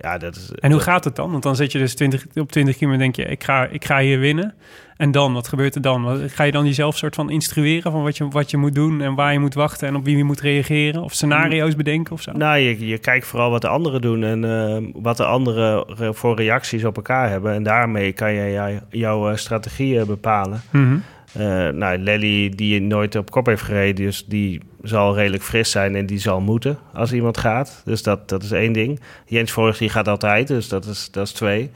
ja, 0.00 0.18
dat 0.18 0.36
is... 0.36 0.50
En 0.52 0.70
hoe 0.70 0.78
dat- 0.78 0.88
gaat 0.88 1.04
het 1.04 1.16
dan? 1.16 1.30
Want 1.30 1.42
dan 1.42 1.56
zit 1.56 1.72
je 1.72 1.78
dus 1.78 1.94
20, 1.94 2.26
op 2.34 2.52
20 2.52 2.76
kilometer 2.76 3.02
denk 3.02 3.16
je, 3.16 3.24
ik 3.24 3.44
ga, 3.44 3.66
ik 3.66 3.84
ga 3.84 3.98
hier 4.00 4.18
winnen. 4.18 4.54
En 4.96 5.10
dan, 5.10 5.32
wat 5.32 5.48
gebeurt 5.48 5.74
er 5.74 5.80
dan? 5.82 6.28
Ga 6.28 6.44
je 6.44 6.52
dan 6.52 6.64
jezelf 6.64 6.96
soort 6.96 7.14
van 7.14 7.30
instrueren 7.30 7.92
van 7.92 8.02
wat 8.02 8.16
je, 8.16 8.28
wat 8.28 8.50
je 8.50 8.56
moet 8.56 8.74
doen 8.74 9.00
en 9.02 9.14
waar 9.14 9.32
je 9.32 9.38
moet 9.38 9.54
wachten 9.54 9.88
en 9.88 9.96
op 9.96 10.04
wie 10.04 10.16
je 10.16 10.24
moet 10.24 10.40
reageren? 10.40 11.02
Of 11.02 11.12
scenario's 11.12 11.76
bedenken 11.76 12.12
of 12.12 12.22
zo? 12.22 12.32
Nou, 12.32 12.58
je, 12.58 12.86
je 12.86 12.98
kijkt 12.98 13.26
vooral 13.26 13.50
wat 13.50 13.60
de 13.60 13.68
anderen 13.68 14.00
doen 14.00 14.24
en 14.24 14.44
eh, 14.44 14.76
wat 15.02 15.16
de 15.16 15.24
anderen 15.24 15.84
re- 15.96 16.14
voor 16.14 16.36
reacties 16.36 16.84
op 16.84 16.96
elkaar 16.96 17.28
hebben. 17.28 17.52
En 17.54 17.62
daarmee 17.62 18.12
kan 18.12 18.32
je 18.32 18.52
jou- 18.52 18.78
jouw 18.90 19.30
eh, 19.30 19.36
strategieën 19.36 20.06
bepalen. 20.06 20.60
Eh, 20.72 20.80
nou, 21.72 21.98
Lely, 21.98 22.48
die 22.48 22.80
nooit 22.80 23.16
op 23.16 23.30
kop 23.30 23.46
heeft 23.46 23.62
gereden, 23.62 24.04
dus 24.04 24.24
die 24.26 24.60
zal 24.82 25.14
redelijk 25.14 25.42
fris 25.42 25.70
zijn 25.70 25.94
en 25.94 26.06
die 26.06 26.18
zal 26.18 26.40
moeten 26.40 26.78
als 26.92 27.12
iemand 27.12 27.38
gaat. 27.38 27.82
Dus 27.84 28.02
dat, 28.02 28.28
dat 28.28 28.42
is 28.42 28.50
één 28.50 28.72
ding. 28.72 29.00
Jens 29.26 29.52
Vorig, 29.52 29.78
die 29.78 29.88
gaat 29.88 30.08
altijd, 30.08 30.46
dus 30.48 30.68
dat 30.68 30.84
is, 30.84 31.08
dat 31.10 31.26
is 31.26 31.32
twee. 31.32 31.70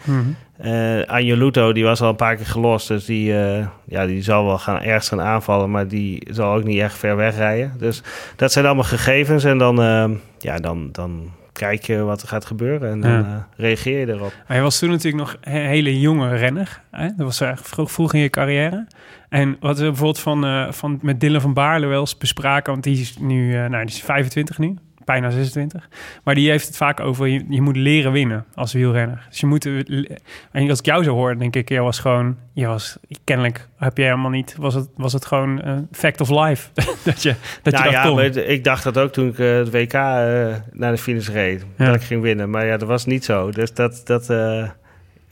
Eh 0.57 1.03
Angeluto, 1.07 1.73
die 1.73 1.85
was 1.85 2.01
al 2.01 2.09
een 2.09 2.17
paar 2.17 2.37
keer 2.37 2.47
gelost, 2.47 2.89
dus 2.89 3.05
die, 3.05 3.39
eh, 3.39 3.67
ja, 3.85 4.07
die 4.07 4.23
zal 4.23 4.45
wel 4.45 4.59
gaan, 4.59 4.81
ergens 4.81 5.09
gaan 5.09 5.21
aanvallen, 5.21 5.71
maar 5.71 5.89
die 5.89 6.27
zal 6.31 6.55
ook 6.55 6.65
niet 6.65 6.81
echt 6.81 6.99
ver 6.99 7.17
wegrijden. 7.17 7.73
Dus 7.79 8.03
dat 8.37 8.53
zijn 8.53 8.67
allemaal 8.67 8.85
gegevens 8.85 9.45
en 9.45 9.59
dan, 9.59 9.83
eh, 9.83 10.11
ja, 10.39 10.57
dan, 10.57 10.89
dan 10.93 11.31
kijk 11.59 11.83
je 11.83 12.03
wat 12.03 12.23
er 12.23 12.29
gaat 12.29 12.45
gebeuren 12.45 12.91
en 12.91 13.01
dan 13.01 13.11
Ja. 13.11 13.19
eh, 13.57 13.65
reageer 13.65 13.99
je 14.01 14.13
erop. 14.13 14.33
Maar 14.49 14.57
je 14.57 14.63
was 14.63 14.79
toen 14.79 14.91
natuurlijk 14.91 15.23
nog 15.23 15.37
een 15.41 15.53
hele 15.67 16.01
jonge 16.01 16.37
renner. 16.37 16.81
Hè? 16.91 17.07
Dat 17.07 17.27
was 17.27 17.41
echt 17.41 17.69
vroeg, 17.69 17.93
vroeg 17.93 18.15
in 18.15 18.21
je 18.21 18.31
carrière. 18.31 18.87
En 19.29 19.57
wat 19.61 19.79
we 19.79 19.85
bijvoorbeeld 19.85 20.19
van, 20.21 20.45
eh, 20.45 20.73
van, 20.73 20.99
met 21.03 21.21
Dylan 21.21 21.41
van 21.41 21.55
Baarle 21.55 21.87
wel 21.87 22.01
eens 22.01 22.19
bespraken... 22.19 22.73
want 22.73 22.85
die 22.85 23.01
is 23.01 23.17
nu 23.19 23.55
eh, 23.55 23.67
nou, 23.67 23.85
die 23.85 23.95
is 23.95 24.03
25 24.03 24.59
nu, 24.59 24.77
bijna 25.09 25.31
26. 25.31 25.89
Maar 26.25 26.35
die 26.35 26.51
heeft 26.51 26.67
het 26.67 26.77
vaak 26.77 27.01
over, 27.01 27.27
je, 27.27 27.45
je 27.49 27.61
moet 27.63 27.77
leren 27.77 28.13
winnen 28.13 28.45
als 28.55 28.73
wielrenner. 28.73 29.27
Dus 29.29 29.41
je 29.41 29.47
moet... 29.47 29.67
eh, 29.67 30.05
En 30.53 30.71
als 30.71 30.79
ik 30.79 30.85
jou 30.85 31.05
zo 31.05 31.15
hoor, 31.15 31.39
denk 31.39 31.57
ik, 31.57 31.69
je 31.69 31.81
was 31.81 31.99
gewoon... 31.99 32.37
Je 32.53 32.67
was, 32.67 32.99
kennelijk 33.25 33.69
heb 33.77 33.97
je 33.97 34.03
helemaal 34.03 34.31
niet... 34.31 34.55
Was 34.59 34.75
het, 34.75 34.89
was 34.97 35.13
het 35.13 35.27
gewoon 35.27 35.63
een 35.63 35.89
fact 35.93 36.21
of 36.21 36.31
life 36.31 36.69
dat 37.05 37.23
je 37.23 37.35
dat, 37.63 37.73
nou 37.73 37.85
je 37.87 37.91
ja, 37.91 38.03
kon? 38.03 38.15
maar 38.15 38.25
ik 38.37 38.65
dacht 38.65 38.85
dat 38.85 38.99
ook 38.99 39.13
toen 39.13 39.29
ik 39.29 39.39
eh, 39.39 39.57
het 39.57 39.71
WK 39.71 39.93
eh, 39.93 40.01
naar 40.73 40.93
de 40.93 40.99
finish 40.99 41.29
reed. 41.29 41.67
Ja. 41.77 41.85
Dat 41.85 41.95
ik 41.95 42.03
ging 42.03 42.23
winnen. 42.23 42.51
Maar 42.51 42.67
ja, 42.67 42.77
dat 42.77 42.89
was 42.89 43.07
niet 43.07 43.25
zo. 43.25 43.51
Dus 43.51 43.75
dat... 43.75 44.01
dat 44.05 44.31
eh, 44.31 44.69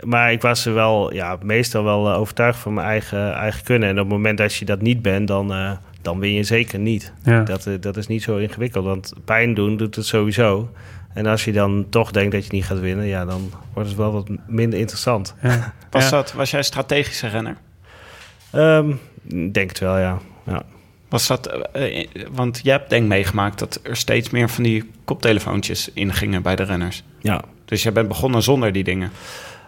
maar 0.05 0.33
ik 0.33 0.43
was 0.43 0.67
er 0.67 0.75
wel, 0.75 1.15
ja, 1.15 1.37
meestal 1.43 1.85
wel 1.85 2.11
eh, 2.11 2.19
overtuigd 2.19 2.59
van 2.59 2.75
mijn 2.75 2.87
eigen, 2.87 3.35
eigen 3.35 3.65
kunnen. 3.65 3.89
En 3.89 3.95
op 3.95 4.01
het 4.05 4.13
moment 4.13 4.39
dat 4.39 4.55
je 4.55 4.65
dat 4.65 4.81
niet 4.81 5.03
bent, 5.03 5.29
dan, 5.29 5.53
eh, 5.53 5.71
dan 6.07 6.19
win 6.19 6.33
je 6.33 6.43
zeker 6.43 6.79
niet. 6.79 7.13
Ja. 7.25 7.43
Dat, 7.43 7.67
eh, 7.67 7.75
dat 7.81 7.97
is 7.97 8.07
niet 8.07 8.23
zo 8.23 8.37
ingewikkeld, 8.37 8.85
want 8.85 9.13
pijn 9.25 9.55
doen 9.55 9.77
doet 9.77 9.95
het 9.97 10.07
sowieso. 10.07 10.71
En 11.15 11.27
als 11.27 11.45
je 11.45 11.53
dan 11.53 11.87
toch 11.91 12.11
denkt 12.11 12.33
dat 12.33 12.45
je 12.45 12.53
niet 12.53 12.65
gaat 12.65 12.81
winnen, 12.81 13.07
ja, 13.07 13.25
dan 13.25 13.51
wordt 13.73 13.89
het 13.89 13.99
wel 13.99 14.13
wat 14.13 14.29
minder 14.47 14.79
interessant. 14.79 15.35
Ja. 15.43 15.75
Was, 15.91 16.05
Ja. 16.05 16.11
dat, 16.11 16.33
was 16.33 16.51
jij 16.51 16.63
strategische 16.63 17.29
renner? 17.29 17.57
Ehm, 18.53 18.91
ik 19.29 19.55
denk 19.55 19.69
het 19.69 19.79
wel, 19.79 19.99
ja. 19.99 20.19
ja. 20.47 20.63
Was 21.09 21.27
dat, 21.27 21.47
eh, 21.73 22.01
eh, 22.01 22.07
want 22.33 22.61
jij 22.63 22.73
hebt 22.73 22.91
denk 22.91 23.03
ik 23.03 23.09
meegemaakt 23.09 23.59
dat 23.59 23.81
er 23.83 23.97
steeds 23.97 24.31
meer 24.31 24.49
van 24.49 24.63
die 24.65 24.91
koptelefoontjes 25.05 25.91
ingingen 25.93 26.43
bij 26.43 26.57
de 26.57 26.63
renners. 26.63 27.03
ja. 27.21 27.43
Dus 27.65 27.83
jij 27.83 27.93
bent 27.93 28.09
begonnen 28.09 28.43
zonder 28.43 28.73
die 28.73 28.85
dingen. 28.85 29.11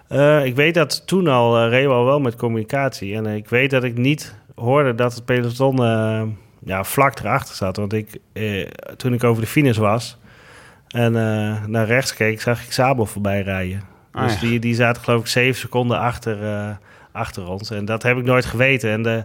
Eh, 0.08 0.44
ik 0.44 0.54
weet 0.54 0.74
dat 0.74 1.06
toen 1.06 1.28
al 1.28 1.64
uh, 1.64 1.70
reden 1.70 1.88
we 1.88 1.94
al 1.94 2.04
wel 2.04 2.20
met 2.20 2.36
communicatie. 2.36 3.14
En 3.14 3.26
ik 3.26 3.48
weet 3.48 3.70
dat 3.70 3.84
ik 3.84 3.96
niet 3.96 4.34
hoorde 4.58 4.94
dat 4.94 5.14
het 5.14 5.24
peloton 5.24 5.84
eh, 5.84 6.22
ja, 6.64 6.84
vlak 6.84 7.18
erachter 7.18 7.54
zat. 7.54 7.76
Want 7.76 7.92
ik, 7.92 8.18
eh, 8.32 8.66
toen 8.96 9.12
ik 9.12 9.24
over 9.24 9.42
de 9.42 9.48
finish 9.48 9.76
was 9.76 10.18
en 10.88 11.16
eh, 11.16 11.64
naar 11.66 11.86
rechts 11.86 12.14
keek, 12.14 12.40
zag 12.40 12.64
ik 12.64 12.72
Sabel 12.72 13.06
voorbij 13.06 13.42
rijden. 13.42 13.82
Ah, 14.12 14.22
dus 14.22 14.34
ja. 14.34 14.40
die, 14.40 14.58
die 14.58 14.74
zaten 14.74 15.02
geloof 15.02 15.20
ik 15.20 15.26
zeven 15.26 15.60
seconden 15.60 15.98
achter, 15.98 16.38
achter 17.12 17.48
ons. 17.48 17.70
En 17.70 17.84
dat 17.84 18.02
heb 18.02 18.16
ik 18.16 18.24
nooit 18.24 18.44
geweten. 18.44 18.90
En 18.90 19.02
de, 19.02 19.24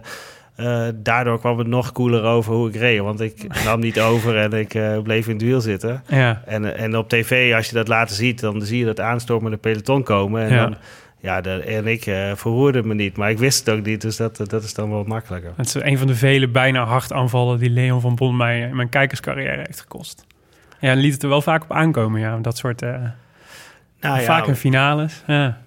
daardoor 0.94 1.38
kwam 1.38 1.58
het 1.58 1.66
nog 1.66 1.92
cooler 1.92 2.22
over 2.22 2.54
hoe 2.54 2.68
ik 2.68 2.76
reed. 2.76 3.00
Want 3.00 3.20
ik 3.20 3.46
nam 3.64 3.80
niet 3.80 4.00
over 4.00 4.38
en 4.38 4.52
ik 4.52 5.02
bleef 5.02 5.26
in 5.26 5.32
het 5.32 5.42
wiel 5.42 5.60
zitten. 5.60 6.02
Ja. 6.06 6.42
En, 6.46 6.76
en 6.76 6.96
op 6.96 7.08
tv, 7.08 7.54
als 7.54 7.68
je 7.68 7.74
dat 7.74 7.88
later 7.88 8.16
ziet, 8.16 8.40
dan 8.40 8.62
zie 8.62 8.78
je 8.78 8.84
dat 8.84 9.00
aanstormende 9.00 9.56
peloton 9.56 10.02
komen. 10.02 10.42
En 10.42 10.48
Ja. 10.54 10.62
dan, 10.62 10.76
ja, 11.24 11.40
de, 11.40 11.50
en 11.50 11.86
ik 11.86 12.06
eh 12.06 12.32
verroerde 12.34 12.82
me 12.82 12.94
niet, 12.94 13.16
maar 13.16 13.30
ik 13.30 13.38
wist 13.38 13.66
het 13.66 13.76
ook 13.76 13.84
niet, 13.84 14.00
dus 14.00 14.16
dat, 14.16 14.36
dat 14.36 14.62
is 14.62 14.74
dan 14.74 14.90
wel 14.90 15.04
makkelijker. 15.04 15.52
Het 15.56 15.66
is 15.66 15.74
een 15.74 15.98
van 15.98 16.06
de 16.06 16.14
vele 16.14 16.48
bijna 16.48 16.84
hartaanvallen 16.84 17.58
die 17.58 17.70
Leon 17.70 18.00
van 18.00 18.14
Bon 18.14 18.36
mij 18.36 18.60
in 18.60 18.76
mijn 18.76 18.88
kijkerscarrière 18.88 19.62
heeft 19.66 19.80
gekost. 19.80 20.26
Ja, 20.80 20.90
en 20.90 20.98
liet 20.98 21.12
het 21.12 21.22
er 21.22 21.28
wel 21.28 21.42
vaak 21.42 21.62
op 21.62 21.72
aankomen, 21.72 22.20
ja. 22.20 22.38
Dat 22.38 22.56
soort, 22.56 22.82
eh, 22.82 23.02
Nou, 24.00 24.22
vaak 24.22 24.46
in 24.46 24.56
finales. 24.56 25.22
Ja, 25.26 25.58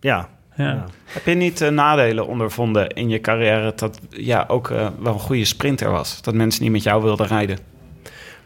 ja, 0.00 0.28
ja. 0.56 0.64
ja. 0.64 0.84
Heb 1.04 1.24
je 1.24 1.34
niet 1.34 1.60
eh, 1.60 1.68
nadelen 1.68 2.26
ondervonden 2.26 2.88
in 2.88 3.08
je 3.08 3.20
carrière 3.20 3.72
dat 3.76 4.00
ja, 4.10 4.44
ook 4.48 4.70
eh, 4.70 4.88
wel 4.98 5.12
een 5.12 5.20
goede 5.20 5.44
sprinter 5.44 5.90
was? 5.90 6.22
Dat 6.22 6.34
mensen 6.34 6.62
niet 6.62 6.72
met 6.72 6.82
jou 6.82 7.02
wilden 7.02 7.26
rijden? 7.26 7.58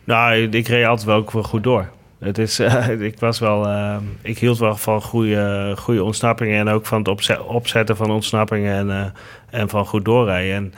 Nou, 0.04 0.48
ik 0.48 0.68
reed 0.68 0.86
altijd 0.86 1.06
wel 1.06 1.16
ook 1.16 1.30
wel 1.30 1.42
goed 1.42 1.62
door. 1.62 1.88
Het 2.18 2.38
is, 2.38 2.58
eh, 2.60 3.00
ik 3.00 3.18
was 3.18 3.38
wel, 3.38 3.66
eh, 3.66 3.96
ik 4.22 4.38
hield 4.38 4.58
wel 4.58 4.76
van 4.76 5.02
goede, 5.02 5.74
goede 5.78 6.04
ontsnappingen 6.04 6.58
en 6.58 6.68
ook 6.68 6.86
van 6.86 6.98
het 6.98 7.08
opze- 7.08 7.42
opzetten 7.44 7.96
van 7.96 8.10
ontsnappingen 8.10 8.74
en, 8.74 8.90
eh, 8.90 9.60
en 9.60 9.68
van 9.68 9.86
goed 9.86 10.04
doorrijden. 10.04 10.54
En, 10.54 10.72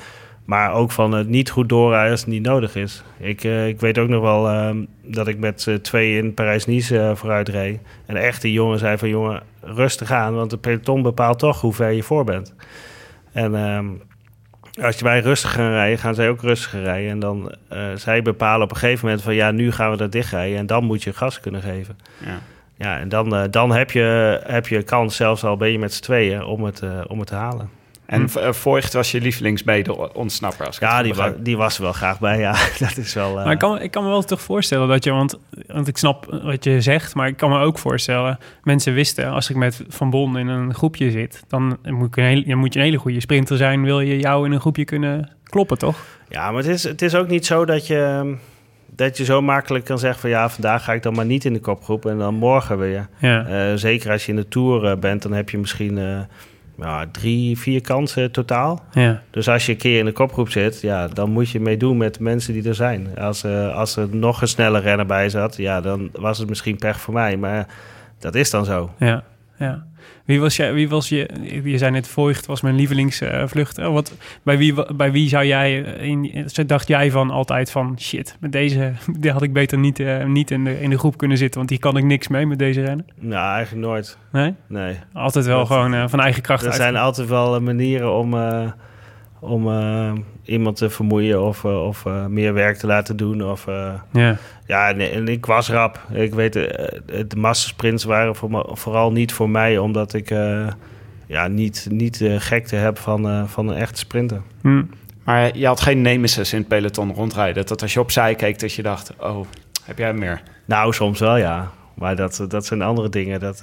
maar 0.44 0.72
ook 0.72 0.90
van 0.90 1.12
het 1.12 1.28
niet 1.28 1.50
goed 1.50 1.68
doorrijden 1.68 2.10
als 2.10 2.20
het 2.20 2.28
niet 2.28 2.42
nodig 2.42 2.74
is. 2.76 3.02
Ik, 3.18 3.44
eh, 3.44 3.68
ik 3.68 3.80
weet 3.80 3.98
ook 3.98 4.08
nog 4.08 4.22
wel 4.22 4.48
eh, 4.48 4.76
dat 5.02 5.28
ik 5.28 5.38
met 5.38 5.60
z'n 5.62 5.80
tweeën 5.80 6.24
in 6.24 6.34
Parijs-Nice 6.34 7.12
vooruit 7.14 7.48
reed. 7.48 7.80
En 8.06 8.16
echt 8.16 8.42
die 8.42 8.52
jongen 8.52 8.78
zei 8.78 8.98
van 8.98 9.08
jongen, 9.08 9.42
rustig 9.60 10.10
aan, 10.10 10.34
want 10.34 10.50
het 10.50 10.60
peloton 10.60 11.02
bepaalt 11.02 11.38
toch 11.38 11.60
hoe 11.60 11.72
ver 11.72 11.90
je 11.90 12.02
voor 12.02 12.24
bent. 12.24 12.54
En 13.32 13.54
ehm, 13.54 13.86
als 14.82 14.98
je 14.98 15.04
wij 15.04 15.20
rustig 15.20 15.52
gaan 15.52 15.70
rijden, 15.70 15.98
gaan 15.98 16.14
zij 16.14 16.28
ook 16.28 16.40
rustig 16.40 16.72
rijden. 16.72 17.10
En 17.10 17.18
dan 17.18 17.54
eh 17.68 17.86
zij 17.94 18.22
bepalen 18.22 18.62
op 18.62 18.70
een 18.70 18.76
gegeven 18.76 19.04
moment 19.04 19.24
van 19.24 19.34
ja, 19.34 19.50
nu 19.50 19.72
gaan 19.72 19.90
we 19.90 19.96
dat 19.96 20.12
dichtrijden. 20.12 20.58
En 20.58 20.66
dan 20.66 20.84
moet 20.84 21.02
je 21.02 21.12
gas 21.12 21.40
kunnen 21.40 21.62
geven. 21.62 21.98
Ja. 22.24 22.38
Ja, 22.78 22.98
en 22.98 23.08
dan, 23.08 23.34
eh, 23.36 23.44
dan 23.50 23.72
heb, 23.72 23.90
je, 23.90 24.40
heb 24.44 24.66
je 24.66 24.82
kans, 24.82 25.16
zelfs 25.16 25.44
al 25.44 25.56
ben 25.56 25.72
je 25.72 25.78
met 25.78 25.94
z'n 25.94 26.02
tweeën, 26.02 26.44
om 26.44 26.64
het, 26.64 26.82
eh, 26.82 27.00
om 27.06 27.18
het 27.18 27.28
te 27.28 27.34
halen. 27.34 27.70
En 28.08 28.28
Hm. 28.32 28.38
eh, 28.38 28.52
Voigt 28.52 28.92
was 28.92 29.10
je 29.10 29.20
lievelingsbede 29.20 30.14
ontsnapper. 30.14 30.66
Als 30.66 30.76
ik 30.76 30.82
Ja, 30.82 31.02
die, 31.02 31.14
wa- 31.14 31.22
begrijp. 31.22 31.44
die 31.44 31.56
was 31.56 31.76
er 31.76 31.82
wel 31.82 31.92
graag 31.92 32.18
bij. 32.20 32.38
Ja, 32.38 32.52
dat 32.78 32.96
is 32.96 33.14
wel. 33.14 33.38
eh, 33.38 33.44
Maar 33.44 33.52
ik 33.52 33.58
kan, 33.58 33.80
ik 33.80 33.90
kan 33.90 34.02
me 34.02 34.08
wel 34.08 34.22
toch 34.22 34.40
voorstellen 34.40 34.88
dat 34.88 35.04
je, 35.04 35.10
want, 35.10 35.38
want 35.66 35.88
ik 35.88 35.96
snap 35.96 36.40
wat 36.42 36.64
je 36.64 36.80
zegt, 36.80 37.14
maar 37.14 37.28
ik 37.28 37.36
kan 37.36 37.50
me 37.50 37.58
ook 37.58 37.78
voorstellen, 37.78 38.38
mensen 38.62 38.94
wisten, 38.94 39.30
als 39.30 39.50
ik 39.50 39.56
met 39.56 39.82
Van 39.88 40.10
Bon 40.10 40.38
in 40.38 40.48
een 40.48 40.74
groepje 40.74 41.10
zit, 41.10 41.44
dan 41.48 41.78
moet, 41.82 42.06
ik 42.06 42.16
een 42.16 42.24
hele, 42.24 42.44
dan 42.46 42.58
moet 42.58 42.72
je 42.72 42.78
een 42.78 42.84
hele 42.84 42.96
goede 42.98 43.20
sprinter 43.20 43.56
zijn, 43.56 43.82
wil 43.84 44.00
je 44.00 44.18
jou 44.18 44.46
in 44.46 44.52
een 44.52 44.60
groepje 44.60 44.84
kunnen 44.84 45.30
kloppen, 45.44 45.78
toch? 45.78 45.96
Ja, 46.28 46.50
maar 46.50 46.62
het 46.62 46.70
is, 46.72 46.82
het 46.82 47.02
is 47.02 47.14
ook 47.14 47.28
niet 47.28 47.46
zo 47.46 47.64
dat 47.64 47.86
je, 47.86 48.34
dat 48.86 49.16
je 49.16 49.24
zo 49.24 49.42
makkelijk 49.42 49.84
kan 49.84 49.98
zeggen 49.98 50.20
van 50.20 50.30
ja, 50.30 50.48
vandaag 50.48 50.84
ga 50.84 50.92
ik 50.92 51.02
dan 51.02 51.14
maar 51.14 51.26
niet 51.26 51.44
in 51.44 51.52
de 51.52 51.60
kopgroep 51.60 52.06
en 52.06 52.18
dan 52.18 52.34
morgen 52.34 52.78
weer. 52.78 53.08
Ja, 53.18 53.46
Eh, 53.46 53.72
zeker 53.74 54.10
als 54.10 54.26
je 54.26 54.30
in 54.32 54.36
de 54.38 54.48
Tour 54.48 54.84
eh, 54.90 54.96
bent, 54.98 55.22
dan 55.22 55.32
heb 55.32 55.50
je 55.50 55.58
misschien 55.58 55.98
eh, 55.98 56.18
ja, 56.78 57.06
drie, 57.12 57.58
vier 57.58 57.80
kansen 57.80 58.30
totaal. 58.30 58.82
ja, 58.92 59.22
Dus 59.30 59.48
als 59.48 59.66
je 59.66 59.72
een 59.72 59.78
keer 59.78 59.98
in 59.98 60.04
de 60.04 60.12
kopgroep 60.12 60.50
zit, 60.50 60.80
ja, 60.80 61.08
dan 61.08 61.30
moet 61.30 61.50
je 61.50 61.60
meedoen 61.60 61.96
met 61.96 62.14
de 62.14 62.22
mensen 62.22 62.52
die 62.52 62.68
er 62.68 62.74
zijn. 62.74 63.18
Als, 63.18 63.44
eh, 63.44 63.74
als 63.76 63.96
er 63.96 64.08
nog 64.10 64.40
een 64.40 64.48
snelle 64.48 64.78
renner 64.78 65.06
bij 65.06 65.28
zat, 65.28 65.56
ja, 65.56 65.80
dan 65.80 66.10
was 66.12 66.38
het 66.38 66.48
misschien 66.48 66.76
pech 66.76 67.00
voor 67.00 67.14
mij. 67.14 67.36
Maar 67.36 67.66
dat 68.18 68.34
is 68.34 68.50
dan 68.50 68.64
zo. 68.64 68.90
ja. 68.98 69.24
Ja. 69.58 69.86
Wie 70.24 70.40
was, 70.40 70.56
jij, 70.56 70.72
wie 70.72 70.88
was 70.88 71.08
je... 71.08 71.28
Je 71.64 71.78
zei 71.78 71.90
net, 71.90 72.08
Voigt 72.08 72.46
was 72.46 72.60
mijn 72.60 72.74
lievelingsvlucht. 72.74 73.76
wat, 73.76 74.14
bij, 74.42 74.58
wie, 74.58 74.94
bij 74.94 75.12
wie 75.12 75.28
zou 75.28 75.44
jij... 75.44 75.78
In, 75.80 76.46
dacht 76.66 76.88
jij 76.88 77.10
van 77.10 77.30
altijd 77.30 77.70
van... 77.70 77.96
Shit, 78.00 78.36
met 78.40 78.52
deze 78.52 78.92
die 79.20 79.30
had 79.30 79.42
ik 79.42 79.52
beter 79.52 79.78
niet, 79.78 79.98
uh, 79.98 80.24
niet 80.24 80.50
in, 80.50 80.64
de, 80.64 80.80
in 80.80 80.90
de 80.90 80.98
groep 80.98 81.16
kunnen 81.16 81.38
zitten. 81.38 81.56
Want 81.56 81.68
die 81.70 81.78
kan 81.78 81.96
ik 81.96 82.04
niks 82.04 82.28
mee 82.28 82.46
met 82.46 82.58
deze 82.58 82.80
rennen. 82.80 83.06
Nou, 83.20 83.54
eigenlijk 83.54 83.86
nooit. 83.86 84.18
Nee? 84.32 84.54
Nee. 84.66 84.96
Altijd 85.12 85.46
wel 85.46 85.66
gewoon 85.66 85.94
uh, 85.94 86.08
van 86.08 86.20
eigen 86.20 86.42
kracht 86.42 86.64
Er 86.64 86.72
zijn 86.72 86.96
altijd 86.96 87.28
wel 87.28 87.60
manieren 87.60 88.12
om... 88.12 88.34
Uh, 88.34 88.70
om 89.40 89.68
uh, 89.68 90.12
iemand 90.48 90.76
te 90.76 90.90
vermoeien 90.90 91.42
of, 91.42 91.64
uh, 91.64 91.86
of 91.86 92.04
uh, 92.04 92.26
meer 92.26 92.54
werk 92.54 92.76
te 92.76 92.86
laten 92.86 93.16
doen. 93.16 93.50
Of, 93.50 93.66
ja, 94.12 94.36
ja 94.66 94.88
en, 94.88 95.00
en, 95.00 95.28
ik 95.28 95.46
was 95.46 95.70
rap. 95.70 96.00
Ik 96.12 96.34
weet, 96.34 96.52
de 96.52 97.36
massasprints 97.36 98.04
waren 98.04 98.36
voor 98.36 98.50
me, 98.50 98.68
vooral 98.72 99.12
niet 99.12 99.32
voor 99.32 99.50
mij, 99.50 99.78
omdat 99.78 100.14
ik 100.14 100.28
ja, 101.26 101.48
niet, 101.48 101.86
niet 101.90 102.18
de 102.18 102.40
gekte 102.40 102.76
heb 102.76 102.98
van, 102.98 103.48
van 103.48 103.68
een 103.68 103.76
echte 103.76 103.98
sprinter. 103.98 104.40
hm. 104.62 104.82
Maar 105.24 105.56
je 105.56 105.66
had 105.66 105.80
geen 105.80 106.02
nemesis 106.02 106.52
in 106.52 106.58
het 106.58 106.68
peloton 106.68 107.12
rondrijden. 107.12 107.66
Dat 107.66 107.82
als 107.82 107.92
je 107.92 108.00
opzij 108.00 108.34
keek, 108.34 108.58
dat 108.58 108.72
je 108.72 108.82
dacht, 108.82 109.12
oh, 109.18 109.46
heb 109.84 109.98
jij 109.98 110.12
meer? 110.12 110.42
Nou, 110.64 110.92
soms 110.92 111.20
wel 111.20 111.36
ja. 111.36 111.70
Maar 111.94 112.16
dat, 112.16 112.44
dat 112.48 112.66
zijn 112.66 112.82
andere 112.82 113.08
dingen. 113.08 113.40
Dat, 113.40 113.62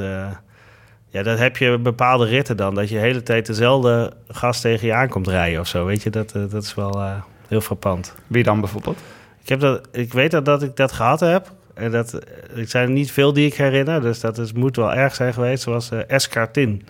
ja, 1.15 1.23
dat 1.23 1.39
heb 1.39 1.57
je 1.57 1.77
bepaalde 1.77 2.25
ritten 2.25 2.57
dan. 2.57 2.75
Dat 2.75 2.89
je 2.89 2.95
de 2.95 3.01
hele 3.01 3.23
tijd 3.23 3.45
dezelfde 3.45 4.13
gast 4.27 4.61
tegen 4.61 4.87
je 4.87 4.93
aankomt 4.93 5.27
rijden 5.27 5.59
of 5.59 5.67
zo. 5.67 5.85
Weet 5.85 6.03
je, 6.03 6.09
dat, 6.09 6.31
dat 6.31 6.63
is 6.63 6.73
wel 6.73 6.95
uh, 6.95 7.11
heel 7.47 7.61
frappant. 7.61 8.15
Wie 8.27 8.43
dan 8.43 8.59
bijvoorbeeld? 8.59 8.99
Ik, 9.41 9.49
heb 9.49 9.59
dat, 9.59 9.87
ik 9.91 10.13
weet 10.13 10.31
dat, 10.31 10.45
dat 10.45 10.63
ik 10.63 10.75
dat 10.75 10.91
gehad 10.91 11.19
heb. 11.19 11.51
En 11.73 11.91
dat, 11.91 12.13
er 12.55 12.67
zijn 12.67 12.93
niet 12.93 13.11
veel 13.11 13.33
die 13.33 13.45
ik 13.45 13.53
herinner. 13.53 14.01
Dus 14.01 14.19
dat 14.19 14.37
is, 14.37 14.53
moet 14.53 14.75
wel 14.75 14.93
erg 14.93 15.15
zijn 15.15 15.33
geweest. 15.33 15.63
Zoals 15.63 15.91
uh, 15.91 15.99
Escartin. 16.07 16.87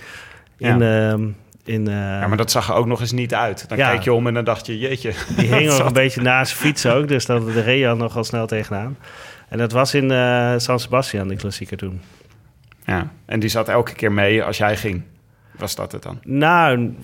In, 0.58 0.80
ja. 0.80 1.14
Uh, 1.14 1.20
in, 1.64 1.82
uh, 1.88 1.94
ja, 1.94 2.28
maar 2.28 2.38
dat 2.38 2.52
zag 2.52 2.70
er 2.70 2.76
ook 2.76 2.86
nog 2.86 3.00
eens 3.00 3.12
niet 3.12 3.34
uit. 3.34 3.70
Dan 3.70 3.78
ja, 3.78 3.90
kijk 3.90 4.04
je 4.04 4.14
om 4.14 4.28
en 4.28 4.34
dan 4.34 4.44
dacht 4.44 4.66
je, 4.66 4.80
jeetje. 4.80 5.14
Die 5.38 5.54
hing 5.54 5.68
nog 5.78 5.86
een 5.86 5.94
beetje 5.94 6.22
naast 6.22 6.52
zijn 6.52 6.64
fiets 6.64 6.86
ook. 6.86 7.08
Dus 7.08 7.26
dat 7.26 7.46
de 7.46 7.62
reed 7.62 7.86
al 7.86 7.96
nogal 7.96 8.24
snel 8.24 8.48
tegenaan. 8.48 8.98
En 9.50 9.58
dat 9.58 9.72
was 9.72 9.94
in 9.94 10.12
uh, 10.12 10.54
San 10.58 10.80
Sebastian, 10.80 11.28
de 11.28 11.36
klassieker 11.36 11.78
toen. 11.78 12.02
Ja, 12.86 13.12
en 13.26 13.40
die 13.40 13.50
zat 13.50 13.70
elke 13.70 13.94
keer 13.94 14.12
mee 14.12 14.44
als 14.44 14.58
jij 14.58 14.78
ging. 14.78 15.04
Was 15.58 15.76
dat 15.76 15.92
het 15.92 16.04
dan? 16.04 16.20
Nou, 16.24 16.96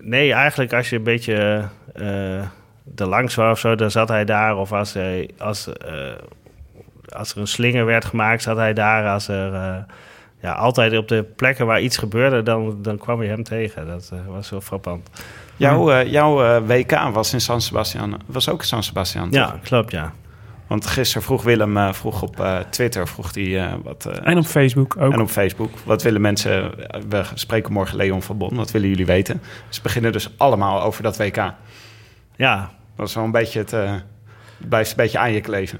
nee, 0.00 0.32
eigenlijk 0.32 0.72
als 0.72 0.90
je 0.90 0.96
een 0.96 1.02
beetje 1.02 1.64
uh, 1.96 2.38
er 2.96 3.06
langs 3.06 3.34
was 3.34 3.50
of 3.50 3.58
zo, 3.58 3.74
dan 3.74 3.90
zat 3.90 4.08
hij 4.08 4.24
daar. 4.24 4.56
Of 4.56 4.72
als, 4.72 4.92
hij, 4.92 5.30
als, 5.38 5.68
uh, 5.68 6.12
als 7.08 7.32
er 7.32 7.40
een 7.40 7.46
slinger 7.46 7.84
werd 7.84 8.04
gemaakt, 8.04 8.42
zat 8.42 8.56
hij 8.56 8.72
daar. 8.72 9.08
Als 9.08 9.28
er 9.28 9.52
uh, 9.52 9.76
ja, 10.40 10.52
altijd 10.52 10.96
op 10.96 11.08
de 11.08 11.22
plekken 11.22 11.66
waar 11.66 11.80
iets 11.80 11.96
gebeurde, 11.96 12.42
dan, 12.42 12.78
dan 12.82 12.98
kwam 12.98 13.22
je 13.22 13.28
hem 13.28 13.42
tegen. 13.42 13.86
Dat 13.86 14.12
was 14.28 14.50
wel 14.50 14.60
frappant. 14.60 15.10
Jouw, 15.56 16.02
jouw 16.02 16.60
WK 16.64 16.90
was 17.12 17.32
in 17.32 17.40
San 17.40 17.60
Sebastian. 17.60 18.20
Was 18.26 18.48
ook 18.48 18.60
in 18.60 18.66
San 18.66 18.82
Sebastian. 18.82 19.28
Ja, 19.30 19.58
klopt, 19.62 19.90
ja. 19.90 20.12
Want 20.66 20.86
gisteren 20.86 21.22
vroeg 21.22 21.42
Willem 21.42 21.76
uh, 21.76 21.92
vroeg 21.92 22.22
op 22.22 22.40
uh, 22.40 22.58
Twitter 22.58 23.08
vroeg 23.08 23.32
die, 23.32 23.48
uh, 23.48 23.72
wat. 23.82 24.06
en 24.06 24.38
op 24.38 24.44
Facebook 24.44 24.96
ook. 24.96 25.12
En 25.12 25.20
op 25.20 25.28
Facebook. 25.28 25.70
Wat 25.84 26.02
willen 26.02 26.20
mensen? 26.20 26.72
We 27.08 27.24
spreken 27.34 27.72
morgen 27.72 27.96
Leon 27.96 28.22
van 28.22 28.38
Bon. 28.38 28.56
Wat 28.56 28.70
willen 28.70 28.88
jullie 28.88 29.06
weten? 29.06 29.40
Ze 29.68 29.82
beginnen 29.82 30.12
dus 30.12 30.30
allemaal 30.36 30.82
over 30.82 31.02
dat 31.02 31.16
WK. 31.16 31.52
Ja. 32.36 32.70
Dat 32.96 33.08
is 33.08 33.14
wel 33.14 33.24
een 33.24 33.30
beetje 33.30 33.58
het. 33.58 33.76
blijft 34.68 34.90
een 34.90 34.96
beetje 34.96 35.18
aan 35.18 35.32
je 35.32 35.40
kleven. 35.40 35.78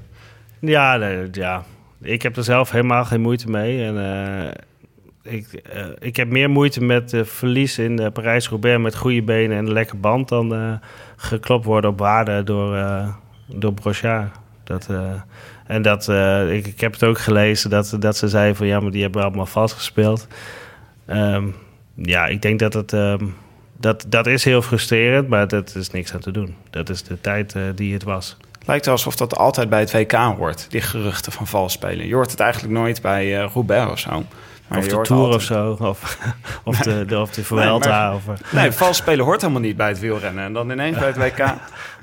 Ja, 0.59 0.97
nee, 0.97 1.27
ja. 1.31 1.63
Ik 2.01 2.21
heb 2.21 2.37
er 2.37 2.43
zelf 2.43 2.71
helemaal 2.71 3.05
geen 3.05 3.21
moeite 3.21 3.49
mee. 3.49 3.85
En 3.85 4.53
ik, 5.23 5.63
ik 5.99 6.15
heb 6.15 6.27
meer 6.27 6.49
moeite 6.49 6.83
met 6.83 7.13
verlies 7.23 7.77
in 7.77 8.11
Parijs-Roubaix 8.13 8.81
met 8.81 8.95
goede 8.95 9.23
benen 9.23 9.57
en 9.57 9.65
een 9.65 9.73
lekker 9.73 9.99
band 9.99 10.29
dan 10.29 10.79
geklopt 11.15 11.65
worden 11.65 11.89
op 11.89 11.99
waarde 11.99 12.43
door, 12.43 12.77
door 13.47 13.73
Brochard. 13.73 14.29
Dat, 14.67 14.87
uh, 14.91 15.11
en 15.65 15.81
dat, 15.81 16.07
uh, 16.07 16.53
ik, 16.53 16.67
ik 16.67 16.79
heb 16.79 16.93
het 16.93 17.03
ook 17.03 17.19
gelezen 17.19 17.69
dat, 17.69 17.95
dat 17.99 18.17
ze 18.17 18.27
zeiden 18.27 18.55
van 18.55 18.67
ja, 18.67 18.79
maar 18.79 18.91
die 18.91 19.01
hebben 19.01 19.23
allemaal 19.23 19.45
vast 19.45 19.73
gespeeld. 19.73 20.27
Um, 21.09 21.55
ja, 21.95 22.25
ik 22.25 22.41
denk 22.41 22.59
dat 22.59 22.73
het. 22.73 22.91
Um, 22.91 23.35
dat, 23.79 24.05
dat 24.07 24.27
is 24.27 24.43
heel 24.43 24.61
frustrerend, 24.61 25.27
maar 25.27 25.47
dat 25.47 25.75
is 25.75 25.91
niks 25.91 26.13
aan 26.13 26.19
te 26.19 26.31
doen. 26.31 26.55
Dat 26.69 26.89
is 26.89 27.03
de 27.03 27.21
tijd 27.21 27.55
uh, 27.55 27.63
die 27.75 27.93
het 27.93 28.03
was. 28.03 28.37
Lijkt 28.65 28.87
alsof 28.87 29.15
dat 29.15 29.37
altijd 29.37 29.69
bij 29.69 29.79
het 29.79 29.91
WK 29.91 30.11
hoort, 30.11 30.65
die 30.69 30.81
geruchten 30.81 31.31
van 31.31 31.47
vals 31.47 31.73
spelen. 31.73 32.07
Je 32.07 32.13
hoort 32.13 32.31
het 32.31 32.39
eigenlijk 32.39 32.73
nooit 32.73 33.01
bij 33.01 33.33
Roubaix 33.33 33.91
of 33.91 33.99
zo. 33.99 34.23
Maar 34.67 34.77
of 34.77 34.87
de 34.87 35.01
Tour 35.01 35.21
altijd... 35.21 35.35
of 35.35 35.41
zo, 35.41 35.77
of, 35.79 36.17
of, 36.63 36.77
de, 36.77 37.05
de, 37.05 37.19
of 37.19 37.31
de 37.31 37.43
Vuelta. 37.43 37.89
Nee, 37.89 37.89
maar, 37.89 38.13
of, 38.13 38.51
nee, 38.51 38.71
vals 38.71 38.97
spelen 38.97 39.25
hoort 39.25 39.41
helemaal 39.41 39.61
niet 39.61 39.77
bij 39.77 39.87
het 39.87 39.99
wielrennen. 39.99 40.43
En 40.43 40.53
dan 40.53 40.71
ineens 40.71 40.97
bij 40.97 41.07
het 41.07 41.17
WK. 41.17 41.45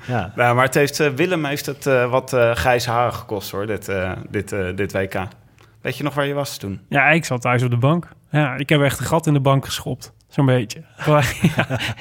ja. 0.07 0.31
ja. 0.35 0.53
maar 0.53 0.65
het 0.65 0.73
heeft, 0.73 0.99
uh, 0.99 1.07
Willem 1.07 1.45
heeft 1.45 1.65
het 1.65 1.85
uh, 1.85 2.09
wat 2.09 2.33
uh, 2.33 2.51
grijze 2.51 2.89
haren 2.89 3.13
gekost 3.13 3.51
hoor, 3.51 3.65
dit, 3.65 3.91
dit, 4.29 4.49
dit 4.75 4.91
WK. 4.91 5.27
Weet 5.81 5.97
je 5.97 6.03
nog 6.03 6.13
waar 6.13 6.25
je 6.25 6.33
was 6.33 6.57
toen? 6.57 6.81
Ja, 6.89 7.09
ik 7.09 7.25
zat 7.25 7.41
thuis 7.41 7.63
op 7.63 7.69
de 7.69 7.77
bank. 7.77 8.07
Ja, 8.31 8.55
ik 8.55 8.69
heb 8.69 8.81
echt 8.81 8.99
een 8.99 9.05
gat 9.05 9.27
in 9.27 9.33
de 9.33 9.39
bank 9.39 9.65
geschopt. 9.65 10.13
Zo'n 10.35 10.45
beetje. 10.45 10.81
ja, 11.05 11.21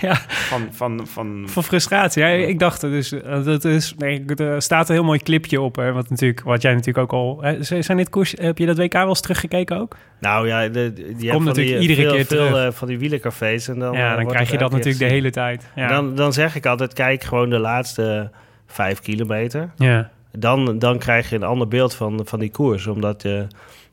ja. 0.01 0.15
Van, 0.29 0.69
van, 0.71 1.07
van... 1.07 1.45
van 1.47 1.63
frustratie. 1.63 2.23
Ja, 2.23 2.29
ik 2.29 2.59
dacht 2.59 2.81
dus, 2.81 3.15
dat 3.45 3.65
is, 3.65 3.95
nee, 3.99 4.25
er 4.25 4.63
staat 4.63 4.89
een 4.89 4.95
heel 4.95 5.05
mooi 5.05 5.19
clipje 5.19 5.61
op. 5.61 5.77
Hè, 5.77 5.93
wat, 5.93 6.11
natuurlijk, 6.11 6.43
wat 6.43 6.63
jij 6.63 6.75
natuurlijk 6.75 6.99
ook 6.99 7.13
al... 7.13 7.43
Hè, 7.43 7.83
zijn 7.83 7.97
dit 7.97 8.09
koers, 8.09 8.35
heb 8.37 8.59
je 8.59 8.67
dat 8.67 8.79
WK 8.79 8.93
wel 8.93 9.09
eens 9.09 9.21
teruggekeken 9.21 9.81
ook? 9.81 9.97
Nou 10.21 10.47
ja, 10.47 10.69
de, 10.69 10.93
die 10.93 11.31
komt 11.31 11.45
natuurlijk 11.45 11.79
die, 11.79 11.89
iedere 11.89 12.09
veel, 12.09 12.17
keer 12.17 12.25
veel, 12.25 12.47
terug. 12.47 12.67
uh, 12.67 12.73
van 12.73 12.89
die 12.89 12.99
wielercafés. 12.99 13.69
En 13.69 13.79
dan, 13.79 13.93
ja, 13.93 14.17
dan 14.17 14.27
krijg 14.27 14.51
je 14.51 14.59
dat 14.59 14.71
natuurlijk 14.71 14.99
de 14.99 15.05
hele 15.05 15.31
tijd. 15.31 15.69
Ja. 15.75 15.89
Dan, 15.89 16.15
dan 16.15 16.33
zeg 16.33 16.57
ik 16.57 16.67
altijd, 16.67 16.93
kijk 16.93 17.25
gewoon 17.25 17.51
de 17.51 17.59
laatste 17.59 18.31
vijf 18.67 19.01
kilometer. 19.01 19.71
Ja. 19.77 20.11
Dan, 20.33 20.79
dan 20.79 20.99
krijg 20.99 21.31
je 21.31 21.37
een 21.37 21.43
ander 21.43 21.69
beeld 21.69 21.95
van, 21.95 22.21
van 22.25 22.39
die 22.39 22.51
koers. 22.51 22.87
Omdat 22.87 23.23
je... 23.23 23.47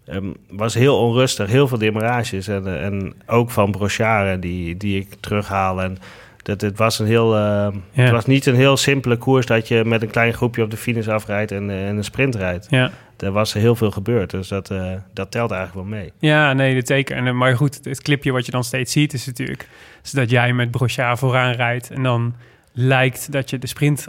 Um, 0.09 0.35
was 0.49 0.73
heel 0.73 0.97
onrustig, 0.97 1.49
heel 1.49 1.67
veel 1.67 1.77
demarages. 1.77 2.47
En, 2.47 2.81
en 2.81 3.13
ook 3.25 3.51
van 3.51 3.71
Brochard, 3.71 4.41
die, 4.41 4.77
die 4.77 4.99
ik 4.99 5.07
terughaal. 5.19 5.81
En 5.81 5.97
dat, 6.43 6.61
het, 6.61 6.77
was 6.77 6.99
een 6.99 7.05
heel, 7.05 7.35
uh, 7.35 7.67
Ja. 7.91 8.03
het 8.03 8.11
was 8.11 8.25
niet 8.25 8.45
een 8.45 8.55
heel 8.55 8.77
simpele 8.77 9.17
koers 9.17 9.45
dat 9.45 9.67
je 9.67 9.85
met 9.85 10.01
een 10.01 10.09
klein 10.09 10.33
groepje 10.33 10.63
op 10.63 10.71
de 10.71 10.77
finish 10.77 11.07
afrijdt 11.07 11.51
en, 11.51 11.69
en 11.69 11.97
een 11.97 12.03
sprint 12.03 12.35
rijdt. 12.35 12.67
Ja. 12.69 12.91
Er 13.17 13.31
was 13.31 13.53
heel 13.53 13.75
veel 13.75 13.91
gebeurd, 13.91 14.29
dus 14.29 14.47
dat, 14.47 14.71
uh, 14.71 14.91
dat 15.13 15.31
telt 15.31 15.51
eigenlijk 15.51 15.87
wel 15.87 15.99
mee. 15.99 16.11
Ja, 16.19 16.53
nee, 16.53 16.75
dat 16.75 16.87
zeker. 16.87 17.15
En, 17.15 17.37
maar 17.37 17.55
goed, 17.55 17.75
het, 17.75 17.85
het 17.85 18.01
clipje 18.01 18.31
wat 18.31 18.45
je 18.45 18.51
dan 18.51 18.63
steeds 18.63 18.91
ziet 18.91 19.13
is 19.13 19.25
natuurlijk... 19.25 19.67
is 20.03 20.11
dat 20.11 20.29
jij 20.29 20.53
met 20.53 20.71
Brochard 20.71 21.19
vooraan 21.19 21.53
rijdt 21.53 21.89
en 21.89 22.03
dan 22.03 22.33
lijkt 22.71 23.31
dat 23.31 23.49
je 23.49 23.59
de 23.59 23.67
sprint, 23.67 24.07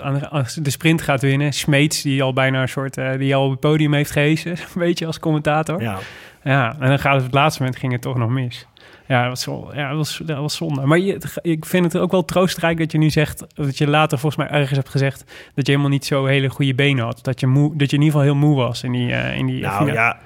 de 0.62 0.70
sprint 0.70 1.03
gaat 1.03 1.20
winnen. 1.20 1.53
Smeets, 1.53 2.03
die 2.03 2.22
al 2.22 2.33
bijna 2.33 2.62
een 2.62 2.68
soort... 2.68 2.96
Uh, 2.96 3.12
die 3.18 3.35
al 3.35 3.44
op 3.44 3.51
het 3.51 3.61
podium 3.61 3.94
heeft 3.94 4.11
gehezen, 4.11 4.51
een 4.59 4.59
beetje 4.75 5.07
als 5.07 5.18
commentator. 5.18 5.83
Ja. 5.83 5.98
Ja, 6.44 6.77
en 6.81 6.88
dan 6.88 6.98
gaat 6.98 7.12
het 7.12 7.20
op 7.20 7.27
het 7.27 7.35
laatste 7.35 7.61
moment 7.62 7.81
ging 7.81 7.92
het 7.92 8.03
toch 8.03 8.16
nog 8.16 8.31
mis. 8.31 8.66
Ja, 9.07 9.29
dat 9.29 9.44
was, 9.44 9.75
ja, 9.75 9.88
dat 9.88 9.96
was, 9.96 10.20
dat 10.25 10.38
was 10.38 10.57
zonde. 10.57 10.87
Maar 10.87 10.98
je, 10.98 11.18
ik 11.42 11.64
vind 11.64 11.92
het 11.92 12.03
ook 12.03 12.11
wel 12.11 12.25
troostrijk 12.25 12.79
dat 12.79 12.92
je 12.92 12.98
nu 12.98 13.11
zegt... 13.11 13.44
dat 13.55 13.79
je 13.79 13.88
later 13.88 14.18
volgens 14.18 14.48
mij 14.48 14.59
ergens 14.59 14.77
hebt 14.77 14.88
gezegd... 14.88 15.18
dat 15.55 15.66
je 15.66 15.72
helemaal 15.72 15.92
niet 15.92 16.05
zo 16.05 16.25
hele 16.25 16.48
goede 16.48 16.75
benen 16.75 17.05
had. 17.05 17.18
Dat 17.22 17.40
je, 17.40 17.46
moe, 17.46 17.77
dat 17.77 17.90
je 17.90 17.96
in 17.96 18.03
ieder 18.03 18.20
geval 18.20 18.35
heel 18.35 18.48
moe 18.48 18.57
was 18.57 18.83
in 18.83 18.92
die... 18.92 19.09
Uh, 19.09 19.37
in 19.37 19.46
die 19.46 19.62
nou 19.62 19.88
uh, 19.88 19.92
ja, 19.92 20.18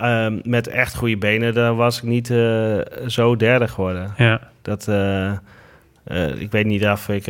um, 0.00 0.40
met 0.56 0.68
echt 0.68 0.94
goede 0.94 1.16
benen... 1.16 1.54
dan 1.54 1.76
was 1.76 1.96
ik 1.96 2.02
niet 2.02 2.30
uh, 2.30 2.78
zo 3.06 3.36
derde 3.36 3.68
geworden. 3.68 4.14
Ja. 4.16 4.40
Dat... 4.62 4.88
Uh, 6.08 6.40
ik 6.40 6.50
weet 6.50 6.66
niet 6.66 6.84
af, 6.84 7.08
ik, 7.08 7.24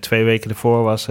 twee 0.00 0.24
weken 0.24 0.50
ervoor 0.50 0.82
was 0.82 1.08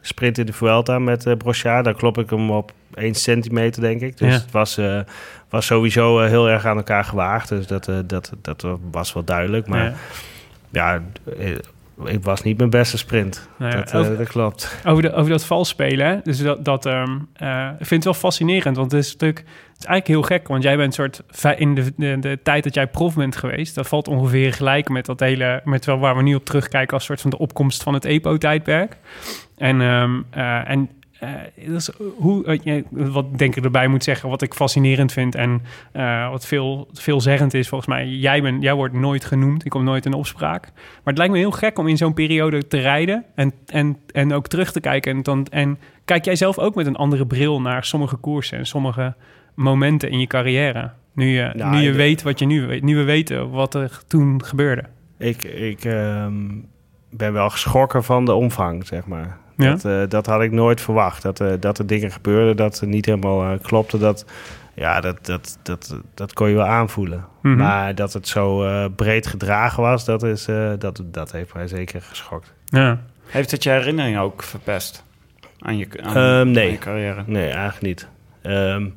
sprint 0.00 0.38
in 0.38 0.46
de 0.46 0.52
Vuelta 0.52 0.98
met 0.98 1.26
uh, 1.26 1.36
Brochard. 1.36 1.84
Daar 1.84 1.94
klop 1.94 2.18
ik 2.18 2.30
hem 2.30 2.50
op 2.50 2.72
1 2.94 3.14
centimeter, 3.14 3.80
denk 3.82 4.00
ik. 4.00 4.18
Dus 4.18 4.28
Ja. 4.34 4.40
het 4.40 4.50
was, 4.50 4.78
uh, 4.78 5.00
was 5.48 5.66
sowieso 5.66 6.22
uh, 6.22 6.28
heel 6.28 6.48
erg 6.48 6.66
aan 6.66 6.76
elkaar 6.76 7.04
gewaagd. 7.04 7.48
Dus 7.48 7.66
dat, 7.66 7.88
uh, 7.88 7.98
dat, 8.06 8.32
dat 8.42 8.66
was 8.90 9.12
wel 9.12 9.24
duidelijk. 9.24 9.66
Maar 9.66 9.84
Ja. 9.84 9.94
ja, 10.70 11.02
ik 12.04 12.24
was 12.24 12.42
niet 12.42 12.58
mijn 12.58 12.70
beste 12.70 12.98
sprint. 12.98 13.48
Nou 13.58 13.70
ja, 13.70 13.76
dat, 13.76 13.94
over- 13.94 14.16
dat 14.16 14.28
klopt. 14.28 14.76
Over, 14.86 15.02
de, 15.02 15.12
over 15.12 15.30
dat 15.30 15.44
vals 15.44 15.68
spelen, 15.68 16.06
hè? 16.06 16.16
dus 16.22 16.38
dat, 16.38 16.64
dat 16.64 16.86
eh, 16.86 17.02
ik 17.78 17.86
vind 17.86 17.90
het 17.90 18.04
wel 18.04 18.14
fascinerend, 18.14 18.76
want 18.76 18.92
het 18.92 19.00
is 19.04 19.12
natuurlijk, 19.12 19.38
het 19.38 19.78
is 19.78 19.84
eigenlijk 19.84 20.06
heel 20.06 20.36
gek, 20.36 20.48
want 20.48 20.62
jij 20.62 20.76
bent 20.76 20.94
soort 20.94 21.22
in 21.56 21.74
de, 21.74 21.92
de, 21.96 22.16
de 22.20 22.38
tijd 22.42 22.64
dat 22.64 22.74
jij 22.74 22.86
prof 22.86 23.14
bent 23.14 23.36
geweest, 23.36 23.74
dat 23.74 23.88
valt 23.88 24.08
ongeveer 24.08 24.52
gelijk 24.52 24.88
met 24.88 25.06
dat 25.06 25.20
hele, 25.20 25.60
met 25.64 25.84
wel 25.84 25.98
waar 25.98 26.16
we 26.16 26.22
nu 26.22 26.34
op 26.34 26.44
terugkijken 26.44 26.94
als 26.94 27.04
soort 27.04 27.20
van 27.20 27.30
de 27.30 27.38
opkomst 27.38 27.82
van 27.82 27.94
het 27.94 28.04
EPO-tijdperk. 28.04 28.96
En, 29.56 29.80
eh, 29.80 30.70
en 30.70 30.90
is 31.54 31.90
hoe, 32.16 32.44
eh, 32.44 32.82
wat 32.90 33.38
denk 33.38 33.56
ik 33.56 33.64
erbij 33.64 33.88
moet 33.88 34.04
zeggen, 34.04 34.28
wat 34.28 34.42
ik 34.42 34.54
fascinerend 34.54 35.12
vind 35.12 35.34
en 35.34 35.62
wat 36.30 36.46
veel, 36.46 36.88
veelzeggend 36.92 37.54
is 37.54 37.68
volgens 37.68 37.90
mij. 37.90 38.08
Jij, 38.08 38.42
bent, 38.42 38.62
jij 38.62 38.74
wordt 38.74 38.94
nooit 38.94 39.24
genoemd, 39.24 39.64
ik 39.64 39.70
kom 39.70 39.84
nooit 39.84 40.06
in 40.06 40.12
opspraak. 40.12 40.62
Maar 40.74 41.00
het 41.04 41.18
lijkt 41.18 41.32
me 41.32 41.38
heel 41.38 41.50
gek 41.50 41.78
om 41.78 41.88
in 41.88 41.96
zo'n 41.96 42.14
periode 42.14 42.68
te 42.68 42.78
rijden 42.78 43.24
en, 43.34 43.52
en, 43.66 43.98
en 44.12 44.32
ook 44.32 44.48
terug 44.48 44.72
te 44.72 44.80
kijken. 44.80 45.16
En, 45.16 45.22
dan, 45.22 45.46
en 45.50 45.78
kijk 46.04 46.24
jij 46.24 46.36
zelf 46.36 46.58
ook 46.58 46.74
met 46.74 46.86
een 46.86 46.96
andere 46.96 47.26
bril 47.26 47.60
naar 47.60 47.84
sommige 47.84 48.16
koersen 48.16 48.58
en 48.58 48.66
sommige 48.66 49.14
momenten 49.54 50.10
in 50.10 50.18
je 50.18 50.26
carrière? 50.26 50.90
Nu 51.14 51.26
je, 51.26 51.50
Nou, 51.54 51.76
nu 51.76 51.82
je 51.82 51.92
weet 51.92 52.22
wat 52.22 52.38
je 52.38 52.46
nu 52.46 52.66
weet. 52.66 52.82
Nu 52.82 52.96
we 52.96 53.02
weten 53.02 53.50
wat 53.50 53.74
er 53.74 54.00
toen 54.06 54.44
gebeurde. 54.44 54.84
Ik, 55.18 55.44
ik 55.44 55.84
ehm, 55.84 56.34
ben 57.10 57.32
wel 57.32 57.50
geschrokken 57.50 58.04
van 58.04 58.24
de 58.24 58.32
omvang, 58.32 58.86
zeg 58.86 59.06
maar. 59.06 59.38
Ja? 59.56 59.70
Dat, 59.70 59.84
eh, 59.84 60.00
dat 60.08 60.26
had 60.26 60.42
ik 60.42 60.50
nooit 60.50 60.80
verwacht. 60.80 61.22
Dat, 61.22 61.40
eh, 61.40 61.48
dat 61.60 61.78
er 61.78 61.86
dingen 61.86 62.10
gebeurden 62.10 62.56
dat 62.56 62.80
er 62.80 62.86
niet 62.86 63.06
helemaal 63.06 63.42
eh, 63.52 63.58
klopte. 63.62 63.98
Dat, 63.98 64.24
ja, 64.74 65.00
dat, 65.00 65.26
dat, 65.26 65.58
dat, 65.62 65.96
dat 66.14 66.32
kon 66.32 66.48
je 66.48 66.54
wel 66.54 66.64
aanvoelen. 66.66 67.24
Mhm. 67.42 67.56
Maar 67.56 67.94
dat 67.94 68.12
het 68.12 68.28
zo 68.28 68.64
eh, 68.64 68.84
breed 68.96 69.26
gedragen 69.26 69.82
was, 69.82 70.04
dat, 70.04 70.22
is, 70.22 70.46
eh, 70.48 70.72
dat, 70.78 71.02
dat 71.04 71.32
heeft 71.32 71.54
mij 71.54 71.68
zeker 71.68 72.02
geschokt. 72.02 72.52
Ja. 72.64 73.00
Heeft 73.26 73.50
het 73.50 73.62
je 73.62 73.70
herinnering 73.70 74.18
ook 74.18 74.42
verpest? 74.42 75.04
Aan 75.58 75.78
je, 75.78 75.88
aan, 76.02 76.16
Ehm, 76.16 76.50
nee. 76.50 76.66
aan 76.66 76.72
je 76.72 76.78
carrière? 76.78 77.22
Nee, 77.26 77.48
eigenlijk 77.48 77.82
niet. 77.82 78.08
Ehm, 78.42 78.88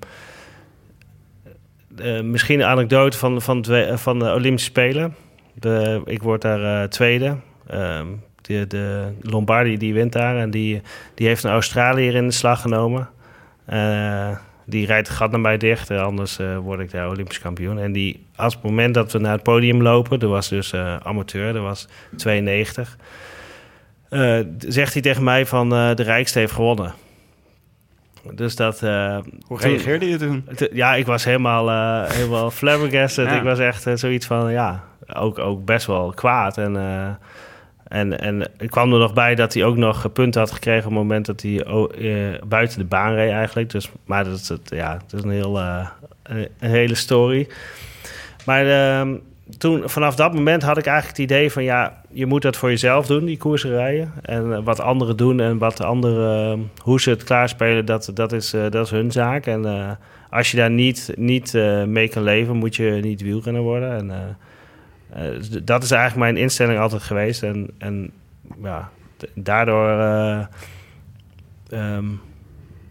eh, 1.98 2.22
misschien 2.22 2.60
een 2.60 2.66
anekdote 2.66 3.18
van, 3.18 3.42
van, 3.42 3.62
de, 3.62 3.98
van 3.98 4.20
de 4.20 4.34
Olympische 4.34 4.70
Spelen. 4.70 5.16
De, 5.54 6.02
ik 6.06 6.22
word 6.22 6.42
daar 6.42 6.82
eh, 6.82 6.88
tweede. 6.88 7.36
Ehm, 7.68 8.08
de, 8.48 8.68
de 8.68 9.12
Lombardi 9.22 9.78
die 9.78 9.94
wint 9.94 10.12
daar 10.12 10.38
en 10.38 10.50
die, 10.50 10.82
die 11.14 11.28
heeft 11.28 11.44
een 11.44 11.52
Australiër 11.52 12.16
in 12.16 12.28
de 12.28 12.34
slag 12.34 12.62
genomen. 12.62 13.10
Eh, 13.66 14.30
die 14.66 14.86
rijdt 14.86 15.08
het 15.08 15.18
gat 15.18 15.32
naar 15.32 15.40
mij 15.40 15.58
dicht, 15.58 15.90
eh, 15.90 16.02
anders 16.02 16.40
eh, 16.40 16.58
word 16.58 16.80
ik 16.80 16.92
daar 16.92 17.10
Olympisch 17.10 17.40
kampioen. 17.40 17.80
En 17.80 17.92
die, 17.92 18.26
als 18.36 18.54
het 18.54 18.64
moment 18.64 18.94
dat 18.94 19.12
we 19.12 19.20
naar 19.20 19.32
het 19.34 19.44
podium 19.44 19.82
lopen, 19.82 20.20
dat 20.20 20.30
was 20.30 20.50
dus 20.50 20.74
amateur, 21.04 21.54
dat 21.54 21.62
was 21.62 21.88
92. 22.16 22.98
eh, 24.10 24.40
zegt 24.58 24.94
hij 24.94 25.02
tegen 25.02 25.24
mij 25.24 25.46
van 25.46 25.70
de 25.70 26.04
rijkste 26.04 26.40
heeft 26.40 26.54
gewonnen. 26.54 26.94
Dus 28.34 28.56
dat... 28.56 28.80
Hoe 28.80 29.24
toen- 29.48 29.58
reageerde 29.60 30.10
je 30.10 30.18
toen? 30.18 30.48
Ja, 30.72 30.96
ik 30.96 31.06
was 31.06 31.24
helemaal, 31.24 31.70
helemaal 32.08 32.52
flabbergasted. 32.52 33.26
Ja. 33.26 33.38
Ik 33.38 33.44
was 33.44 33.60
echt 33.60 33.88
zoiets 33.94 34.26
van, 34.26 34.52
ja, 34.52 34.84
ook, 35.14 35.40
ook 35.40 35.66
best 35.66 35.86
wel 35.86 36.12
kwaad. 36.16 36.58
En, 36.58 36.76
en, 37.88 38.20
en 38.20 38.48
ik 38.58 38.70
kwam 38.70 38.94
er 38.94 39.00
nog 39.00 39.14
bij 39.14 39.36
dat 39.36 39.54
hij 39.54 39.64
ook 39.64 39.78
nog 39.78 40.12
punten 40.12 40.42
had 40.42 40.52
gekregen... 40.52 40.84
op 40.84 40.90
het 40.90 41.02
moment 41.02 41.26
dat 41.26 41.42
hij 41.42 41.68
oh, 41.68 41.92
eh, 41.98 42.42
buiten 42.48 42.80
de 42.80 42.86
baan 42.86 43.14
reed 43.14 43.32
eigenlijk. 43.32 43.70
Dus, 43.70 43.92
maar 44.06 44.24
dat 44.24 44.40
is, 44.40 44.50
het, 44.50 44.70
ja, 44.70 44.94
dat 45.08 45.20
is 45.20 45.24
een, 45.24 45.32
heel, 45.32 45.60
eh, 45.60 45.88
een, 46.24 46.50
hele 46.60 46.96
story. 46.96 47.48
Maar 48.46 48.68
ehm, 48.68 49.16
toen, 49.58 49.90
vanaf 49.90 50.16
dat 50.16 50.34
moment 50.34 50.64
had 50.64 50.78
ik 50.78 50.86
eigenlijk 50.86 51.18
het 51.18 51.32
idee 51.32 51.52
van... 51.52 51.64
ja, 51.64 52.02
je 52.12 52.26
moet 52.26 52.42
dat 52.42 52.58
voor 52.58 52.70
jezelf 52.70 53.06
doen, 53.06 53.26
die 53.26 53.38
koersen 53.38 53.70
rijden. 53.70 54.14
En 54.22 54.54
eh, 54.54 54.60
wat 54.64 54.80
anderen 54.80 55.18
doen 55.18 55.40
en 55.40 55.58
wat 55.58 55.82
anderen, 55.82 56.52
eh, 56.52 56.84
hoe 56.84 57.02
ze 57.02 57.10
het 57.10 57.24
klaarspelen... 57.24 57.86
dat, 57.86 58.12
dat, 58.14 58.32
is, 58.32 58.50
dat 58.50 58.86
is 58.86 58.90
hun 58.90 59.12
zaak. 59.12 59.46
En 59.46 59.98
als 60.30 60.52
je 60.52 60.58
daar 60.58 60.72
niet, 60.72 61.14
niet 61.16 61.54
mee 61.86 62.10
kan 62.10 62.24
leven, 62.24 62.56
moet 62.56 62.76
je 62.76 63.00
niet 63.02 63.22
wielrenner 63.22 63.62
worden. 63.62 63.92
En, 63.92 64.38
dat 65.64 65.84
is 65.84 65.92
eigenlijk 65.92 66.16
mijn 66.16 66.38
instelling 66.44 66.80
altijd 66.80 67.02
geweest. 67.02 67.44
En, 67.44 67.70
en 67.78 68.12
ja, 68.64 68.90
daardoor, 69.34 69.90
eh, 69.90 70.46
ehm, 71.70 72.06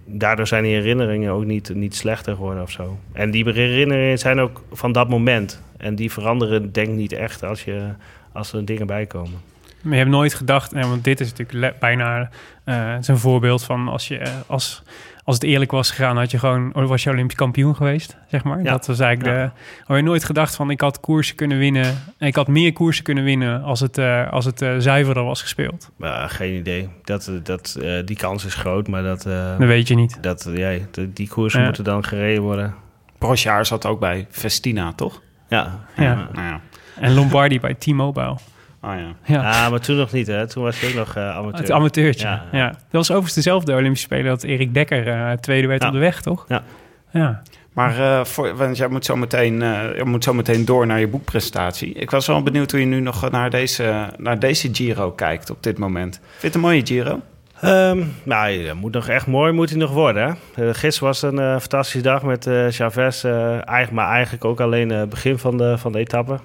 daardoor 0.05 0.47
zijn 0.47 0.63
die 0.63 0.75
herinneringen 0.75 1.33
ook 1.33 1.45
niet, 1.45 1.75
niet 1.75 1.95
slechter 1.95 2.35
geworden 2.35 2.63
of 2.63 2.71
zo. 2.71 2.99
En 3.13 3.31
die 3.31 3.45
herinneringen 3.45 4.19
zijn 4.19 4.41
ook 4.41 4.63
van 4.73 4.93
dat 4.93 5.09
moment. 5.09 5.63
En 5.77 5.95
die 5.95 6.13
veranderen 6.13 6.73
denk 6.73 6.89
ik 6.89 6.95
niet 6.95 7.13
echt 7.13 7.43
als, 7.43 7.65
je, 7.65 7.89
als 8.33 8.53
er 8.53 8.65
dingen 8.65 8.87
bij 8.87 9.07
komen. 9.07 9.41
Maar 9.83 9.93
je 9.93 9.99
hebt 9.99 10.11
nooit 10.11 10.35
gedacht, 10.35 10.73
eh, 10.73 10.89
want 10.89 11.05
dit 11.05 11.21
is 11.21 11.33
natuurlijk 11.33 11.79
bijna 11.79 12.31
eh, 12.65 12.93
het 12.93 13.01
is 13.01 13.09
een 13.09 13.19
voorbeeld 13.19 13.65
van 13.65 13.89
als 13.89 14.09
je 14.09 14.19
eh, 14.19 14.33
als, 14.47 14.83
als 15.25 15.35
het 15.35 15.45
eerlijk 15.45 15.71
was 15.71 15.91
gegaan, 15.91 16.17
had 16.17 16.31
je 16.31 16.39
gewoon 16.39 16.73
was 16.73 17.03
je 17.03 17.11
Olympisch 17.11 17.37
kampioen 17.37 17.77
geweest, 17.77 18.17
zeg 18.29 18.45
maar. 18.45 18.63
Ja. 18.63 18.71
Dat 18.71 18.87
was 18.87 19.01
eigenlijk 19.01 19.37
Ja. 19.37 19.45
de. 19.45 19.51
Had 19.85 19.97
je 19.97 20.03
nooit 20.03 20.25
gedacht 20.25 20.55
van 20.57 20.71
ik 20.71 20.81
had 20.81 21.01
koersen 21.01 21.37
kunnen 21.37 21.59
winnen, 21.59 21.95
ik 22.19 22.35
had 22.35 22.49
meer 22.49 22.73
koersen 22.73 23.05
kunnen 23.05 23.25
winnen 23.25 23.63
als 23.63 23.81
het 23.81 23.99
eh, 23.99 24.33
als 24.33 24.45
het 24.45 24.63
eh, 24.63 24.75
zuiverder 24.79 25.25
was 25.25 25.43
gespeeld. 25.43 25.91
Maar 25.97 26.29
geen 26.31 26.55
idee. 26.59 26.89
Dat, 27.05 27.31
dat, 27.43 27.77
eh, 27.83 27.93
die 28.05 28.17
kans 28.17 28.45
is 28.45 28.55
groot, 28.55 28.89
maar 28.89 29.03
dat, 29.03 29.27
eh, 29.27 29.59
Dat 29.59 29.69
weet 29.69 29.89
je 29.89 29.95
niet. 29.95 30.19
dat, 30.23 30.51
ja, 30.55 30.77
de- 30.91 31.13
die 31.13 31.29
koersen 31.29 31.61
Ja. 31.61 31.67
moeten 31.67 31.85
dan 31.85 32.05
gereden 32.05 32.43
worden. 32.43 32.75
Brosjaar 33.19 33.67
zat 33.67 33.87
ook 33.87 34.01
bij 34.01 34.27
Festina, 34.31 34.93
toch? 34.93 35.23
Ja, 35.49 35.85
Ja. 35.97 36.15
Nou 36.33 36.47
ja. 36.47 36.61
En 37.01 37.15
Lombardi 37.15 37.61
bij 37.61 37.75
T-Mobile. 37.75 38.37
Oh 38.85 38.95
ja. 38.99 39.35
Ja. 39.35 39.51
Ah, 39.65 39.71
maar 39.71 39.81
toen 39.81 39.97
nog 39.97 40.13
niet, 40.13 40.27
hè? 40.27 40.47
Toen 40.47 40.63
was 40.63 40.81
je 40.81 40.87
ook 40.89 40.95
nog 40.95 41.17
eh, 41.17 41.37
amateur. 41.37 41.61
Het 41.61 41.71
amateurtje. 41.71 42.27
Ja, 42.27 42.45
Ja, 42.53 42.59
ja. 42.59 42.67
Dat 42.69 42.77
was 42.91 43.09
overigens 43.11 43.35
dezelfde 43.35 43.73
Olympische 43.75 44.07
Spelen 44.07 44.25
dat 44.25 44.43
Erik 44.43 44.75
Dekker 44.75 45.09
eh, 45.09 45.33
tweede 45.33 45.67
werd 45.67 45.83
Ja. 45.83 45.89
op 45.89 45.95
de 45.95 46.01
weg, 46.01 46.21
toch? 46.23 46.45
Ja. 46.49 46.63
Ja. 47.11 47.43
Maar 47.73 47.99
eh, 47.99 48.25
voor, 48.25 48.57
want 48.57 48.77
jij 48.77 48.89
moet 48.89 49.05
zo, 49.05 49.17
meteen, 49.17 49.63
eh, 49.63 49.97
je 49.97 50.05
moet 50.05 50.25
zo 50.25 50.35
meteen 50.35 50.65
door 50.65 50.87
naar 50.87 51.01
je 51.01 51.09
boekpresentatie. 51.09 51.93
Ik 51.93 52.11
was 52.11 52.27
wel 52.27 52.43
benieuwd 52.43 52.71
hoe 52.71 52.81
je 52.81 52.87
nu 52.87 53.01
nog 53.01 53.31
naar 53.31 53.51
deze, 53.51 54.07
naar 54.17 54.39
deze 54.39 54.69
Giro 54.73 55.11
kijkt 55.13 55.51
op 55.51 55.63
dit 55.63 55.79
moment. 55.79 56.15
Vind 56.23 56.41
je 56.41 56.47
het 56.47 56.55
een 56.55 56.61
mooie 56.61 56.87
Giro? 56.87 57.21
Ehm, 57.61 58.03
nou, 58.23 58.65
dat 58.65 58.75
moet 58.75 58.93
nog 58.93 59.09
echt 59.09 59.27
mooi 59.27 59.53
moet 59.53 59.71
hij 59.71 59.79
nog 59.79 59.91
worden. 59.91 60.39
Hè? 60.55 60.65
Uh, 60.67 60.75
gisteren 60.75 61.09
was 61.09 61.23
een 61.23 61.39
eh, 61.39 61.51
fantastische 61.59 62.01
dag 62.01 62.23
met 62.23 62.47
eh 62.47 62.67
Chavez. 62.69 63.25
eh, 63.25 63.51
eigenlijk, 63.51 63.91
maar 63.91 64.09
eigenlijk 64.09 64.45
ook 64.45 64.61
alleen 64.61 64.89
het 64.91 65.09
begin 65.09 65.39
van 65.39 65.57
de, 65.57 65.79
van 65.79 65.93
de 65.93 65.99
etappe. 65.99 66.39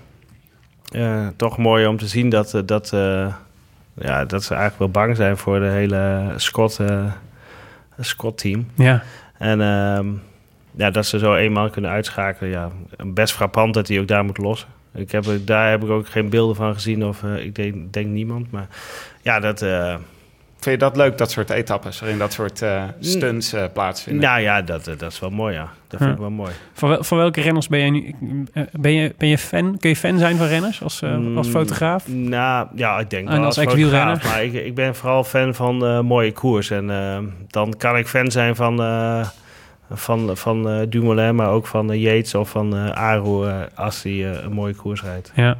Eh, 0.91 1.27
toch 1.35 1.57
mooi 1.57 1.87
om 1.87 1.97
te 1.97 2.07
zien 2.07 2.29
dat, 2.29 2.53
eh, 2.53 2.61
dat, 2.65 2.93
eh, 2.93 3.33
ja, 3.93 4.25
dat 4.25 4.43
ze 4.43 4.53
eigenlijk 4.53 4.79
wel 4.79 5.03
bang 5.03 5.15
zijn 5.15 5.37
voor 5.37 5.59
de 5.59 5.65
hele 5.65 6.33
Scott, 6.35 6.79
eh, 6.79 7.13
Scott-team. 7.99 8.67
Ja. 8.75 9.03
En 9.37 9.61
ehm, 9.61 10.07
ja, 10.71 10.89
dat 10.89 11.05
ze 11.05 11.19
zo 11.19 11.35
eenmaal 11.35 11.69
kunnen 11.69 11.91
uitschakelen. 11.91 12.51
Ja, 12.51 12.71
best 13.05 13.33
frappant 13.33 13.73
dat 13.73 13.87
hij 13.87 13.99
ook 13.99 14.07
daar 14.07 14.25
moet 14.25 14.37
lossen. 14.37 14.69
Ik 14.93 15.11
heb, 15.11 15.25
daar 15.45 15.69
heb 15.69 15.83
ik 15.83 15.89
ook 15.89 16.07
geen 16.07 16.29
beelden 16.29 16.55
van 16.55 16.73
gezien. 16.73 17.05
Of 17.05 17.23
ik 17.23 17.55
denk, 17.55 17.93
denk 17.93 18.07
niemand. 18.07 18.51
Maar 18.51 18.67
ja, 19.21 19.39
dat... 19.39 19.65
Vind 20.59 20.79
je 20.81 20.85
dat 20.87 20.95
leuk, 20.97 21.17
dat 21.17 21.31
soort 21.31 21.49
etappes, 21.49 21.99
waarin 21.99 22.17
dat 22.17 22.33
soort 22.33 22.61
eh, 22.61 22.83
stunts 22.99 23.53
eh, 23.53 23.63
plaatsvinden? 23.73 24.23
Nou 24.23 24.41
ja, 24.41 24.61
dat, 24.61 24.87
eh, 24.87 24.97
dat 24.97 25.11
is 25.11 25.19
wel 25.19 25.29
mooi, 25.29 25.53
ja. 25.53 25.69
Dat 25.87 25.99
vind 25.99 26.11
ik 26.13 26.19
wel 26.19 26.29
mooi. 26.29 26.51
Van, 26.73 26.89
wel- 26.89 27.03
van 27.03 27.17
welke 27.17 27.41
renners 27.41 27.67
ben 27.67 27.79
je 27.79 27.91
nu? 27.91 28.15
Ben 28.71 28.91
je, 28.93 29.13
ben 29.17 29.27
je 29.29 29.37
fan? 29.37 29.77
Kun 29.77 29.89
je 29.89 29.95
fan 29.95 30.17
zijn 30.17 30.37
van 30.37 30.47
renners 30.47 30.83
als, 30.83 31.01
eh, 31.01 31.11
als 31.35 31.47
Mm, 31.47 31.53
fotograaf? 31.53 32.07
Nou, 32.07 32.67
ja, 32.75 32.99
ik 32.99 33.09
denk 33.09 33.27
En 33.27 33.35
wel 33.35 33.45
als 33.45 33.57
als, 33.57 33.65
ex-wielrenner? 33.65 34.21
Maar 34.23 34.43
ik, 34.43 34.53
ik 34.53 34.75
ben 34.75 34.95
vooral 34.95 35.23
fan 35.23 35.55
van 35.55 35.85
eh, 35.85 35.99
mooie 35.99 36.31
koers. 36.31 36.69
En 36.69 36.85
dan 37.47 37.73
kan 37.77 37.97
ik 37.97 38.07
fan 38.07 38.31
zijn 38.31 38.55
van, 38.55 38.81
eh, 38.81 39.27
van, 39.91 40.37
van 40.37 40.69
eh, 40.69 40.79
Dumoulin, 40.89 41.35
maar 41.35 41.49
ook 41.49 41.67
van 41.67 41.99
Yates 41.99 42.35
of 42.35 42.49
van 42.49 42.75
eh 42.75 42.89
Aru 42.91 43.51
als 43.75 44.03
hij 44.03 44.25
een 44.43 44.51
mooie 44.51 44.73
koers 44.75 45.03
rijdt. 45.03 45.31
Ja. 45.35 45.57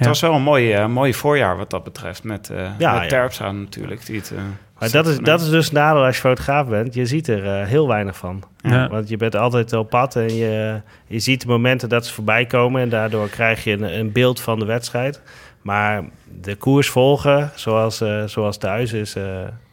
Het 0.00 0.08
was 0.08 0.20
wel 0.20 0.34
een 0.34 0.42
mooi, 0.42 0.86
mooi 0.86 1.14
voorjaar 1.14 1.56
wat 1.56 1.70
dat 1.70 1.84
betreft, 1.84 2.24
met, 2.24 2.50
eh 2.50 2.56
Ja, 2.78 2.92
met 2.92 3.02
ja. 3.02 3.06
Terpstra 3.08 3.52
natuurlijk. 3.52 4.06
Die 4.06 4.16
het, 4.16 4.30
eh, 4.30 4.42
Maar 4.78 4.90
dat 4.90 5.06
is, 5.06 5.18
dat 5.18 5.40
is 5.40 5.48
dus 5.50 5.70
nadeel 5.70 6.04
als 6.04 6.14
je 6.14 6.20
fotograaf 6.20 6.66
bent. 6.68 6.94
Je 6.94 7.06
ziet 7.06 7.28
er 7.28 7.66
heel 7.66 7.88
weinig 7.88 8.16
van. 8.16 8.42
Ja. 8.60 8.88
Want 8.88 9.08
je 9.08 9.16
bent 9.16 9.36
altijd 9.36 9.72
op 9.72 9.90
pad 9.90 10.16
en 10.16 10.34
je, 10.36 10.80
je 11.06 11.18
ziet 11.18 11.40
de 11.40 11.46
momenten 11.48 11.88
dat 11.88 12.06
ze 12.06 12.12
voorbij 12.14 12.46
komen. 12.46 12.82
En 12.82 12.88
daardoor 12.88 13.28
krijg 13.28 13.64
je 13.64 13.72
een, 13.72 13.98
een 13.98 14.12
beeld 14.12 14.40
van 14.40 14.58
de 14.58 14.64
wedstrijd. 14.64 15.22
Maar 15.62 16.04
de 16.40 16.54
koers 16.54 16.88
volgen, 16.88 17.50
zoals, 17.54 18.02
zoals 18.26 18.56
thuis, 18.58 18.92
is 18.92 19.14
eh, 19.14 19.24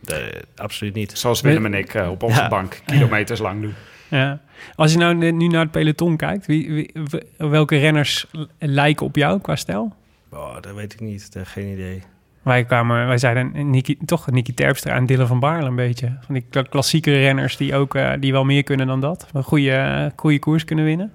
de- 0.01 0.41
absoluut 0.55 0.93
niet. 0.93 1.17
Zoals 1.17 1.41
Willem 1.41 1.65
en 1.65 1.73
ik 1.73 1.93
op 2.09 2.23
onze 2.23 2.41
Ja. 2.41 2.47
bank 2.47 2.81
kilometers 2.85 3.39
lang 3.39 3.61
doen. 3.61 3.73
Ja. 4.07 4.39
Als 4.75 4.91
je 4.91 4.97
nou 4.97 5.13
nu 5.31 5.47
naar 5.47 5.61
het 5.61 5.71
peloton 5.71 6.17
kijkt, 6.17 6.45
wie, 6.45 6.91
welke 7.37 7.77
renners 7.77 8.25
lijken 8.59 9.05
op 9.05 9.15
jou 9.15 9.39
qua 9.41 9.55
stijl? 9.55 9.93
Oh, 10.31 10.53
dat 10.61 10.73
weet 10.73 10.93
ik 10.93 10.99
niet. 10.99 11.33
Dat, 11.33 11.47
geen 11.47 11.67
idee. 11.67 12.03
Wij, 12.41 12.63
kwamen, 12.65 13.07
wij 13.07 13.17
zeiden 13.17 13.69
Nicky, 13.69 13.97
toch 14.05 14.31
Nicky 14.31 14.53
Terpstra 14.53 14.95
en 14.95 15.05
Dylan 15.05 15.27
van 15.27 15.39
Baarle 15.39 15.67
een 15.67 15.75
beetje. 15.75 16.17
Van 16.21 16.33
die 16.35 16.45
kla- 16.49 16.61
klassieke 16.61 17.11
renners 17.19 17.57
die 17.57 17.75
ook 17.75 17.95
eh, 17.95 18.11
die 18.19 18.31
wel 18.31 18.43
meer 18.45 18.63
kunnen 18.63 18.87
dan 18.87 19.01
dat. 19.01 19.27
Een 19.33 19.43
goede, 19.43 19.71
eh, 19.71 20.05
goede 20.15 20.39
koers 20.39 20.63
kunnen 20.65 20.85
winnen. 20.85 21.11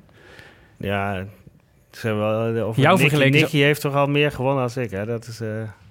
Ja, 0.77 1.25
ze 1.91 2.07
hebben 2.07 2.53
wel, 2.55 2.69
of 2.69 2.77
Jou 2.77 2.99
Nicky, 3.03 3.29
Nicky 3.29 3.59
heeft 3.59 3.81
toch 3.81 3.95
al 3.95 4.07
meer 4.07 4.31
gewonnen 4.33 4.63
als 4.63 4.77
ik. 4.77 4.91
Hè? 4.91 5.07
Dat 5.07 5.27
is, 5.27 5.41
eh 5.41 5.49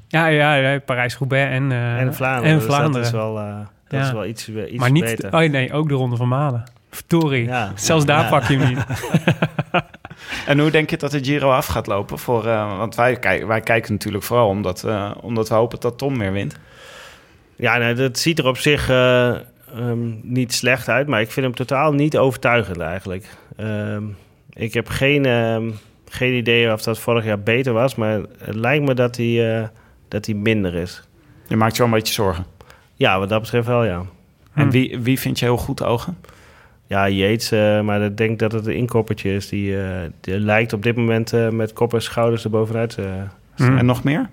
Ja, 0.07 0.27
ja, 0.27 0.55
ja, 0.55 0.71
en 0.73 0.83
Parijs-Roubaix 0.83 1.51
en, 1.51 1.71
eh, 1.71 2.11
Vlaanderen. 2.13 2.51
En 2.51 2.55
Dus 2.57 2.65
Vlaanderen. 2.65 2.91
dat 2.91 3.05
is 3.05 3.11
wel, 3.11 3.39
eh, 3.39 3.55
dat 3.87 3.99
Ja. 3.99 4.05
is 4.05 4.11
wel 4.11 4.25
iets, 4.25 4.49
iets 4.49 4.79
maar 4.79 4.91
niet, 4.91 5.03
beter. 5.03 5.33
oh 5.33 5.49
nee, 5.51 5.73
ook 5.73 5.87
de 5.87 5.93
Ronde 5.95 6.15
van 6.15 6.27
Malen. 6.27 6.63
Verdorie. 6.89 7.45
Ja. 7.45 7.71
Zelfs 7.75 8.05
daar 8.05 8.29
pak 8.29 8.43
je 8.43 8.57
hem 8.57 8.67
niet. 8.67 8.85
En 10.45 10.59
hoe 10.59 10.71
denk 10.71 10.89
je 10.89 10.97
dat 10.97 11.11
de 11.11 11.23
Giro 11.23 11.51
af 11.51 11.65
gaat 11.65 11.87
lopen? 11.87 12.19
Voor, 12.19 12.47
eh, 12.47 12.77
want 12.77 12.95
wij, 12.95 13.15
kijk, 13.15 13.45
wij 13.45 13.61
kijken 13.61 13.91
natuurlijk 13.93 14.23
vooral 14.23 14.47
omdat, 14.47 14.83
eh, 14.83 15.11
omdat 15.21 15.49
we 15.49 15.55
hopen 15.55 15.79
dat 15.79 15.97
Tom 15.97 16.17
weer 16.17 16.31
wint. 16.31 16.57
Ja, 17.61 17.77
nee, 17.77 17.93
dat 17.93 18.19
ziet 18.19 18.39
er 18.39 18.47
op 18.47 18.57
zich 18.57 18.89
eh, 18.89 19.29
ehm, 19.29 20.09
niet 20.21 20.53
slecht 20.53 20.89
uit, 20.89 21.07
maar 21.07 21.21
ik 21.21 21.31
vind 21.31 21.45
hem 21.45 21.55
totaal 21.55 21.93
niet 21.93 22.17
overtuigend 22.17 22.79
eigenlijk. 22.79 23.25
Ehm, 23.57 24.03
ik 24.53 24.73
heb 24.73 24.87
geen, 24.87 25.25
ehm, 25.25 25.71
geen 26.09 26.33
idee 26.33 26.73
of 26.73 26.81
dat 26.81 26.99
vorig 26.99 27.25
jaar 27.25 27.39
beter 27.39 27.73
was, 27.73 27.95
maar 27.95 28.19
het 28.37 28.55
lijkt 28.55 28.85
me 28.85 28.93
dat 28.93 29.17
hij, 29.17 29.59
eh, 29.59 29.67
dat 30.07 30.25
hij 30.25 30.35
minder 30.35 30.75
is. 30.75 31.03
Je 31.47 31.55
maakt 31.55 31.71
je 31.75 31.83
wel 31.83 31.91
een 31.91 31.97
beetje 31.97 32.13
zorgen. 32.13 32.45
Ja, 32.95 33.19
wat 33.19 33.29
dat 33.29 33.41
betreft 33.41 33.67
wel, 33.67 33.83
ja. 33.83 34.05
Hm. 34.53 34.59
En 34.59 34.69
wie, 34.69 34.99
wie 34.99 35.19
vind 35.19 35.39
je 35.39 35.45
heel 35.45 35.57
goed 35.57 35.83
ogen? 35.83 36.17
Ja, 36.91 37.09
Yates, 37.09 37.51
eh, 37.51 37.81
maar 37.81 38.01
ik 38.01 38.17
denk 38.17 38.39
dat 38.39 38.51
het 38.51 38.65
een 38.65 38.75
inkoppertje 38.75 39.33
is. 39.35 39.49
Die, 39.49 39.81
eh, 39.83 40.09
die 40.21 40.39
lijkt 40.39 40.73
op 40.73 40.83
dit 40.83 40.95
moment 40.95 41.33
eh, 41.33 41.49
met 41.49 41.73
kop 41.73 41.93
en 41.93 42.01
schouders 42.01 42.43
erbovenuit. 42.43 42.97
eh 42.97 43.05
Hm. 43.55 43.77
En 43.77 43.85
nog 43.85 44.03
meer? 44.03 44.29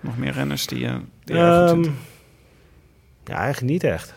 Nog 0.00 0.18
meer 0.18 0.32
renners 0.32 0.66
die, 0.66 0.78
die 0.78 0.88
goed 1.36 1.36
Ehm, 1.36 1.68
zitten? 1.68 1.94
ja, 3.24 3.34
eigenlijk 3.36 3.72
niet 3.72 3.84
echt. 3.84 4.14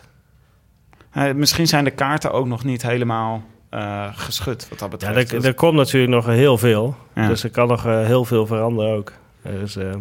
Misschien 1.34 1.66
zijn 1.66 1.84
de 1.84 1.90
kaarten 1.90 2.32
ook 2.32 2.46
nog 2.46 2.64
niet 2.64 2.82
helemaal 2.82 3.42
eh, 3.70 4.06
geschud 4.14 4.68
wat 4.68 4.78
dat 4.78 4.90
Ja, 5.00 5.08
betreft. 5.08 5.32
er, 5.32 5.44
er 5.46 5.54
komt 5.54 5.74
natuurlijk 5.74 6.12
nog 6.12 6.26
heel 6.26 6.58
veel. 6.58 6.96
Ja. 7.14 7.28
Dus 7.28 7.44
er 7.44 7.50
kan 7.50 7.68
nog 7.68 7.82
heel 7.82 8.24
veel 8.24 8.46
veranderen 8.46 8.96
ook. 8.96 9.12
Dus, 9.42 9.76
eh, 9.76 9.94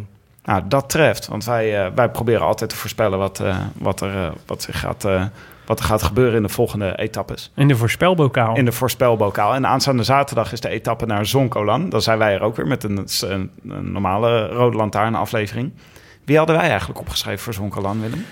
Nou, 0.44 0.64
dat 0.68 0.90
treft. 0.90 1.28
Want 1.28 1.46
wij, 1.46 1.86
eh, 1.86 1.92
wij 1.96 2.10
proberen 2.10 2.42
altijd 2.46 2.70
te 2.70 2.76
voorspellen 2.76 3.18
wat, 3.20 3.40
eh, 3.40 3.58
wat, 3.78 4.02
er, 4.02 4.14
eh, 4.16 4.32
wat, 4.46 4.62
zich 4.62 4.80
gaat, 4.80 5.06
eh, 5.06 5.26
wat 5.68 5.80
er 5.80 5.86
gaat 5.86 6.04
gebeuren 6.04 6.36
in 6.36 6.42
de 6.42 6.50
volgende 6.50 6.98
etappes. 6.98 7.52
In 7.56 7.68
de 7.68 7.76
voorspelbokaal. 7.76 8.56
In 8.56 8.66
de 8.66 8.72
voorspelbokaal. 8.72 9.54
En 9.54 9.68
aanstaande 9.68 10.04
zaterdag 10.04 10.52
is 10.52 10.60
de 10.60 10.70
etappe 10.70 11.06
naar 11.06 11.26
Zonkolan. 11.26 11.90
Dan 11.90 12.02
zijn 12.02 12.18
wij 12.18 12.34
er 12.34 12.42
ook 12.42 12.56
weer 12.56 12.68
met 12.68 12.84
een, 12.84 13.08
een, 13.22 13.52
een 13.68 13.92
normale 13.92 14.48
Rode 14.48 14.78
Lantaarn 14.78 15.16
aflevering. 15.16 15.74
Wie 16.26 16.38
hadden 16.38 16.56
wij 16.56 16.70
eigenlijk 16.70 17.00
opgeschreven 17.00 17.40
voor 17.40 17.54
Zonkolan, 17.54 18.02
Willem? 18.02 18.26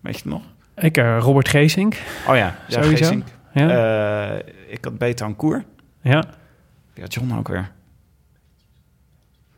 Weet 0.00 0.14
je 0.14 0.22
het 0.22 0.32
nog? 0.32 0.42
Ik, 0.76 0.96
eh, 0.96 1.18
Robert 1.20 1.48
Geesink. 1.48 1.94
Oh 2.28 2.36
ja, 2.36 2.56
ja 2.68 2.82
Sowieso. 2.82 3.04
Geesink. 3.04 3.24
Ja. 3.52 4.36
Eh, 4.36 4.38
ik 4.68 4.84
had 4.84 4.98
Betancourt. 4.98 5.64
ja. 6.02 6.24
Had 7.00 7.14
John 7.14 7.34
ook 7.38 7.48
weer? 7.48 7.70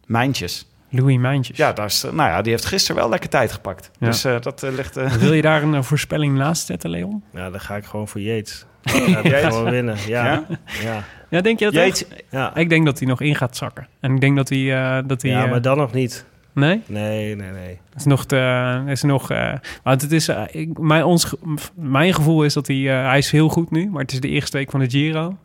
Mijntjes. 0.06 0.69
Louis 0.90 1.18
Mijntjes. 1.18 1.56
Ja, 1.56 1.72
daar 1.72 1.86
is, 1.86 2.02
nou 2.02 2.16
ja, 2.30 2.42
die 2.42 2.52
heeft 2.52 2.64
gisteren 2.64 3.00
wel 3.00 3.10
lekker 3.10 3.28
tijd 3.30 3.52
gepakt. 3.52 3.90
Ja. 3.98 4.06
Dus 4.06 4.24
eh, 4.24 4.40
dat 4.40 4.62
eh, 4.62 4.72
ligt... 4.72 4.96
eh, 4.96 5.12
Wil 5.12 5.32
je 5.32 5.42
daar 5.42 5.62
een 5.62 5.74
eh, 5.74 5.82
voorspelling 5.82 6.36
naast 6.36 6.66
zetten, 6.66 6.90
Leon? 6.90 7.22
ja, 7.34 7.50
dan 7.50 7.60
ga 7.60 7.76
ik 7.76 7.84
gewoon 7.84 8.08
voor 8.08 8.20
Yates. 8.20 8.66
Ja, 8.82 8.92
die 8.92 9.08
Yates? 9.30 9.44
gewoon 9.44 9.70
winnen. 9.70 9.96
Ja, 10.06 10.24
Ja? 10.24 10.44
ja. 10.48 10.58
ja. 10.82 11.04
Ja, 11.30 11.40
denk 11.40 11.58
je 11.58 11.64
dat 11.64 11.74
echt? 11.74 12.06
Jeetje. 12.30 12.50
Ik 12.60 12.68
denk 12.68 12.84
dat 12.84 12.98
hij 12.98 13.08
nog 13.08 13.20
in 13.20 13.34
gaat 13.34 13.56
zakken. 13.56 13.86
En 14.00 14.14
ik 14.14 14.20
denk 14.20 14.36
dat 14.36 14.48
hij... 14.48 14.74
eh, 14.98 15.02
dat 15.06 15.22
hij 15.22 15.30
ja 15.30 15.44
eh, 15.44 15.50
maar 15.50 15.62
dan 15.62 15.76
nog 15.76 15.92
niet. 15.92 16.24
Nee? 16.52 16.82
Nee, 16.86 17.36
nee, 17.36 17.50
nee. 17.50 17.68
Het 17.90 17.98
is 17.98 18.04
nog 18.04 18.26
te... 18.26 18.82
Is 18.86 19.02
nog 19.02 19.30
eh, 19.30 19.52
want 19.82 20.02
het 20.02 20.12
is... 20.12 20.28
eh, 20.28 20.42
ik, 20.50 20.78
mijn, 20.78 21.04
ons, 21.04 21.34
mijn 21.74 22.14
gevoel 22.14 22.44
is 22.44 22.54
dat 22.54 22.66
hij... 22.66 22.76
eh, 23.00 23.06
hij 23.08 23.18
is 23.18 23.30
heel 23.30 23.48
goed 23.48 23.70
nu, 23.70 23.88
maar 23.90 24.02
het 24.02 24.12
is 24.12 24.20
de 24.20 24.28
eerste 24.28 24.56
week 24.56 24.70
van 24.70 24.80
de 24.80 24.90
Giro. 24.90 25.36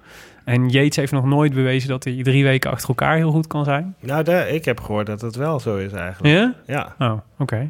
En 0.45 0.69
Yates 0.69 0.95
heeft 0.95 1.11
nog 1.11 1.25
nooit 1.25 1.53
bewezen 1.53 1.89
dat 1.89 2.03
hij 2.03 2.19
drie 2.23 2.43
weken 2.43 2.71
achter 2.71 2.87
elkaar 2.89 3.15
heel 3.15 3.31
goed 3.31 3.47
kan 3.47 3.63
zijn. 3.63 3.95
Nou, 3.99 4.23
daar, 4.23 4.47
ik 4.49 4.65
heb 4.65 4.79
gehoord 4.81 5.05
dat 5.05 5.21
het 5.21 5.35
wel 5.35 5.59
zo 5.59 5.77
is 5.77 5.91
eigenlijk. 5.91 6.33
Ja? 6.35 6.53
Ja, 6.67 6.95
Oh, 7.11 7.19
oké. 7.39 7.69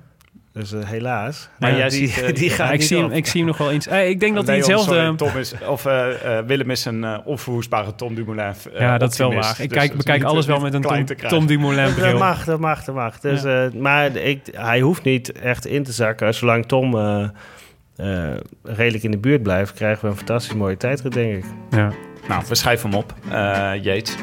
dus 0.54 0.74
eh, 0.74 0.80
helaas. 0.86 1.50
Maar 1.60 1.72
Ja, 1.72 1.78
jij 1.78 1.90
die, 1.90 2.08
ziet, 2.08 2.22
eh, 2.24 2.34
die 2.40 2.50
Ja, 2.50 2.56
gaat 2.56 2.72
ik, 2.72 2.78
niet 2.80 2.88
zie 2.88 2.98
hem, 2.98 3.12
ik 3.12 3.26
zie 3.26 3.40
hem 3.40 3.50
nog 3.50 3.58
wel 3.58 3.72
eens... 3.72 3.88
Eh, 3.88 4.10
ik 4.10 4.20
denk 4.20 4.36
dat 4.36 4.48
hij 4.48 4.56
hetzelfde... 4.56 5.14
Tom 5.16 5.38
is, 5.38 5.54
of 5.68 5.84
Willem 6.48 6.70
is 6.72 6.86
een 6.86 7.22
onverwoestbare 7.26 7.96
Tom 7.96 8.16
Dumoulin. 8.16 8.54
ja, 8.78 8.98
dat 8.98 9.12
is 9.12 9.18
wel 9.18 9.34
waar. 9.34 9.56
Ik 9.60 9.70
Dus 9.70 9.78
kijk, 9.78 9.88
dat 9.88 9.98
bekijk 9.98 10.24
alles 10.24 10.46
wel 10.46 10.60
met 10.60 10.74
een 10.74 10.82
Tom. 10.82 11.06
Tom 11.06 11.46
Dumoulin 11.46 11.86
Dat 11.86 11.96
bril. 11.96 12.18
mag, 12.18 12.46
dat 12.46 12.60
mag, 12.60 12.84
dat 12.84 12.96
mag. 12.96 13.20
Dus, 13.20 13.44
maar 13.74 14.16
ik, 14.16 14.40
hij 14.52 14.80
hoeft 14.82 15.04
niet 15.04 15.32
echt 15.32 15.66
in 15.66 15.84
te 15.84 15.92
zakken. 15.92 16.34
Zolang 16.34 16.66
Tom 16.66 16.96
redelijk 18.64 19.04
in 19.04 19.12
de 19.12 19.18
buurt 19.18 19.44
blijft, 19.44 19.74
krijgen 19.74 20.02
we 20.06 20.12
een 20.12 20.18
fantastisch 20.18 20.54
mooie 20.56 20.78
tijdrit, 20.78 21.14
denk 21.14 21.36
ik. 21.36 21.46
Ja, 21.70 21.92
Nou, 22.28 22.44
we 22.48 22.56
schrijven 22.56 22.90
hem 22.90 23.00
op. 23.00 23.14
Eh 23.30 23.72
Yates. 23.82 24.16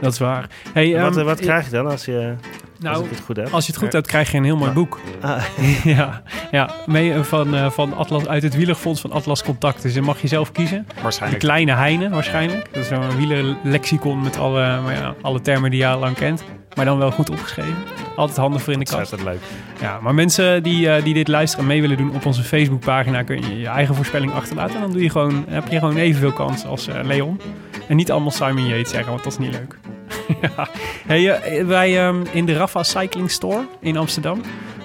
dat 0.00 0.12
is 0.12 0.18
waar. 0.18 0.46
Hey, 0.72 0.92
wat, 0.92 1.10
ehm, 1.10 1.18
eh, 1.18 1.24
wat 1.24 1.40
krijg 1.40 1.64
je 1.64 1.70
dan 1.70 1.86
als, 1.86 2.04
je, 2.04 2.34
als 2.40 2.78
nou, 2.78 3.04
ik 3.04 3.10
het 3.10 3.20
goed 3.20 3.36
heb? 3.36 3.52
als 3.52 3.66
je 3.66 3.72
het 3.72 3.80
goed 3.80 3.92
hebt, 3.92 4.06
krijg 4.06 4.30
je 4.30 4.36
een 4.38 4.44
heel 4.44 4.56
mooi 4.56 4.70
boek. 4.70 5.00
Ah, 5.20 5.44
ja, 5.84 6.22
ja 6.50 6.70
mee 6.86 7.12
eh, 7.12 7.22
van, 7.22 7.54
eh, 7.54 7.70
van 7.70 7.96
Atlas, 7.96 8.26
uit 8.26 8.42
het 8.42 8.56
wielerfonds 8.56 9.00
van 9.00 9.12
Atlas 9.12 9.42
Contact. 9.42 9.82
Dus 9.82 9.94
dan 9.94 10.04
mag 10.04 10.20
je 10.20 10.28
zelf 10.28 10.52
kiezen. 10.52 10.86
De 10.94 11.02
Waarschijnlijk. 11.02 11.42
kleine 11.42 11.74
Heine 11.74 12.08
waarschijnlijk. 12.08 12.68
Dat 12.72 12.82
is 12.82 12.88
zo'n 12.88 13.16
wielerlexicon 13.16 14.22
met 14.22 14.38
alle, 14.38 14.80
maar 14.80 14.94
ja, 14.94 15.14
alle 15.22 15.40
termen 15.40 15.70
die 15.70 15.80
je 15.80 15.86
al 15.86 15.98
lang 15.98 16.16
kent. 16.16 16.44
Maar 16.76 16.84
dan 16.84 16.98
wel 16.98 17.10
goed 17.10 17.30
opgeschreven. 17.30 17.76
Altijd 18.20 18.38
handig 18.38 18.62
voor 18.62 18.72
in 18.72 18.78
de 18.78 18.84
kast. 18.84 18.98
ontzettend 18.98 19.30
leuk. 19.30 19.40
Ja, 19.80 20.00
maar 20.00 20.14
mensen 20.14 20.62
die, 20.62 20.90
eh, 20.90 21.04
die 21.04 21.14
dit 21.14 21.28
luisteren 21.28 21.64
en 21.64 21.70
mee 21.70 21.80
willen 21.80 21.96
doen 21.96 22.14
op 22.14 22.26
onze 22.26 22.42
Facebookpagina... 22.42 23.22
kun 23.22 23.40
je 23.40 23.58
je 23.58 23.66
eigen 23.66 23.94
voorspelling 23.94 24.32
achterlaten. 24.32 24.74
En 24.74 24.80
dan 24.80 24.92
doe 24.92 25.02
je 25.02 25.10
gewoon, 25.10 25.44
heb 25.48 25.68
je 25.68 25.78
gewoon 25.78 25.96
evenveel 25.96 26.32
kans 26.32 26.64
als 26.64 26.88
eh, 26.88 27.00
Leon. 27.02 27.40
En 27.88 27.96
niet 27.96 28.10
allemaal 28.10 28.30
Simon 28.30 28.66
Yates 28.66 28.90
zeggen, 28.90 29.10
want 29.10 29.24
dat 29.24 29.32
is 29.32 29.38
niet 29.38 29.52
leuk. 29.52 29.78
ja. 30.56 30.68
hey, 31.06 31.30
eh, 31.30 31.66
wij 31.66 32.06
ehm, 32.06 32.24
in 32.32 32.46
de 32.46 32.52
Rafa 32.52 32.82
Cycling 32.82 33.30
Store 33.30 33.66
in 33.80 33.96
Amsterdam... 33.96 34.40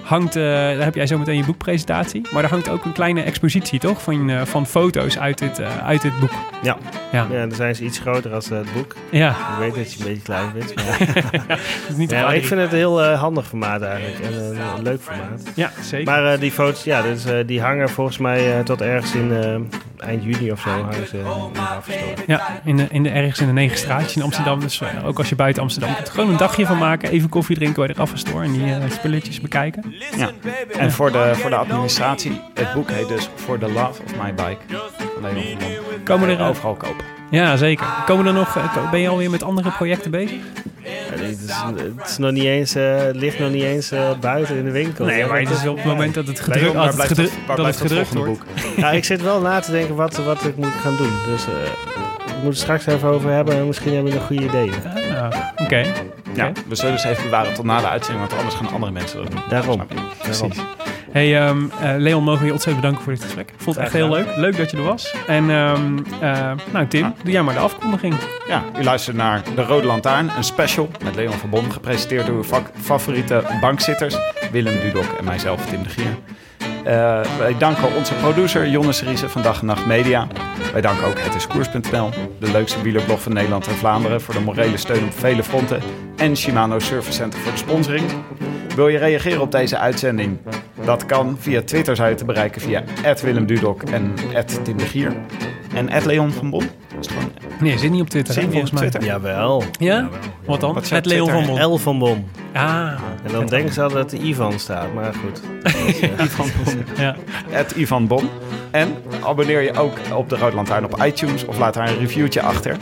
hangt, 0.06 0.36
eh, 0.36 0.42
daar 0.42 0.84
heb 0.84 0.94
jij 0.94 1.06
zo 1.06 1.18
meteen 1.18 1.36
je 1.36 1.44
boekpresentatie. 1.44 2.20
Maar 2.32 2.42
daar 2.42 2.50
hangt 2.50 2.68
ook 2.68 2.84
een 2.84 2.92
kleine 2.92 3.22
expositie, 3.22 3.78
toch? 3.78 4.02
Van, 4.02 4.30
eh, 4.30 4.42
van 4.42 4.66
foto's 4.66 5.18
uit 5.18 5.38
dit, 5.38 5.58
eh, 5.58 5.86
uit 5.86 6.02
dit 6.02 6.20
boek. 6.20 6.30
Ja. 6.62 6.76
Ja. 7.12 7.26
ja, 7.30 7.46
dan 7.46 7.56
zijn 7.56 7.74
ze 7.74 7.84
iets 7.84 7.98
groter 7.98 8.34
als 8.34 8.48
het 8.48 8.72
boek. 8.72 8.96
Ja, 9.10 9.30
Ik 9.30 9.58
weet 9.58 9.74
dat 9.74 9.92
je 9.92 9.98
een 9.98 10.04
beetje 10.04 10.22
klein 10.22 10.52
bent. 10.52 10.74
Maar, 10.74 11.00
is 11.88 11.96
niet 11.96 12.10
ja, 12.10 12.22
maar 12.22 12.36
ik 12.36 12.46
vind 12.46 12.60
het 12.60 12.72
een 12.72 12.78
heel 12.78 13.02
handig 13.04 13.46
formaat 13.46 13.82
eigenlijk. 13.82 14.24
En 14.24 14.32
een, 14.32 14.56
een 14.76 14.82
leuk 14.82 15.00
formaat. 15.00 15.42
Ja, 15.54 15.70
zeker. 15.82 16.12
Maar 16.12 16.38
die 16.38 16.50
foto's, 16.50 16.84
ja, 16.84 17.02
dus, 17.02 17.24
die 17.46 17.60
hangen 17.60 17.88
volgens 17.88 18.18
mij 18.18 18.62
tot 18.62 18.80
ergens 18.80 19.14
in 19.14 19.30
eind 20.00 20.22
juni 20.22 20.52
of 20.52 20.60
zo. 20.60 20.68
Hangen 20.68 21.08
ze 21.08 21.16
in 21.16 21.24
de 21.52 21.58
afgestoken. 21.60 22.24
Ja, 22.26 22.60
in 22.64 22.76
de, 22.76 22.86
in 22.90 23.02
de, 23.02 23.08
ergens 23.08 23.40
in 23.40 23.46
de 23.46 23.52
negen 23.52 23.78
straatjes 23.78 24.16
in 24.16 24.22
Amsterdam. 24.22 24.60
Dus 24.60 24.80
eh, 24.80 25.06
ook 25.06 25.18
als 25.18 25.28
je 25.28 25.34
buiten 25.34 25.62
Amsterdam 25.62 25.94
komt. 25.94 26.08
Gewoon 26.08 26.30
een 26.30 26.36
dagje 26.36 26.66
van 26.66 26.78
maken. 26.78 27.10
Even 27.10 27.28
koffie 27.28 27.56
drinken 27.56 27.78
bij 27.78 27.92
de 27.92 27.98
Raffenstore. 27.98 28.44
En 28.44 28.52
die 28.52 28.64
eh, 28.64 28.90
spulletjes 28.90 29.40
bekijken. 29.40 29.94
Ja. 30.16 30.30
En 30.78 30.92
voor 30.92 31.12
de, 31.12 31.32
voor 31.34 31.50
de 31.50 31.56
administratie, 31.56 32.40
het 32.54 32.72
boek 32.72 32.90
heet 32.90 33.08
dus 33.08 33.28
For 33.34 33.58
the 33.58 33.72
Love 33.72 34.02
of 34.02 34.16
My 34.22 34.34
Bike. 34.34 34.58
Van 35.20 35.34
Bon. 35.34 35.44
Komen 36.04 36.28
er, 36.28 36.40
eh, 36.40 36.48
overal 36.48 36.74
kopen. 36.74 37.15
Ja, 37.30 37.56
zeker. 37.56 37.86
Komen 38.06 38.26
er 38.26 38.32
nog, 38.32 38.56
eh, 38.56 38.90
ben 38.90 39.00
je 39.00 39.08
alweer 39.08 39.30
met 39.30 39.42
andere 39.42 39.70
projecten 39.70 40.10
bezig? 40.10 40.36
Ja, 41.10 41.16
dit 41.16 41.38
is, 41.40 41.50
het, 41.96 42.08
is 42.10 42.18
nog 42.18 42.30
niet 42.30 42.44
eens, 42.44 42.74
eh, 42.74 42.96
het 42.96 43.16
ligt 43.16 43.38
nog 43.38 43.50
niet 43.50 43.62
eens 43.62 43.90
eh, 43.90 44.00
buiten 44.20 44.56
in 44.56 44.64
de 44.64 44.70
winkel. 44.70 45.04
Nee, 45.04 45.26
maar 45.26 45.40
het 45.40 45.50
is 45.50 45.66
op 45.66 45.76
het 45.76 45.84
moment 45.84 46.14
dat 46.14 46.26
het 46.26 46.40
gedrukt, 46.40 46.76
als 46.76 46.96
het 46.96 47.06
gedru- 47.06 47.22
het- 47.22 47.32
dat 47.46 47.56
het 47.56 47.66
het 47.66 47.76
gedrukt 47.76 48.14
wordt. 48.14 48.30
boek? 48.30 48.42
Ja, 48.76 48.90
ik 48.90 49.04
zit 49.04 49.22
wel 49.22 49.40
na 49.40 49.60
te 49.60 49.70
denken 49.70 49.94
wat, 49.94 50.16
wat 50.16 50.44
ik 50.44 50.56
moet 50.56 50.72
gaan 50.82 50.96
doen. 50.96 51.12
Dus 51.26 51.44
eh 51.46 51.52
ik 52.26 52.42
moet 52.42 52.52
het 52.52 52.62
straks 52.62 52.86
even 52.86 53.08
over 53.08 53.30
hebben. 53.30 53.54
En 53.54 53.66
misschien 53.66 53.94
hebben 53.94 54.12
we 54.12 54.18
nog 54.18 54.26
goede 54.26 54.44
ideeën. 54.44 54.72
Ah, 54.86 54.94
nou, 55.20 55.32
Oké. 55.56 55.84
Ja, 56.34 56.52
we 56.68 56.74
zullen 56.74 56.92
dus 56.94 57.04
even 57.04 57.22
bewaren 57.22 57.54
tot 57.54 57.64
na 57.64 57.80
de 57.80 57.88
uitzending, 57.88 58.26
want 58.28 58.40
anders 58.40 58.58
gaan 58.60 58.72
andere 58.72 58.92
mensen 58.92 59.22
dat 59.22 59.30
doen. 59.30 59.40
Daarom. 59.48 59.82
Daarom. 60.22 60.52
Hey, 61.16 61.40
ehm, 61.40 61.58
eh, 61.80 61.90
Leon, 61.96 62.22
mogen 62.24 62.40
we 62.40 62.46
je 62.46 62.52
ontzettend 62.52 62.80
bedanken 62.84 63.04
voor 63.04 63.12
dit 63.14 63.22
gesprek. 63.24 63.48
Ik 63.48 63.54
vond 63.60 63.76
het 63.76 63.84
echt 63.84 63.94
heel 63.94 64.08
leuk. 64.08 64.26
Leuk 64.36 64.56
dat 64.56 64.70
je 64.70 64.76
er 64.76 64.82
was. 64.82 65.14
En 65.26 65.50
ehm, 65.50 65.98
eh, 66.20 66.52
nou, 66.72 66.86
Tim, 66.86 67.14
doe 67.22 67.32
jij 67.32 67.42
maar 67.42 67.54
de 67.54 67.60
afkondiging. 67.60 68.14
Ja, 68.48 68.62
u 68.78 68.82
luistert 68.84 69.16
naar 69.16 69.42
De 69.54 69.62
Rode 69.62 69.86
Lantaarn, 69.86 70.30
een 70.36 70.44
special 70.44 70.88
met 71.04 71.14
Leon 71.14 71.32
van 71.32 71.50
Bon, 71.50 71.72
gepresenteerd 71.72 72.26
door 72.26 72.36
uw 72.36 72.42
vak- 72.42 72.70
favoriete 72.80 73.42
bankzitters, 73.60 74.16
Willem 74.52 74.80
Dudok 74.80 75.04
en 75.18 75.24
mijzelf, 75.24 75.66
Tim 75.66 75.82
de 75.82 75.88
Gier. 75.88 76.16
Eh, 76.84 77.20
wij 77.38 77.54
danken 77.58 77.94
onze 77.96 78.14
producer 78.14 78.68
Jonnes 78.68 79.02
Riese 79.02 79.28
van 79.28 79.42
Dag 79.42 79.60
en 79.60 79.66
Nacht 79.66 79.86
Media. 79.86 80.26
Wij 80.72 80.80
danken 80.80 81.06
ook 81.06 81.18
hetiskoers.nl, 81.18 82.10
de 82.40 82.50
leukste 82.50 82.82
wielerblog 82.82 83.22
van 83.22 83.32
Nederland 83.32 83.66
en 83.66 83.74
Vlaanderen 83.74 84.20
voor 84.20 84.34
de 84.34 84.40
morele 84.40 84.76
steun 84.76 85.04
op 85.04 85.12
vele 85.18 85.42
fronten 85.42 85.80
en 86.16 86.36
Shimano 86.36 86.78
Service 86.78 87.12
Center 87.12 87.38
voor 87.40 87.52
de 87.52 87.58
sponsoring. 87.58 88.04
Wil 88.74 88.88
je 88.88 88.98
reageren 88.98 89.40
op 89.40 89.52
deze 89.52 89.78
uitzending? 89.78 90.38
Dat 90.84 91.06
kan 91.06 91.36
via 91.40 91.62
Twitter 91.62 91.96
je 92.08 92.14
te 92.14 92.24
bereiken 92.24 92.60
via 92.60 92.82
Willem 93.22 93.46
Dudok 93.46 93.82
en 93.82 94.14
Tim 94.62 94.76
de 94.76 94.84
Gier. 94.84 95.16
En 95.74 95.88
Leon 96.06 96.32
van 96.32 96.50
Bon. 96.50 96.60
Dat 96.94 97.04
is 97.04 97.12
gewoon 97.12 97.30
Nee, 97.60 97.78
zit 97.78 97.90
niet 97.90 98.00
op 98.00 98.08
Twitter, 98.08 98.34
Zit 98.34 98.42
hè, 98.42 98.48
niet 98.48 98.58
op 98.60 98.68
volgens 98.68 98.80
mij. 98.80 98.90
Twitter. 98.90 99.10
Jawel. 99.10 99.62
Ja? 99.78 100.08
Wat 100.44 100.60
dan? 100.60 100.74
Wat 100.74 101.06
Leon 101.06 101.30
van? 101.30 101.46
Bon. 101.46 101.62
L 101.72 101.76
van 101.76 101.98
Bom. 101.98 102.24
Ah, 102.52 102.92
En 103.24 103.32
dan 103.32 103.46
denken 103.46 103.74
ze 103.74 103.82
altijd 103.82 104.10
dat 104.10 104.20
er 104.20 104.26
Ivan 104.26 104.58
staat. 104.58 104.94
Maar 104.94 105.14
goed. 105.14 105.40
Ivan 106.26 106.48
Bon. 106.64 106.84
ja. 106.98 107.16
At 107.54 107.70
Ivan 107.70 108.06
Bon. 108.06 108.28
En 108.70 108.94
abonneer 109.24 109.60
je 109.62 109.74
ook 109.74 109.92
op 110.14 110.28
de 110.28 110.36
Rode 110.36 110.56
Lantaarn 110.56 110.84
op 110.84 111.02
iTunes 111.04 111.44
of 111.44 111.58
laat 111.58 111.74
daar 111.74 111.88
een 111.88 111.98
reviewtje 111.98 112.42
achter. 112.42 112.76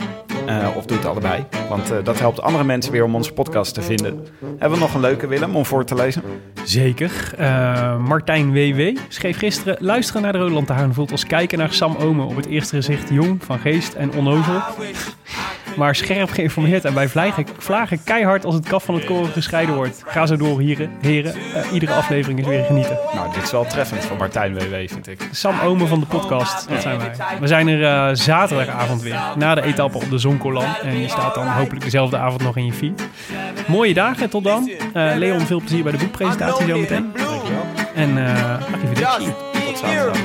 Eh, 0.45 0.67
of 0.75 0.85
doe 0.85 0.97
het 0.97 1.05
allebei. 1.05 1.45
Want 1.69 1.91
eh, 1.91 1.97
dat 2.03 2.19
helpt 2.19 2.41
andere 2.41 2.63
mensen 2.63 2.91
weer 2.91 3.03
om 3.03 3.15
onze 3.15 3.33
podcast 3.33 3.73
te 3.73 3.81
vinden. 3.81 4.27
Hebben 4.39 4.71
we 4.71 4.83
nog 4.83 4.93
een 4.93 5.01
leuke 5.01 5.27
Willem 5.27 5.55
om 5.55 5.65
voor 5.65 5.85
te 5.85 5.95
lezen? 5.95 6.21
Zeker. 6.63 7.33
Eh, 7.37 7.97
Martijn 7.97 8.51
WW 8.51 8.97
schreef 9.07 9.37
gisteren... 9.37 9.77
Luisteren 9.79 10.21
naar 10.21 10.31
de 10.31 10.37
Rode 10.37 10.53
Lantaarn 10.53 10.93
voelt 10.93 11.11
als 11.11 11.25
kijken 11.25 11.57
naar 11.57 11.73
Sam 11.73 11.95
Omen... 11.95 12.25
op 12.25 12.35
het 12.35 12.45
eerste 12.45 12.75
gezicht 12.75 13.09
jong, 13.09 13.43
van 13.43 13.59
geest 13.59 13.93
en 13.93 14.13
onnozel. 14.13 14.61
Maar 15.75 15.95
scherp 15.95 16.29
geïnformeerd 16.29 16.85
en 16.85 16.93
bij 16.93 17.07
vlagen, 17.07 17.45
vlagen 17.57 18.03
keihard 18.03 18.45
als 18.45 18.55
het 18.55 18.67
kaf 18.67 18.83
van 18.83 18.95
het 18.95 19.05
koren 19.05 19.31
gescheiden 19.31 19.75
wordt. 19.75 20.03
Ga 20.05 20.25
zo 20.25 20.35
door, 20.37 20.59
heren. 20.59 20.91
heren. 21.01 21.33
Eh, 21.33 21.71
iedere 21.73 21.93
aflevering 21.93 22.39
is 22.39 22.45
weer 22.45 22.63
genieten. 22.63 22.97
Nou, 23.13 23.33
dit 23.33 23.43
is 23.43 23.51
wel 23.51 23.65
treffend 23.65 24.05
van 24.05 24.17
Martijn 24.17 24.53
WW, 24.53 24.73
vind 24.73 25.07
ik. 25.07 25.29
Sam 25.31 25.59
Omen 25.59 25.87
van 25.87 25.99
de 25.99 26.05
podcast, 26.05 26.69
dat 26.69 26.81
zijn 26.81 26.97
wij. 26.97 27.11
We 27.39 27.47
zijn 27.47 27.67
er 27.67 27.83
eh, 27.83 28.15
zaterdagavond 28.15 29.01
weer, 29.01 29.19
na 29.37 29.55
de 29.55 29.61
etappe 29.61 29.97
op 29.97 30.09
de 30.09 30.17
Zonkolan. 30.17 30.75
En 30.83 30.95
die 30.95 31.09
staat 31.09 31.35
dan 31.35 31.47
hopelijk 31.47 31.83
dezelfde 31.83 32.17
avond 32.17 32.41
nog 32.41 32.57
in 32.57 32.65
je 32.65 32.73
feed. 32.73 33.07
Mooie 33.67 33.93
dagen, 33.93 34.29
tot 34.29 34.43
dan. 34.43 34.69
Eh, 34.93 35.11
Leon, 35.15 35.39
veel 35.39 35.59
plezier 35.59 35.83
bij 35.83 35.91
de 35.91 35.97
boekpresentatie 35.97 36.67
zometeen. 36.67 37.13
En 37.95 38.17
eh 38.17 38.73
arrivederci. 38.73 39.33
Tot 39.65 39.77
zaterdag. 39.77 40.17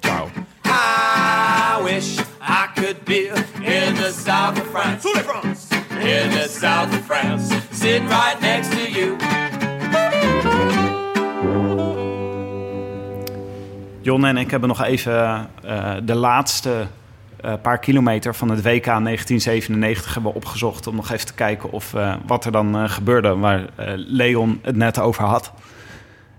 Ciao. 0.00 0.30
I 0.64 1.82
will 1.82 1.94
wish 1.94 2.31
I 2.42 2.66
could 2.74 3.04
be 3.04 3.28
in 3.60 3.94
the 3.94 4.12
south 4.24 4.60
of 4.60 4.66
France. 4.70 5.08
In 6.00 6.30
the 6.30 6.48
south 6.48 6.92
of 6.94 7.04
France, 7.04 7.54
sitting 7.70 8.08
right 8.08 8.40
next 8.40 8.70
to 8.70 8.90
you. 8.90 9.16
Jon 14.00 14.24
en 14.24 14.36
ik 14.36 14.50
hebben 14.50 14.68
nog 14.68 14.82
even 14.82 15.48
eh, 15.64 15.92
de 16.02 16.14
laatste 16.14 16.86
eh, 17.40 17.52
paar 17.62 17.78
kilometer 17.78 18.34
van 18.34 18.48
het 18.48 18.62
WK 18.62 18.84
1997 18.84 20.14
hebben 20.14 20.34
opgezocht... 20.34 20.86
om 20.86 20.94
nog 20.94 21.10
even 21.10 21.26
te 21.26 21.34
kijken 21.34 21.70
of, 21.70 21.94
eh, 21.94 22.14
wat 22.26 22.44
er 22.44 22.52
dan 22.52 22.76
eh, 22.76 22.88
gebeurde 22.88 23.36
waar 23.36 23.64
eh, 23.76 23.92
Leon 23.96 24.60
het 24.62 24.76
net 24.76 24.98
over 24.98 25.24
had. 25.24 25.52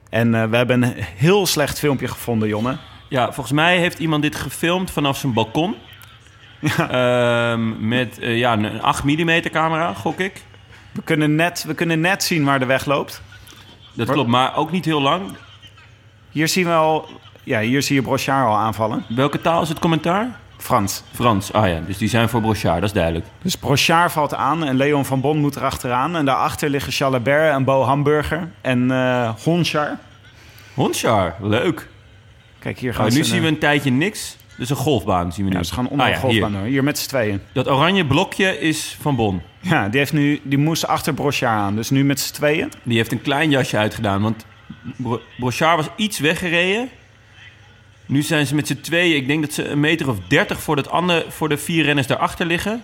En 0.10 0.36
eh, 0.36 0.44
we 0.50 0.56
hebben 0.56 0.84
een 0.84 0.94
heel 0.98 1.46
slecht 1.46 1.80
filmpje 1.80 2.08
gevonden, 2.08 2.48
Jonne. 2.48 2.78
Ja, 3.10 3.26
volgens 3.26 3.52
mij 3.52 3.78
heeft 3.78 4.00
iemand 4.00 4.22
dit 4.22 4.36
gefilmd 4.36 4.92
vanaf 4.92 5.18
zijn 5.18 5.34
balkon. 5.34 5.76
Ehm, 6.78 7.88
met 7.88 8.20
eh, 8.20 8.38
ja, 8.38 8.54
een 8.54 8.82
8 8.82 9.04
mm 9.04 9.42
camera, 9.52 9.94
gok 9.94 10.20
ik. 10.20 10.42
We 10.92 11.02
kunnen, 11.04 11.36
net, 11.36 11.64
we 11.68 11.74
kunnen 11.74 12.00
net 12.00 12.24
zien 12.24 12.44
waar 12.44 12.60
de 12.60 12.66
weg 12.66 12.86
loopt. 12.86 13.22
Dat 13.94 14.12
klopt, 14.12 14.30
maar 14.30 14.56
ook 14.56 14.72
niet 14.72 14.86
heel 14.86 15.02
lang. 15.02 15.32
Hier 16.32 16.48
zien 16.48 16.66
we 16.66 16.72
al... 16.74 17.10
Ja, 17.44 17.60
hier 17.60 17.82
zie 17.82 17.96
je 17.96 18.02
Brochard 18.02 18.48
al 18.48 18.56
aanvallen. 18.58 19.04
Welke 19.10 19.42
taal 19.42 19.62
is 19.62 19.70
het 19.70 19.80
commentaar? 19.80 20.40
Frans. 20.58 21.04
Frans. 21.14 21.54
Ah 21.54 21.68
ja, 21.68 21.80
dus 21.88 21.98
die 21.98 22.10
zijn 22.10 22.30
voor 22.30 22.42
Brochard, 22.42 22.76
dat 22.76 22.84
is 22.84 22.92
duidelijk. 22.94 23.26
Dus 23.42 23.56
Brochard 23.56 24.12
valt 24.12 24.34
aan 24.34 24.64
en 24.64 24.76
Leon 24.76 25.06
van 25.06 25.22
Bon 25.22 25.38
moet 25.38 25.56
erachteraan. 25.56 26.16
En 26.16 26.26
daarachter 26.26 26.70
liggen 26.70 26.92
Chalabert 26.92 27.54
en 27.54 27.64
Bo 27.64 27.82
Hamburger 27.84 28.50
en 28.62 28.92
eh 28.92 29.30
Honchar. 29.44 29.98
Honchar, 30.74 31.36
leuk. 31.42 31.88
Kijk, 32.60 32.80
hier 32.80 32.94
gaan 32.94 33.06
Oh, 33.06 33.12
nu 33.12 33.18
een- 33.20 33.26
zien 33.26 33.42
we 33.42 33.48
een 33.48 33.60
tijdje 33.60 33.92
niks. 33.92 34.38
Dus 34.58 34.70
een 34.70 34.76
golfbaan 34.76 35.34
zien 35.34 35.46
we 35.46 35.52
nu. 35.52 35.58
Ja, 35.58 35.64
ze 35.64 35.74
gaan 35.74 35.88
onder 35.90 36.06
Ah 36.14 36.20
golfbaan 36.20 36.50
hier. 36.52 36.60
door. 36.60 36.68
Hier 36.70 36.84
met 36.84 36.98
z'n 37.00 37.08
tweeën. 37.08 37.42
Dat 37.54 37.68
oranje 37.70 38.06
blokje 38.06 38.60
is 38.60 38.98
van 39.02 39.16
Bon. 39.16 39.42
Ja, 39.60 39.90
die, 39.90 40.00
heeft 40.00 40.14
nu, 40.14 40.40
die 40.44 40.58
moest 40.58 40.88
achter 40.88 41.14
Brochard 41.14 41.52
aan. 41.60 41.76
Dus 41.76 41.90
nu 41.90 42.04
met 42.04 42.20
z'n 42.20 42.34
tweeën. 42.34 42.72
Die 42.84 42.98
heeft 42.98 43.12
een 43.12 43.22
klein 43.22 43.50
jasje 43.50 43.78
uitgedaan. 43.78 44.22
Want 44.22 44.46
Bro- 44.98 45.22
Brochard 45.38 45.76
was 45.76 45.88
iets 45.96 46.20
weggereden. 46.20 46.90
Nu 48.06 48.22
zijn 48.22 48.48
ze 48.48 48.56
met 48.56 48.68
z'n 48.68 48.80
tweeën. 48.82 49.16
Ik 49.16 49.28
denk 49.28 49.42
dat 49.42 49.54
ze 49.54 49.68
een 49.68 49.80
meter 49.80 50.10
of 50.10 50.18
dertig 50.28 50.62
voor, 50.62 50.76
dat 50.76 50.90
andere, 50.90 51.26
voor 51.30 51.50
de 51.50 51.58
vier 51.58 51.84
renners 51.84 52.08
daarachter 52.08 52.46
liggen. 52.46 52.82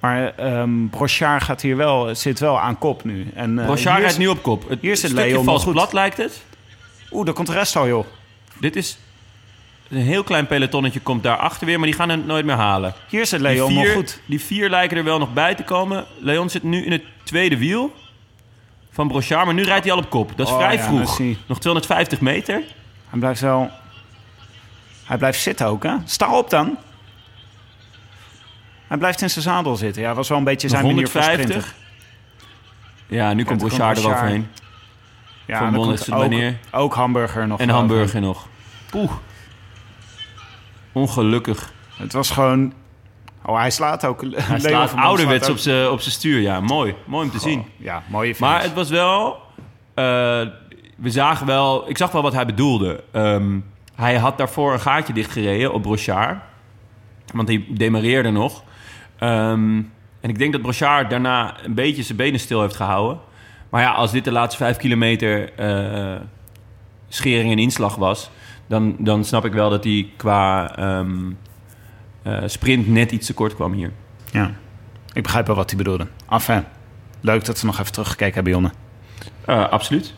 Maar 0.00 0.34
ehm 0.34 0.86
Brochard 0.90 1.42
gaat 1.42 1.62
hier 1.62 1.76
wel, 1.76 2.14
zit 2.14 2.38
wel 2.40 2.60
aan 2.60 2.78
kop 2.78 3.04
nu. 3.04 3.30
En, 3.34 3.58
eh, 3.58 3.64
Brochard 3.64 3.96
rijdt 3.98 4.12
is- 4.12 4.18
nu 4.18 4.26
op 4.28 4.42
kop. 4.42 4.68
Het 4.68 4.80
hier 4.80 4.96
zit 4.96 5.10
Leon 5.12 5.44
vals 5.44 5.62
goed. 5.62 5.72
plat 5.72 5.92
lijkt 5.92 6.16
het. 6.16 6.42
Oeh, 7.12 7.24
daar 7.24 7.34
komt 7.34 7.46
de 7.46 7.52
rest 7.52 7.76
al, 7.76 7.86
joh. 7.88 8.06
Dit 8.60 8.76
is 8.76 8.98
een 9.88 9.96
heel 9.96 10.22
klein 10.24 10.46
pelotonnetje 10.46 11.00
komt 11.00 11.22
daarachter 11.22 11.66
weer. 11.66 11.78
Maar 11.78 11.86
die 11.88 11.96
gaan 11.96 12.08
het 12.08 12.26
nooit 12.26 12.44
meer 12.44 12.54
halen. 12.54 12.94
Hier 13.08 13.26
zit 13.26 13.40
Leon 13.40 13.68
vier, 13.70 13.84
nog 13.84 13.92
goed. 13.94 14.20
die 14.26 14.40
vier 14.40 14.70
lijken 14.70 14.96
er 14.96 15.04
wel 15.04 15.18
nog 15.18 15.32
bij 15.32 15.54
te 15.54 15.62
komen. 15.64 16.04
Leon 16.18 16.50
zit 16.50 16.62
nu 16.62 16.84
in 16.84 16.92
het 16.92 17.02
tweede 17.22 17.58
wiel 17.58 17.94
van 18.90 19.08
Brochard. 19.08 19.44
Maar 19.44 19.54
nu 19.54 19.62
rijdt 19.64 19.84
hij 19.84 19.92
al 19.92 19.98
op 19.98 20.10
kop. 20.10 20.32
Dat 20.36 20.46
is 20.46 20.52
Oh, 20.52 20.58
vrij 20.58 20.74
ja, 20.76 20.82
vroeg. 20.82 21.18
Nog 21.46 21.58
250 21.58 22.20
meter. 22.20 22.62
Hij 23.08 23.18
blijft 23.18 23.40
wel... 23.40 23.70
Hij 25.04 25.16
blijft 25.18 25.40
zitten 25.40 25.66
ook, 25.66 25.82
hè? 25.82 25.94
Sta 26.04 26.36
op 26.38 26.50
dan. 26.50 26.76
Hij 28.86 28.96
blijft 28.98 29.22
in 29.22 29.30
zijn 29.30 29.44
zadel 29.44 29.76
zitten. 29.76 30.02
Ja, 30.02 30.08
dat 30.08 30.16
was 30.16 30.28
wel 30.28 30.38
een 30.38 30.44
beetje 30.44 30.68
Nog 30.68 30.76
zijn 30.76 30.86
manier 30.94 31.08
van 31.08 31.20
150. 31.22 31.62
sprinten. 31.66 31.84
Ja, 33.16 33.32
nu 33.32 33.44
komt 33.44 33.58
Brochard 33.58 33.78
Brochard. 33.78 33.98
eroverheen. 33.98 34.48
Ja, 35.46 35.58
Van 35.58 35.72
dan 35.72 35.80
komt 35.80 35.92
is 36.00 36.06
het 36.06 36.14
ook, 36.14 36.82
ook 36.82 36.94
Hamburger 36.94 37.46
nog. 37.46 37.60
En. 37.60 37.68
Hamburger 37.68 38.20
nog. 38.20 38.46
Poeh. 38.90 39.10
Ongelukkig. 40.96 41.72
Het 41.96 42.12
was 42.12 42.30
gewoon... 42.30 42.72
Oh, 43.44 43.58
hij 43.58 43.70
slaat 43.70 44.04
ook. 44.04 44.24
Hij 44.30 44.58
slaat 44.60 44.94
ouderwets 44.94 45.48
op 45.48 45.56
zijn 45.58 45.90
op 45.90 46.00
zijn 46.00 46.14
stuur. 46.14 46.40
Ja, 46.40 46.60
mooi. 46.60 46.94
Mooi 47.04 47.24
om 47.26 47.32
te 47.32 47.38
zien. 47.38 47.64
Ja, 47.76 48.02
mooie. 48.08 48.34
Maar 48.38 48.62
het 48.62 48.72
was 48.74 48.90
wel... 48.90 49.36
eh, 49.94 50.04
we 50.96 51.10
zagen 51.10 51.46
wel... 51.46 51.88
Ik 51.88 51.96
zag 51.96 52.12
wel 52.12 52.22
wat 52.22 52.32
hij 52.32 52.46
bedoelde. 52.46 53.04
Ehm, 53.12 53.58
hij 53.94 54.16
had 54.16 54.38
daarvoor 54.38 54.72
een 54.72 54.80
gaatje 54.80 55.12
dichtgereden 55.12 55.72
op 55.72 55.82
Brochard. 55.82 56.38
Want 57.34 57.48
hij 57.48 57.64
demareerde 57.68 58.30
nog. 58.30 58.62
Ehm, 59.18 59.82
en 60.20 60.30
ik 60.30 60.38
denk 60.38 60.52
dat 60.52 60.62
Brochard 60.62 61.10
daarna 61.10 61.54
een 61.64 61.74
beetje 61.74 62.02
zijn 62.02 62.18
benen 62.18 62.40
stil 62.40 62.60
heeft 62.60 62.76
gehouden. 62.76 63.20
Maar 63.70 63.82
ja, 63.82 63.92
als 63.92 64.10
dit 64.10 64.24
de 64.24 64.32
laatste 64.32 64.56
vijf 64.64 64.76
kilometer 64.76 65.52
eh, 65.54 66.20
schering 67.08 67.52
en 67.52 67.58
inslag 67.58 67.94
was... 67.96 68.30
Dan, 68.66 68.96
dan 68.98 69.24
snap 69.24 69.44
ik 69.44 69.52
wel 69.52 69.70
dat 69.70 69.84
hij 69.84 70.08
qua 70.16 70.76
ehm, 70.76 71.32
eh, 72.22 72.42
sprint 72.46 72.88
net 72.88 73.12
iets 73.12 73.26
te 73.26 73.34
kort 73.34 73.54
kwam 73.54 73.72
hier. 73.72 73.92
Ja, 74.32 74.50
ik 75.12 75.22
begrijp 75.22 75.46
wel 75.46 75.56
wat 75.56 75.68
hij 75.70 75.78
bedoelde. 75.78 76.06
Enfin, 76.30 76.64
leuk 77.20 77.44
dat 77.44 77.60
we 77.60 77.66
nog 77.66 77.78
even 77.78 77.92
teruggekeken 77.92 78.34
hebben, 78.34 78.52
Jonne. 78.52 78.70
Eh, 79.44 79.68
absoluut. 79.68 80.14